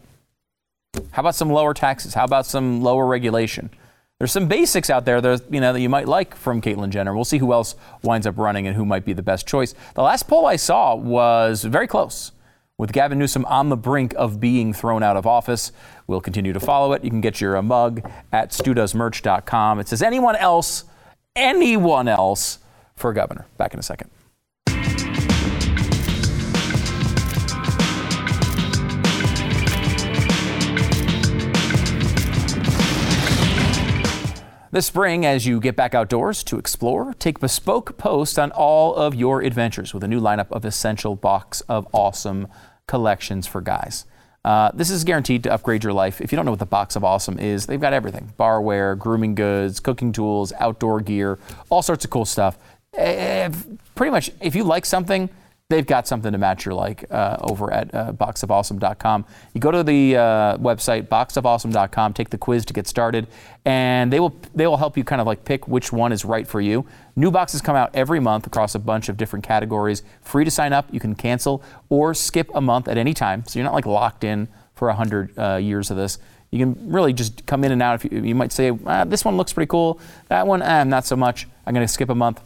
How 1.11 1.21
about 1.21 1.35
some 1.35 1.51
lower 1.51 1.75
taxes? 1.75 2.15
How 2.15 2.25
about 2.25 2.47
some 2.47 2.83
lower 2.83 3.07
regulation? 3.07 3.71
There's 4.19 4.33
some 4.33 4.49
basics 4.49 4.91
out 4.91 5.05
there 5.05 5.21
that 5.21 5.53
you 5.53 5.61
know 5.61 5.73
that 5.73 5.81
you 5.81 5.89
might 5.89 6.09
like 6.09 6.35
from 6.35 6.61
Caitlyn 6.61 6.91
Jenner. 6.91 7.15
We'll 7.15 7.25
see 7.25 7.39
who 7.39 7.53
else 7.53 7.77
winds 8.03 8.27
up 8.27 8.39
running 8.39 8.67
and 8.67 8.75
who 8.75 8.85
might 8.85 9.05
be 9.05 9.13
the 9.13 9.23
best 9.23 9.47
choice. 9.47 9.75
The 9.95 10.03
last 10.03 10.27
poll 10.27 10.47
I 10.47 10.57
saw 10.57 10.95
was 10.95 11.63
very 11.63 11.87
close, 11.87 12.33
with 12.79 12.93
Gavin 12.93 13.19
Newsom 13.19 13.45
on 13.45 13.69
the 13.69 13.77
brink 13.77 14.15
of 14.17 14.41
being 14.41 14.73
thrown 14.73 15.03
out 15.03 15.17
of 15.17 15.27
office. 15.27 15.73
We'll 16.09 16.23
continue 16.23 16.55
to 16.55 16.61
follow 16.61 16.95
it. 16.95 17.05
You 17.05 17.11
can 17.11 17.21
get 17.21 17.41
your 17.41 17.57
uh, 17.57 17.63
mug 17.63 18.11
at 18.33 18.51
studosmerch.com. 18.51 19.79
It 19.79 19.89
says 19.89 20.03
anyone 20.03 20.37
else, 20.37 20.85
anyone 21.37 22.09
else 22.09 22.59
for 22.97 23.13
governor. 23.13 23.47
Back 23.59 23.75
in 23.75 23.79
a 23.79 23.83
second. 23.83 24.11
This 34.71 34.87
spring, 34.87 35.25
as 35.25 35.47
you 35.47 35.61
get 35.61 35.77
back 35.77 35.95
outdoors 35.95 36.45
to 36.45 36.59
explore, 36.59 37.15
take 37.15 37.41
bespoke 37.41 37.97
posts 37.99 38.37
on 38.37 38.51
all 38.53 38.95
of 38.95 39.15
your 39.15 39.43
adventures 39.43 39.93
with 39.93 40.05
a 40.05 40.09
new 40.09 40.21
lineup 40.21 40.51
of 40.51 40.65
essential 40.65 41.17
box 41.17 41.63
of 41.63 41.87
awesome 41.93 42.49
collections 42.87 43.47
for 43.47 43.61
guys. 43.61 44.05
Uh, 44.45 44.71
this 44.73 44.91
is 44.91 45.05
guaranteed 45.05 45.43
to 45.43 45.53
upgrade 45.53 45.85
your 45.85 45.93
life. 45.93 46.21
If 46.21 46.33
you 46.33 46.37
don't 46.37 46.45
know 46.45 46.53
what 46.53 46.61
the 46.61 46.67
box 46.67 46.97
of 46.97 47.05
awesome 47.05 47.39
is, 47.39 47.67
they've 47.67 47.81
got 47.81 47.93
everything 47.93 48.33
barware, 48.39 48.97
grooming 48.99 49.35
goods, 49.35 49.81
cooking 49.81 50.13
tools, 50.13 50.53
outdoor 50.59 51.01
gear, 51.01 51.39
all 51.71 51.83
sorts 51.83 52.05
of 52.05 52.11
cool 52.11 52.25
stuff. 52.25 52.57
Eh, 52.97 53.51
pretty 53.95 54.11
much, 54.11 54.31
if 54.41 54.55
you 54.55 54.65
like 54.65 54.87
something, 54.87 55.29
they've 55.71 55.87
got 55.87 56.09
something 56.09 56.33
to 56.33 56.39
match 56.39 56.65
your 56.65 56.73
like 56.73 57.05
uh, 57.11 57.37
over 57.43 57.71
at 57.71 57.95
uh, 57.95 58.11
boxofawesome.com. 58.13 59.27
You 59.53 59.61
go 59.61 59.71
to 59.71 59.83
the 59.83 60.17
uh, 60.17 60.57
website 60.57 61.09
boxofawesome.com, 61.09 62.15
take 62.15 62.31
the 62.31 62.39
quiz 62.39 62.65
to 62.67 62.73
get 62.73 62.87
started, 62.87 63.27
and 63.67 64.11
they 64.11 64.19
will 64.19 64.35
they 64.55 64.67
will 64.67 64.79
help 64.79 64.97
you 64.97 65.05
kind 65.05 65.21
of 65.21 65.27
like 65.27 65.45
pick 65.45 65.69
which 65.69 65.93
one 65.93 66.11
is 66.11 66.25
right 66.25 66.47
for 66.47 66.63
you. 66.63 66.87
New 67.17 67.31
boxes 67.31 67.61
come 67.61 67.77
out 67.77 67.91
every 67.93 68.19
month 68.19 68.47
across 68.47 68.75
a 68.75 68.79
bunch 68.79 69.11
of 69.11 69.19
different 69.19 69.45
categories. 69.45 70.03
Free 70.23 70.45
to 70.45 70.51
sign 70.51 70.73
up. 70.73 70.87
You 70.91 71.01
can 71.01 71.15
cancel 71.15 71.63
or 71.91 72.15
skip 72.15 72.51
a 72.55 72.63
month 72.63 72.89
at 72.89 72.97
any 72.97 73.13
time, 73.13 73.45
so 73.47 73.59
you're 73.59 73.65
not 73.65 73.75
like 73.75 73.87
locked 73.87 74.25
in 74.25 74.49
for 74.75 74.91
hundred 74.91 75.39
uh, 75.39 75.57
years 75.57 75.91
of 75.91 75.99
this. 75.99 76.19
You 76.51 76.59
can 76.59 76.91
really 76.91 77.13
just 77.13 77.45
come 77.45 77.63
in 77.63 77.73
and 77.73 77.83
out. 77.83 78.03
If 78.03 78.11
you, 78.11 78.23
you 78.23 78.35
might 78.35 78.53
say, 78.53 78.73
ah, 78.87 79.05
this 79.05 79.23
one 79.23 79.37
looks 79.37 79.53
pretty 79.53 79.69
cool. 79.69 80.01
That 80.29 80.47
one, 80.47 80.63
ah, 80.63 80.83
not 80.85 81.05
so 81.05 81.15
much. 81.15 81.47
I'm 81.67 81.75
going 81.75 81.87
to 81.87 81.93
skip 81.93 82.09
a 82.09 82.15
month 82.15 82.41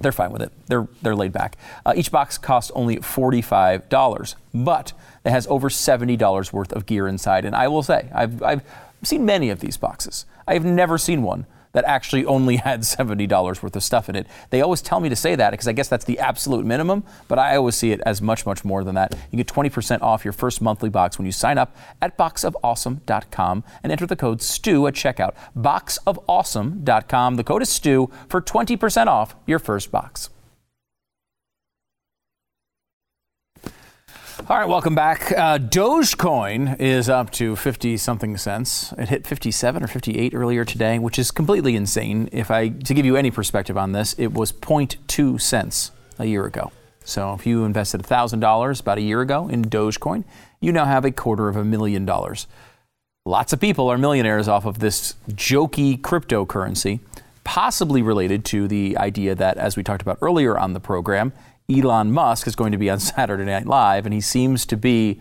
they're 0.00 0.12
fine 0.12 0.32
with 0.32 0.42
it. 0.42 0.52
They're 0.66 0.88
they're 1.02 1.14
laid 1.14 1.32
back. 1.32 1.56
Uh, 1.86 1.92
each 1.96 2.10
box 2.10 2.38
costs 2.38 2.72
only 2.74 2.96
forty-five 2.96 3.88
dollars, 3.88 4.36
but 4.52 4.92
it 5.24 5.30
has 5.30 5.46
over 5.46 5.70
seventy 5.70 6.16
dollars 6.16 6.52
worth 6.52 6.72
of 6.72 6.86
gear 6.86 7.06
inside. 7.06 7.44
And 7.44 7.54
I 7.54 7.68
will 7.68 7.82
say, 7.82 8.08
I've 8.14 8.42
I've 8.42 8.62
seen 9.02 9.24
many 9.24 9.50
of 9.50 9.60
these 9.60 9.76
boxes. 9.76 10.26
I've 10.48 10.64
never 10.64 10.98
seen 10.98 11.22
one 11.22 11.46
that 11.72 11.84
actually 11.84 12.24
only 12.24 12.56
had 12.56 12.84
seventy 12.84 13.26
dollars 13.26 13.62
worth 13.62 13.76
of 13.76 13.82
stuff 13.82 14.08
in 14.08 14.16
it. 14.16 14.26
They 14.50 14.60
always 14.60 14.82
tell 14.82 15.00
me 15.00 15.08
to 15.08 15.16
say 15.16 15.34
that 15.36 15.50
because 15.50 15.68
I 15.68 15.72
guess 15.72 15.88
that's 15.88 16.04
the 16.04 16.18
absolute 16.18 16.64
minimum, 16.64 17.04
but 17.28 17.38
I 17.38 17.56
always 17.56 17.76
see 17.76 17.92
it 17.92 18.00
as 18.06 18.20
much 18.20 18.46
much 18.46 18.64
more 18.64 18.84
than 18.84 18.94
that. 18.94 19.14
You 19.30 19.36
get 19.36 19.46
twenty 19.46 19.70
percent 19.70 20.02
off 20.02 20.24
your 20.24 20.32
first 20.32 20.60
monthly 20.60 20.90
box 20.90 21.18
when 21.18 21.26
you 21.26 21.32
sign 21.32 21.58
up 21.58 21.76
at 22.00 22.16
boxofawesome.com 22.18 23.64
and 23.82 23.92
enter 23.92 24.06
the 24.06 24.16
code 24.16 24.42
STU 24.42 24.86
at 24.86 24.94
checkout. 24.94 25.34
Boxofawesome.com. 25.56 27.36
The 27.36 27.44
code 27.44 27.62
is 27.62 27.68
STU 27.68 28.08
for 28.28 28.40
twenty 28.40 28.76
percent 28.76 29.08
off 29.08 29.36
your 29.46 29.58
first 29.58 29.90
box. 29.90 30.30
All 34.48 34.58
right, 34.58 34.68
welcome 34.68 34.96
back. 34.96 35.30
Uh, 35.30 35.58
Dogecoin 35.58 36.80
is 36.80 37.08
up 37.08 37.30
to 37.32 37.54
50 37.54 37.96
something 37.96 38.36
cents. 38.36 38.92
It 38.98 39.08
hit 39.08 39.26
57 39.26 39.82
or 39.82 39.86
58 39.86 40.34
earlier 40.34 40.64
today, 40.64 40.98
which 40.98 41.20
is 41.20 41.30
completely 41.30 41.76
insane. 41.76 42.28
If 42.32 42.50
I 42.50 42.70
to 42.70 42.94
give 42.94 43.06
you 43.06 43.16
any 43.16 43.30
perspective 43.30 43.76
on 43.78 43.92
this, 43.92 44.14
it 44.14 44.32
was 44.32 44.50
0.2 44.50 45.40
cents 45.40 45.92
a 46.18 46.24
year 46.24 46.46
ago. 46.46 46.72
So 47.04 47.32
if 47.34 47.46
you 47.46 47.64
invested 47.64 48.02
$1,000 48.02 48.80
about 48.80 48.98
a 48.98 49.02
year 49.02 49.20
ago 49.20 49.46
in 49.48 49.64
Dogecoin, 49.64 50.24
you 50.60 50.72
now 50.72 50.84
have 50.84 51.04
a 51.04 51.12
quarter 51.12 51.48
of 51.48 51.56
a 51.56 51.64
million 51.64 52.04
dollars. 52.04 52.48
Lots 53.24 53.52
of 53.52 53.60
people 53.60 53.88
are 53.88 53.98
millionaires 53.98 54.48
off 54.48 54.64
of 54.64 54.80
this 54.80 55.14
jokey 55.28 56.00
cryptocurrency, 56.00 57.00
possibly 57.44 58.02
related 58.02 58.44
to 58.46 58.66
the 58.66 58.96
idea 58.96 59.34
that, 59.34 59.58
as 59.58 59.76
we 59.76 59.82
talked 59.82 60.02
about 60.02 60.18
earlier 60.22 60.58
on 60.58 60.72
the 60.72 60.80
program, 60.80 61.32
Elon 61.70 62.12
Musk 62.12 62.46
is 62.46 62.56
going 62.56 62.72
to 62.72 62.78
be 62.78 62.90
on 62.90 62.98
Saturday 62.98 63.44
Night 63.44 63.66
Live, 63.66 64.06
and 64.06 64.12
he 64.12 64.20
seems 64.20 64.66
to 64.66 64.76
be 64.76 65.20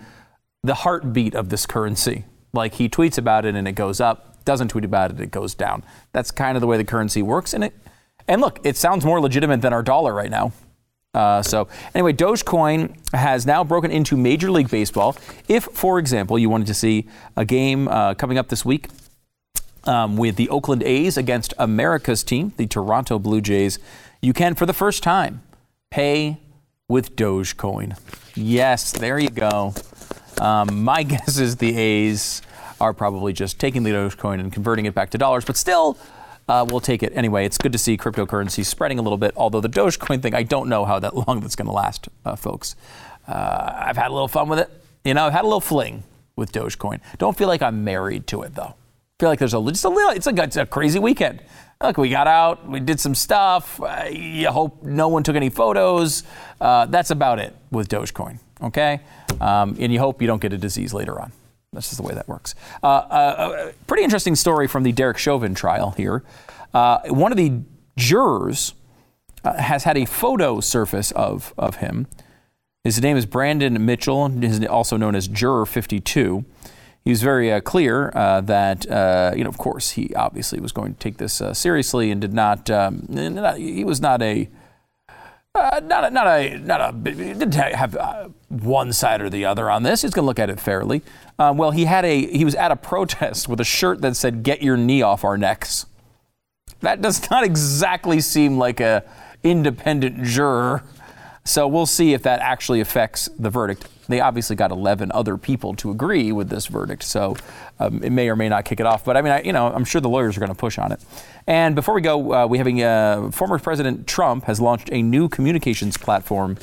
the 0.63 0.75
heartbeat 0.75 1.35
of 1.35 1.49
this 1.49 1.65
currency. 1.65 2.25
Like 2.53 2.75
he 2.75 2.89
tweets 2.89 3.17
about 3.17 3.45
it 3.45 3.55
and 3.55 3.67
it 3.67 3.73
goes 3.73 4.01
up, 4.01 4.43
doesn't 4.43 4.69
tweet 4.69 4.85
about 4.85 5.11
it, 5.11 5.19
it 5.19 5.31
goes 5.31 5.53
down. 5.53 5.83
That's 6.11 6.31
kind 6.31 6.57
of 6.57 6.61
the 6.61 6.67
way 6.67 6.77
the 6.77 6.83
currency 6.83 7.21
works. 7.21 7.53
And 7.53 7.63
it, 7.63 7.73
and 8.27 8.41
look, 8.41 8.59
it 8.63 8.75
sounds 8.75 9.05
more 9.05 9.21
legitimate 9.21 9.61
than 9.61 9.73
our 9.73 9.83
dollar 9.83 10.13
right 10.13 10.29
now. 10.29 10.51
Uh, 11.13 11.41
so 11.41 11.67
anyway, 11.95 12.13
Dogecoin 12.13 12.95
has 13.13 13.45
now 13.45 13.63
broken 13.63 13.91
into 13.91 14.15
Major 14.15 14.51
League 14.51 14.69
Baseball. 14.69 15.15
If, 15.47 15.65
for 15.65 15.97
example, 15.97 16.37
you 16.37 16.49
wanted 16.49 16.67
to 16.67 16.73
see 16.73 17.07
a 17.35 17.45
game 17.45 17.87
uh, 17.87 18.13
coming 18.13 18.37
up 18.37 18.49
this 18.49 18.63
week 18.63 18.89
um, 19.85 20.17
with 20.17 20.35
the 20.35 20.49
Oakland 20.49 20.83
A's 20.83 21.17
against 21.17 21.53
America's 21.57 22.23
team, 22.23 22.53
the 22.57 22.67
Toronto 22.67 23.17
Blue 23.17 23.41
Jays, 23.41 23.79
you 24.21 24.33
can, 24.33 24.53
for 24.53 24.65
the 24.65 24.73
first 24.73 25.01
time, 25.01 25.41
pay 25.89 26.37
with 26.87 27.15
Dogecoin. 27.15 27.97
Yes, 28.35 28.91
there 28.91 29.19
you 29.19 29.29
go. 29.29 29.73
Um, 30.39 30.83
my 30.83 31.03
guess 31.13 31.37
is 31.37 31.57
the 31.57 31.77
A's 31.77 32.41
are 32.79 32.93
probably 32.93 33.33
just 33.33 33.59
taking 33.59 33.83
the 33.83 33.91
Dogecoin 33.91 34.39
and 34.39 34.51
converting 34.51 34.85
it 34.85 34.95
back 34.95 35.09
to 35.11 35.17
dollars, 35.17 35.45
but 35.45 35.57
still, 35.57 35.97
uh, 36.47 36.65
we'll 36.67 36.79
take 36.79 37.03
it 37.03 37.13
anyway. 37.15 37.45
It's 37.45 37.57
good 37.57 37.73
to 37.73 37.77
see 37.77 37.97
cryptocurrency 37.97 38.65
spreading 38.65 38.97
a 38.99 39.01
little 39.01 39.17
bit. 39.17 39.33
Although 39.35 39.61
the 39.61 39.69
Dogecoin 39.69 40.21
thing, 40.21 40.33
I 40.33 40.43
don't 40.43 40.69
know 40.69 40.85
how 40.85 40.99
that 40.99 41.15
long 41.27 41.41
that's 41.41 41.55
going 41.55 41.67
to 41.67 41.73
last, 41.73 42.07
uh, 42.25 42.35
folks. 42.35 42.75
Uh, 43.27 43.73
I've 43.75 43.97
had 43.97 44.07
a 44.07 44.13
little 44.13 44.27
fun 44.27 44.49
with 44.49 44.59
it. 44.59 44.69
You 45.03 45.13
know, 45.13 45.25
I've 45.25 45.33
had 45.33 45.43
a 45.43 45.47
little 45.47 45.61
fling 45.61 46.03
with 46.35 46.51
Dogecoin. 46.51 47.01
Don't 47.17 47.37
feel 47.37 47.47
like 47.47 47.61
I'm 47.61 47.83
married 47.83 48.27
to 48.27 48.41
it 48.41 48.55
though. 48.55 48.75
Feel 49.19 49.29
like 49.29 49.39
there's 49.39 49.53
a 49.53 49.61
just 49.63 49.83
a 49.83 49.89
little. 49.89 50.11
It's 50.11 50.27
a, 50.27 50.41
it's 50.41 50.55
a 50.55 50.65
crazy 50.65 50.97
weekend. 50.97 51.41
Look, 51.81 51.97
we 51.97 52.09
got 52.09 52.27
out, 52.27 52.67
we 52.67 52.81
did 52.81 52.99
some 52.99 53.15
stuff. 53.15 53.81
Uh, 53.81 54.09
you 54.11 54.49
hope 54.49 54.83
no 54.83 55.07
one 55.07 55.23
took 55.23 55.37
any 55.37 55.49
photos. 55.49 56.23
Uh, 56.59 56.87
that's 56.87 57.09
about 57.09 57.39
it 57.39 57.55
with 57.71 57.87
Dogecoin, 57.87 58.39
okay? 58.61 58.99
Um, 59.39 59.77
and 59.79 59.93
you 59.93 59.97
hope 59.97 60.21
you 60.21 60.27
don't 60.27 60.41
get 60.41 60.51
a 60.51 60.57
disease 60.57 60.93
later 60.93 61.21
on. 61.21 61.31
That's 61.71 61.87
just 61.87 61.95
the 61.95 62.05
way 62.05 62.13
that 62.13 62.27
works. 62.27 62.53
Uh, 62.83 62.87
uh, 62.87 63.69
a 63.69 63.85
pretty 63.85 64.03
interesting 64.03 64.35
story 64.35 64.67
from 64.67 64.83
the 64.83 64.91
Derek 64.91 65.17
Chauvin 65.17 65.55
trial 65.55 65.91
here. 65.91 66.21
Uh, 66.73 66.99
one 67.07 67.31
of 67.31 67.37
the 67.37 67.61
jurors 67.95 68.73
uh, 69.45 69.53
has 69.53 69.85
had 69.85 69.97
a 69.97 70.03
photo 70.03 70.59
surface 70.59 71.11
of, 71.11 71.53
of 71.57 71.77
him. 71.77 72.07
His 72.83 73.01
name 73.01 73.15
is 73.15 73.25
Brandon 73.25 73.85
Mitchell, 73.85 74.43
is 74.43 74.65
also 74.65 74.97
known 74.97 75.15
as 75.15 75.29
Juror 75.29 75.65
52 75.65 76.43
he 77.03 77.11
was 77.11 77.21
very 77.21 77.51
uh, 77.51 77.61
clear 77.61 78.11
uh, 78.13 78.41
that, 78.41 78.89
uh, 78.89 79.33
you 79.35 79.43
know, 79.43 79.49
of 79.49 79.57
course, 79.57 79.91
he 79.91 80.13
obviously 80.15 80.59
was 80.59 80.71
going 80.71 80.93
to 80.93 80.99
take 80.99 81.17
this 81.17 81.41
uh, 81.41 81.53
seriously 81.53 82.11
and 82.11 82.19
did 82.19 82.33
not, 82.33 82.69
um, 82.69 83.05
not, 83.09 83.57
he 83.57 83.83
was 83.83 84.01
not 84.01 84.21
a, 84.21 84.49
uh, 85.55 85.81
not 85.83 86.05
a, 86.05 86.09
not 86.11 86.27
a, 86.27 86.57
not 86.59 86.81
a, 86.81 86.97
didn't 86.97 87.53
have 87.53 87.95
uh, 87.95 88.29
one 88.49 88.93
side 88.93 89.21
or 89.21 89.29
the 89.29 89.45
other 89.45 89.69
on 89.69 89.83
this. 89.83 90.01
He's 90.01 90.11
going 90.11 90.23
to 90.23 90.27
look 90.27 90.39
at 90.39 90.49
it 90.49 90.59
fairly. 90.59 91.01
Well, 91.37 91.71
he 91.71 91.85
had 91.85 92.03
a, 92.03 92.27
he 92.27 92.43
was 92.43 92.55
at 92.55 92.71
a 92.71 92.75
protest 92.91 93.47
with 93.47 93.59
a 93.59 93.65
shirt 93.65 94.01
that 94.01 94.15
said, 94.15 94.43
get 94.43 94.61
your 94.61 94.77
knee 94.77 95.01
off 95.01 95.23
our 95.23 95.37
necks. 95.37 95.85
That 96.81 97.01
does 97.01 97.29
not 97.31 97.43
exactly 97.43 98.21
seem 98.21 98.57
like 98.57 98.79
a 98.79 99.03
independent 99.43 100.23
juror. 100.23 100.83
So 101.45 101.67
we'll 101.67 101.85
see 101.85 102.13
if 102.13 102.23
that 102.23 102.41
actually 102.41 102.81
affects 102.81 103.29
the 103.39 103.49
verdict. 103.49 103.87
They 104.09 104.19
obviously 104.19 104.57
got 104.57 104.71
11 104.71 105.11
other 105.13 105.37
people 105.37 105.73
to 105.75 105.91
agree 105.91 106.33
with 106.33 106.49
this 106.49 106.67
verdict, 106.67 107.03
so 107.03 107.37
um, 107.79 108.03
it 108.03 108.11
may 108.11 108.27
or 108.27 108.35
may 108.35 108.49
not 108.49 108.65
kick 108.65 108.81
it 108.81 108.85
off. 108.85 109.05
But 109.05 109.15
I 109.15 109.21
mean, 109.21 109.31
I, 109.31 109.41
you 109.43 109.53
know, 109.53 109.67
I'm 109.67 109.85
sure 109.85 110.01
the 110.01 110.09
lawyers 110.09 110.35
are 110.35 110.41
going 110.41 110.51
to 110.51 110.55
push 110.55 110.77
on 110.77 110.91
it. 110.91 110.99
And 111.47 111.75
before 111.75 111.93
we 111.93 112.01
go, 112.01 112.33
uh, 112.33 112.47
we 112.47 112.57
having 112.57 112.83
uh, 112.83 113.31
former 113.31 113.57
President 113.59 114.05
Trump 114.07 114.43
has 114.43 114.59
launched 114.59 114.89
a 114.91 115.01
new 115.01 115.29
communications 115.29 115.97
platform. 115.97 116.57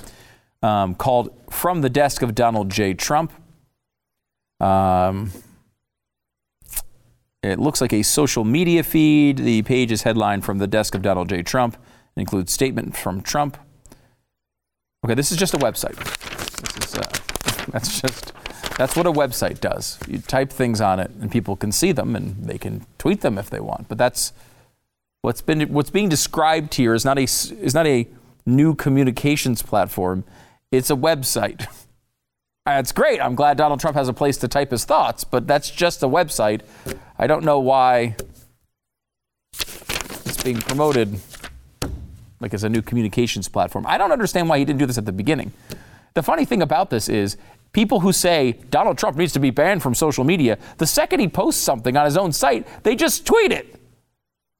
um, 0.63 0.95
called 0.95 1.31
From 1.51 1.81
the 1.81 1.89
Desk 1.89 2.23
of 2.23 2.35
Donald 2.35 2.71
J. 2.71 2.95
Trump. 2.95 3.33
Um, 4.61 5.31
it 7.43 7.59
looks 7.59 7.81
like 7.81 7.93
a 7.93 8.03
social 8.03 8.45
media 8.45 8.83
feed. 8.83 9.39
The 9.39 9.63
page 9.63 9.93
is 9.93 10.03
headlined 10.03 10.45
From 10.45 10.59
the 10.59 10.67
Desk 10.67 10.95
of 10.95 11.03
Donald 11.03 11.29
J. 11.29 11.43
Trump. 11.43 11.77
It 12.17 12.21
includes 12.21 12.53
statement 12.53 12.97
from 12.97 13.21
Trump. 13.21 13.57
Okay, 15.05 15.15
this 15.15 15.31
is 15.31 15.39
just 15.39 15.55
a 15.55 15.59
website. 15.59 15.97
That's 17.73 18.01
just 18.01 18.33
that's 18.77 18.95
what 18.95 19.07
a 19.07 19.13
website 19.13 19.61
does. 19.61 19.99
You 20.07 20.19
type 20.19 20.51
things 20.51 20.81
on 20.81 21.01
it, 21.01 21.11
and 21.21 21.31
people 21.31 21.57
can 21.57 21.73
see 21.73 21.93
them, 21.93 22.15
and 22.15 22.45
they 22.45 22.59
can 22.59 22.87
tweet 22.99 23.23
them 23.23 23.39
if 23.39 23.49
they 23.49 23.59
want. 23.59 23.89
But 23.89 23.97
that's 23.99 24.33
what's 25.23 25.41
been 25.41 25.63
what's 25.73 25.91
being 25.91 26.09
described 26.09 26.75
here 26.75 26.95
is 26.95 27.05
not 27.05 27.19
a 27.19 27.23
is 27.23 27.75
not 27.75 27.87
a 27.87 28.07
new 28.45 28.75
communications 28.75 29.63
platform. 29.63 30.25
It's 30.71 30.91
a 30.91 30.97
website. 30.97 31.67
That's 32.67 32.91
great. 32.91 33.21
I'm 33.21 33.37
glad 33.37 33.57
Donald 33.57 33.79
Trump 33.79 33.97
has 33.97 34.09
a 34.09 34.13
place 34.13 34.37
to 34.39 34.49
type 34.49 34.73
his 34.73 34.85
thoughts, 34.85 35.23
but 35.23 35.47
that's 35.47 35.71
just 35.71 36.03
a 36.03 36.09
website. 36.09 36.63
I 37.17 37.29
don't 37.29 37.45
know 37.45 37.61
why 37.61 38.17
it's 39.53 40.43
being 40.43 40.59
promoted 40.59 41.21
like 42.41 42.53
as 42.53 42.65
a 42.65 42.69
new 42.69 42.83
communications 42.83 43.49
platform. 43.49 43.87
I 43.87 43.99
don't 43.99 44.11
understand 44.11 44.49
why 44.49 44.59
he 44.59 44.65
didn't 44.65 44.81
do 44.81 44.87
this 44.87 44.99
at 44.99 45.07
the 45.07 45.13
beginning. 45.13 45.53
The 46.15 46.25
funny 46.25 46.45
thing 46.45 46.61
about 46.61 46.91
this 46.91 47.09
is 47.09 47.37
people 47.77 48.01
who 48.01 48.11
say 48.11 48.53
Donald 48.71 48.97
Trump 48.97 49.19
needs 49.19 49.35
to 49.35 49.39
be 49.39 49.51
banned 49.51 49.83
from 49.83 49.95
social 49.95 50.25
media, 50.25 50.57
the 50.79 50.87
second 50.87 51.21
he 51.21 51.29
posts 51.29 51.63
something 51.63 51.95
on 51.95 52.07
his 52.07 52.17
own 52.17 52.33
site, 52.33 52.67
they 52.85 52.97
just 52.97 53.27
tweet 53.27 53.53
it. 53.53 53.79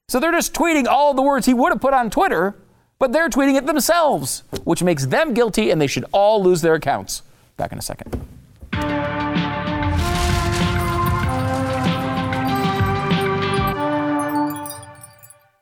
So 0.09 0.21
they're 0.21 0.33
just 0.33 0.53
tweeting 0.53 0.87
all 0.87 1.15
the 1.15 1.23
words 1.23 1.47
he 1.47 1.55
would 1.55 1.73
have 1.73 1.81
put 1.81 1.95
on 1.95 2.11
Twitter, 2.11 2.55
but 2.99 3.13
they're 3.13 3.31
tweeting 3.31 3.57
it 3.57 3.65
themselves, 3.65 4.43
which 4.65 4.83
makes 4.83 5.07
them 5.07 5.33
guilty 5.33 5.71
and 5.71 5.81
they 5.81 5.87
should 5.87 6.05
all 6.13 6.43
lose 6.43 6.61
their 6.61 6.75
accounts. 6.75 7.23
Back 7.57 7.73
in 7.73 7.79
a 7.79 7.83
second. 7.83 8.36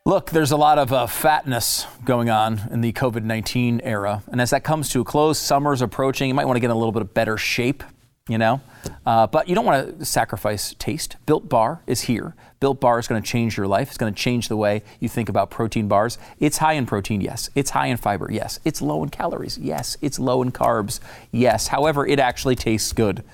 Look, 0.07 0.33
there's 0.33 0.51
a 0.51 0.59
lot 0.59 0.79
of 0.79 0.93
uh, 0.93 1.07
fatness 1.07 1.87
going 2.05 2.29
on 2.29 2.61
in 2.71 2.83
the 2.83 2.93
COVID 2.93 3.23
19 3.23 3.81
era. 3.83 4.23
And 4.27 4.39
as 4.39 4.51
that 4.51 4.63
comes 4.63 4.91
to 4.91 5.01
a 5.01 5.05
close, 5.05 5.39
summer's 5.39 5.81
approaching, 5.81 6.29
you 6.29 6.35
might 6.35 6.45
want 6.45 6.57
to 6.57 6.61
get 6.61 6.67
in 6.67 6.73
a 6.73 6.79
little 6.79 6.93
bit 6.93 7.01
of 7.01 7.15
better 7.15 7.39
shape, 7.39 7.83
you 8.29 8.37
know? 8.37 8.61
Uh, 9.07 9.27
but 9.27 9.49
you 9.49 9.55
don't 9.55 9.65
want 9.65 9.99
to 9.99 10.05
sacrifice 10.05 10.75
taste. 10.79 11.17
Built 11.25 11.49
Bar 11.49 11.81
is 11.87 12.03
here. 12.03 12.35
Built 12.61 12.83
Bar 12.83 12.99
is 12.99 13.09
going 13.09 13.23
to 13.23 13.27
change 13.27 13.57
your 13.57 13.67
life. 13.67 13.89
It's 13.89 13.97
going 13.97 14.13
to 14.13 14.21
change 14.21 14.49
the 14.49 14.59
way 14.59 14.83
you 15.01 15.09
think 15.09 15.31
about 15.31 15.49
protein 15.49 15.89
bars. 15.89 16.19
It's 16.39 16.59
high 16.59 16.75
in 16.75 16.85
protein, 16.85 17.23
yes. 17.23 17.49
It's 17.55 17.71
high 17.71 17.87
in 17.87 17.97
fiber, 17.97 18.29
yes. 18.31 18.61
It's 18.63 18.83
low 18.83 19.03
in 19.05 19.09
calories, 19.09 19.57
yes. 19.57 19.97
It's 20.03 20.19
low 20.19 20.43
in 20.43 20.53
carbs, 20.53 21.01
yes. 21.33 21.69
However, 21.69 22.07
it 22.07 22.19
actually 22.19 22.57
tastes 22.57 22.93
good. 22.93 23.25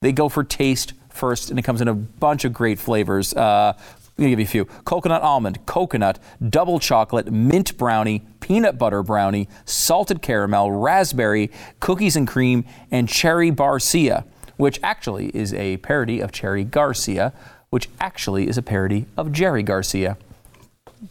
They 0.00 0.12
go 0.12 0.28
for 0.28 0.44
taste 0.44 0.92
first, 1.08 1.50
and 1.50 1.58
it 1.58 1.62
comes 1.62 1.80
in 1.80 1.88
a 1.88 1.94
bunch 1.94 2.44
of 2.44 2.52
great 2.52 2.78
flavors. 2.78 3.34
Uh, 3.34 3.74
I'm 4.20 4.24
gonna 4.24 4.32
give 4.32 4.40
you 4.40 4.44
a 4.44 4.48
few 4.48 4.64
coconut 4.84 5.22
almond, 5.22 5.64
coconut, 5.64 6.18
double 6.46 6.78
chocolate, 6.78 7.32
mint 7.32 7.78
brownie, 7.78 8.22
peanut 8.40 8.76
butter 8.76 9.02
brownie, 9.02 9.48
salted 9.64 10.20
caramel, 10.20 10.72
raspberry, 10.72 11.50
cookies 11.80 12.16
and 12.16 12.28
cream, 12.28 12.66
and 12.90 13.08
cherry 13.08 13.50
barcia, 13.50 14.24
which 14.58 14.78
actually 14.82 15.28
is 15.28 15.54
a 15.54 15.78
parody 15.78 16.20
of 16.20 16.32
Cherry 16.32 16.64
Garcia, 16.64 17.32
which 17.70 17.88
actually 17.98 18.46
is 18.46 18.58
a 18.58 18.62
parody 18.62 19.06
of 19.16 19.32
Jerry 19.32 19.62
Garcia. 19.62 20.18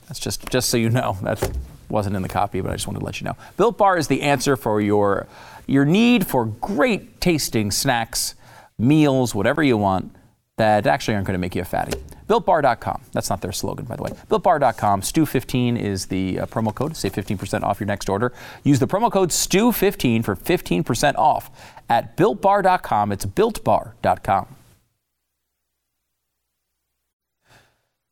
That's 0.07 0.19
just 0.19 0.47
just 0.49 0.69
so 0.69 0.77
you 0.77 0.91
know. 0.91 1.17
That 1.23 1.51
wasn't 1.89 2.15
in 2.15 2.21
the 2.21 2.29
copy, 2.29 2.61
but 2.61 2.69
I 2.69 2.75
just 2.75 2.85
wanted 2.85 2.99
to 2.99 3.05
let 3.05 3.19
you 3.19 3.25
know. 3.25 3.35
Built 3.57 3.75
Bar 3.79 3.97
is 3.97 4.07
the 4.07 4.21
answer 4.21 4.55
for 4.55 4.81
your 4.81 5.25
your 5.65 5.83
need 5.83 6.27
for 6.27 6.45
great 6.45 7.19
tasting 7.19 7.71
snacks, 7.71 8.35
meals, 8.77 9.33
whatever 9.33 9.63
you 9.63 9.77
want 9.77 10.15
that 10.59 10.87
actually 10.87 11.15
aren't 11.15 11.25
going 11.25 11.35
to 11.35 11.39
make 11.39 11.55
you 11.55 11.61
a 11.61 11.65
fatty. 11.65 11.97
BuiltBar.com. 12.27 13.01
That's 13.13 13.29
not 13.29 13.41
their 13.41 13.53
slogan, 13.53 13.85
by 13.85 13.95
the 13.95 14.03
way. 14.03 14.11
BuiltBar.com. 14.29 15.01
Stu15 15.01 15.79
is 15.79 16.07
the 16.07 16.41
uh, 16.41 16.45
promo 16.45 16.75
code. 16.75 16.95
Save 16.95 17.13
15% 17.13 17.63
off 17.63 17.79
your 17.79 17.87
next 17.87 18.09
order. 18.09 18.33
Use 18.63 18.79
the 18.79 18.87
promo 18.87 19.11
code 19.11 19.29
STU15 19.29 20.23
for 20.23 20.35
15% 20.35 21.15
off 21.15 21.49
at 21.89 22.15
BuiltBar.com. 22.17 23.11
It's 23.13 23.25
BuiltBar.com. 23.25 24.55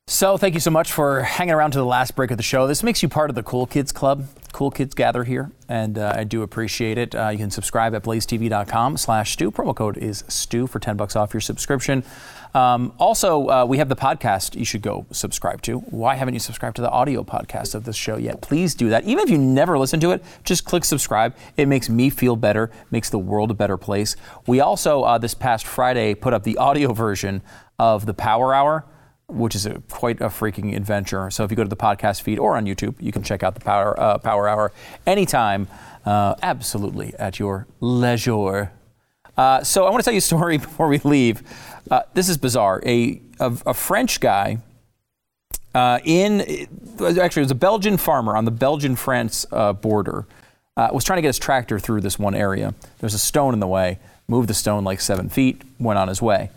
So, 0.10 0.38
thank 0.38 0.54
you 0.54 0.62
so 0.62 0.72
much 0.72 0.90
for 0.90 1.24
hanging 1.24 1.54
around 1.54 1.72
to 1.72 1.80
the 1.80 1.86
last 1.86 2.16
break 2.16 2.32
of 2.32 2.38
the 2.38 2.44
show. 2.44 2.66
This 2.66 2.82
makes 2.82 3.04
you 3.04 3.10
part 3.10 3.30
of 3.30 3.36
the 3.36 3.44
Cool 3.44 3.66
Kids 3.66 3.92
Club. 3.92 4.26
Cool 4.54 4.72
kids 4.72 4.96
gather 4.96 5.26
here, 5.26 5.52
and 5.68 5.98
uh, 5.98 6.14
I 6.16 6.24
do 6.24 6.42
appreciate 6.42 6.98
it. 6.98 7.14
Uh, 7.14 7.28
you 7.30 7.38
can 7.38 7.52
subscribe 7.52 7.94
at 7.94 8.04
blazetv.com 8.04 8.98
slash 8.98 9.34
stu. 9.34 9.52
Promo 9.52 9.76
code 9.76 9.98
is 9.98 10.24
stu 10.28 10.66
for 10.66 10.80
10 10.80 10.96
bucks 10.98 11.16
off 11.16 11.34
your 11.34 11.42
subscription. 11.42 12.04
Um, 12.58 12.92
also, 12.98 13.50
uh, 13.50 13.66
we 13.66 13.78
have 13.78 13.88
the 13.88 13.96
podcast 13.96 14.56
you 14.56 14.66
should 14.66 14.82
go 14.82 15.06
subscribe 15.12 15.62
to. 15.62 15.78
Why 15.78 16.16
haven't 16.16 16.34
you 16.34 16.40
subscribed 16.40 16.78
to 16.78 16.82
the 16.82 16.90
audio 16.90 17.24
podcast 17.24 17.76
of 17.76 17.84
this 17.84 17.96
show 17.96 18.18
yet? 18.18 18.42
Please 18.42 18.74
do 18.74 18.90
that. 18.90 19.04
Even 19.04 19.24
if 19.24 19.30
you 19.30 19.38
never 19.38 19.78
listen 19.78 20.00
to 20.00 20.10
it, 20.10 20.24
just 20.44 20.66
click 20.66 20.84
subscribe. 20.84 21.36
It 21.56 21.68
makes 21.68 21.88
me 21.88 22.10
feel 22.10 22.36
better, 22.36 22.72
makes 22.90 23.12
the 23.12 23.20
world 23.20 23.52
a 23.52 23.54
better 23.54 23.78
place. 23.78 24.16
We 24.48 24.60
also, 24.60 25.04
uh, 25.04 25.20
this 25.20 25.36
past 25.36 25.68
Friday, 25.68 26.16
put 26.16 26.34
up 26.34 26.42
the 26.42 26.58
audio 26.58 26.94
version 26.94 27.44
of 27.78 28.08
the 28.08 28.16
Power 28.16 28.56
Hour 28.56 28.86
which 29.30 29.56
is 29.56 29.66
a, 29.66 29.82
quite 29.90 30.22
a 30.22 30.28
freaking 30.28 30.74
adventure. 30.74 31.30
So 31.30 31.44
if 31.44 31.52
you 31.52 31.58
go 31.58 31.64
to 31.64 31.70
the 31.70 31.76
podcast 31.76 32.22
feed 32.22 32.40
or 32.40 32.56
on 32.56 32.66
YouTube, 32.66 32.96
you 33.02 33.12
can 33.12 33.24
check 33.24 33.44
out 33.44 33.56
the 33.56 33.60
Power 33.60 34.00
uh, 34.00 34.18
Power 34.20 34.48
Hour 34.48 34.72
anytime, 35.06 35.68
uh, 36.06 36.36
absolutely 36.42 37.14
at 37.16 37.38
your 37.38 37.68
leisure. 37.82 38.72
Uh, 39.38 39.64
so 39.64 39.86
I 39.86 39.90
want 39.90 40.02
to 40.02 40.04
tell 40.04 40.14
you 40.14 40.20
a 40.20 40.22
story 40.22 40.58
before 40.68 40.88
we 40.88 41.00
leave. 41.00 41.44
Uh, 41.90 42.02
this 42.14 42.30
is 42.30 42.38
bizarre. 42.38 42.82
A 42.86 43.22
a, 43.40 43.56
a 43.68 43.74
French 43.74 44.20
guy 44.20 44.58
uh, 45.76 46.00
in 46.04 46.42
actually 46.42 47.42
it 47.42 47.46
was 47.46 47.52
a 47.52 47.56
Belgian 47.56 47.98
farmer 47.98 48.36
on 48.36 48.46
the 48.46 48.52
Belgian-France 48.52 49.46
uh, 49.52 49.74
border 49.74 50.26
was 50.92 51.04
trying 51.04 51.18
to 51.18 51.22
get 51.22 51.30
his 51.30 51.40
tractor 51.40 51.80
through 51.80 52.02
this 52.02 52.20
one 52.20 52.36
area. 52.36 52.74
There's 53.00 53.14
a 53.14 53.20
stone 53.20 53.54
in 53.54 53.60
the 53.60 53.68
way. 53.68 54.00
Moved 54.28 54.50
the 54.50 54.54
stone 54.54 54.84
like 54.84 55.02
seven 55.02 55.30
feet. 55.30 55.62
Went 55.80 55.98
on 55.98 56.08
his 56.08 56.22
way. 56.22 56.52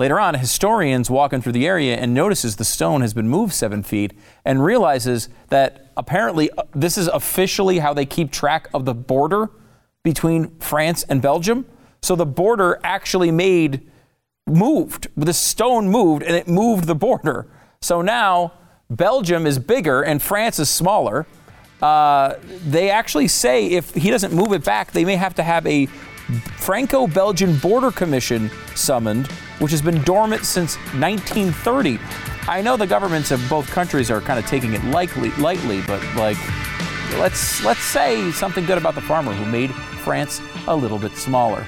Later 0.00 0.18
on, 0.18 0.32
historians 0.34 1.10
walking 1.10 1.42
through 1.42 1.52
the 1.52 1.66
area 1.66 1.94
and 1.94 2.14
notices 2.14 2.56
the 2.56 2.64
stone 2.64 3.02
has 3.02 3.12
been 3.12 3.28
moved 3.28 3.52
seven 3.52 3.82
feet 3.82 4.14
and 4.46 4.64
realizes 4.64 5.28
that 5.50 5.92
apparently 5.94 6.50
uh, 6.52 6.62
this 6.74 6.96
is 6.96 7.06
officially 7.08 7.80
how 7.80 7.92
they 7.92 8.06
keep 8.06 8.30
track 8.30 8.70
of 8.72 8.86
the 8.86 8.94
border 8.94 9.50
between 10.02 10.48
France 10.58 11.02
and 11.02 11.20
Belgium. 11.20 11.66
So 12.02 12.16
the 12.16 12.26
border 12.26 12.80
actually 12.82 13.30
made 13.30 13.90
moved. 14.46 15.08
The 15.16 15.32
stone 15.32 15.88
moved 15.88 16.22
and 16.22 16.34
it 16.34 16.48
moved 16.48 16.84
the 16.84 16.94
border. 16.94 17.46
So 17.80 18.02
now 18.02 18.52
Belgium 18.90 19.46
is 19.46 19.58
bigger 19.58 20.02
and 20.02 20.20
France 20.20 20.58
is 20.58 20.68
smaller. 20.68 21.26
Uh, 21.80 22.34
they 22.66 22.90
actually 22.90 23.28
say 23.28 23.66
if 23.66 23.94
he 23.94 24.10
doesn't 24.10 24.34
move 24.34 24.52
it 24.52 24.64
back, 24.64 24.92
they 24.92 25.04
may 25.04 25.16
have 25.16 25.34
to 25.36 25.42
have 25.42 25.66
a 25.66 25.86
Franco 26.58 27.06
Belgian 27.06 27.56
Border 27.56 27.90
Commission 27.90 28.50
summoned, 28.74 29.26
which 29.58 29.70
has 29.72 29.82
been 29.82 30.00
dormant 30.02 30.44
since 30.44 30.76
1930. 30.94 31.98
I 32.46 32.62
know 32.62 32.76
the 32.76 32.86
governments 32.86 33.30
of 33.30 33.44
both 33.48 33.68
countries 33.70 34.10
are 34.10 34.20
kind 34.20 34.38
of 34.38 34.46
taking 34.46 34.74
it 34.74 34.84
lightly, 34.84 35.30
lightly, 35.32 35.82
but 35.86 36.02
like, 36.16 36.36
let's 37.18 37.64
let's 37.64 37.80
say 37.80 38.30
something 38.32 38.64
good 38.64 38.78
about 38.78 38.94
the 38.94 39.00
farmer 39.00 39.32
who 39.32 39.50
made 39.50 39.72
France 40.04 40.40
a 40.68 40.76
little 40.76 40.98
bit 40.98 41.16
smaller. 41.16 41.66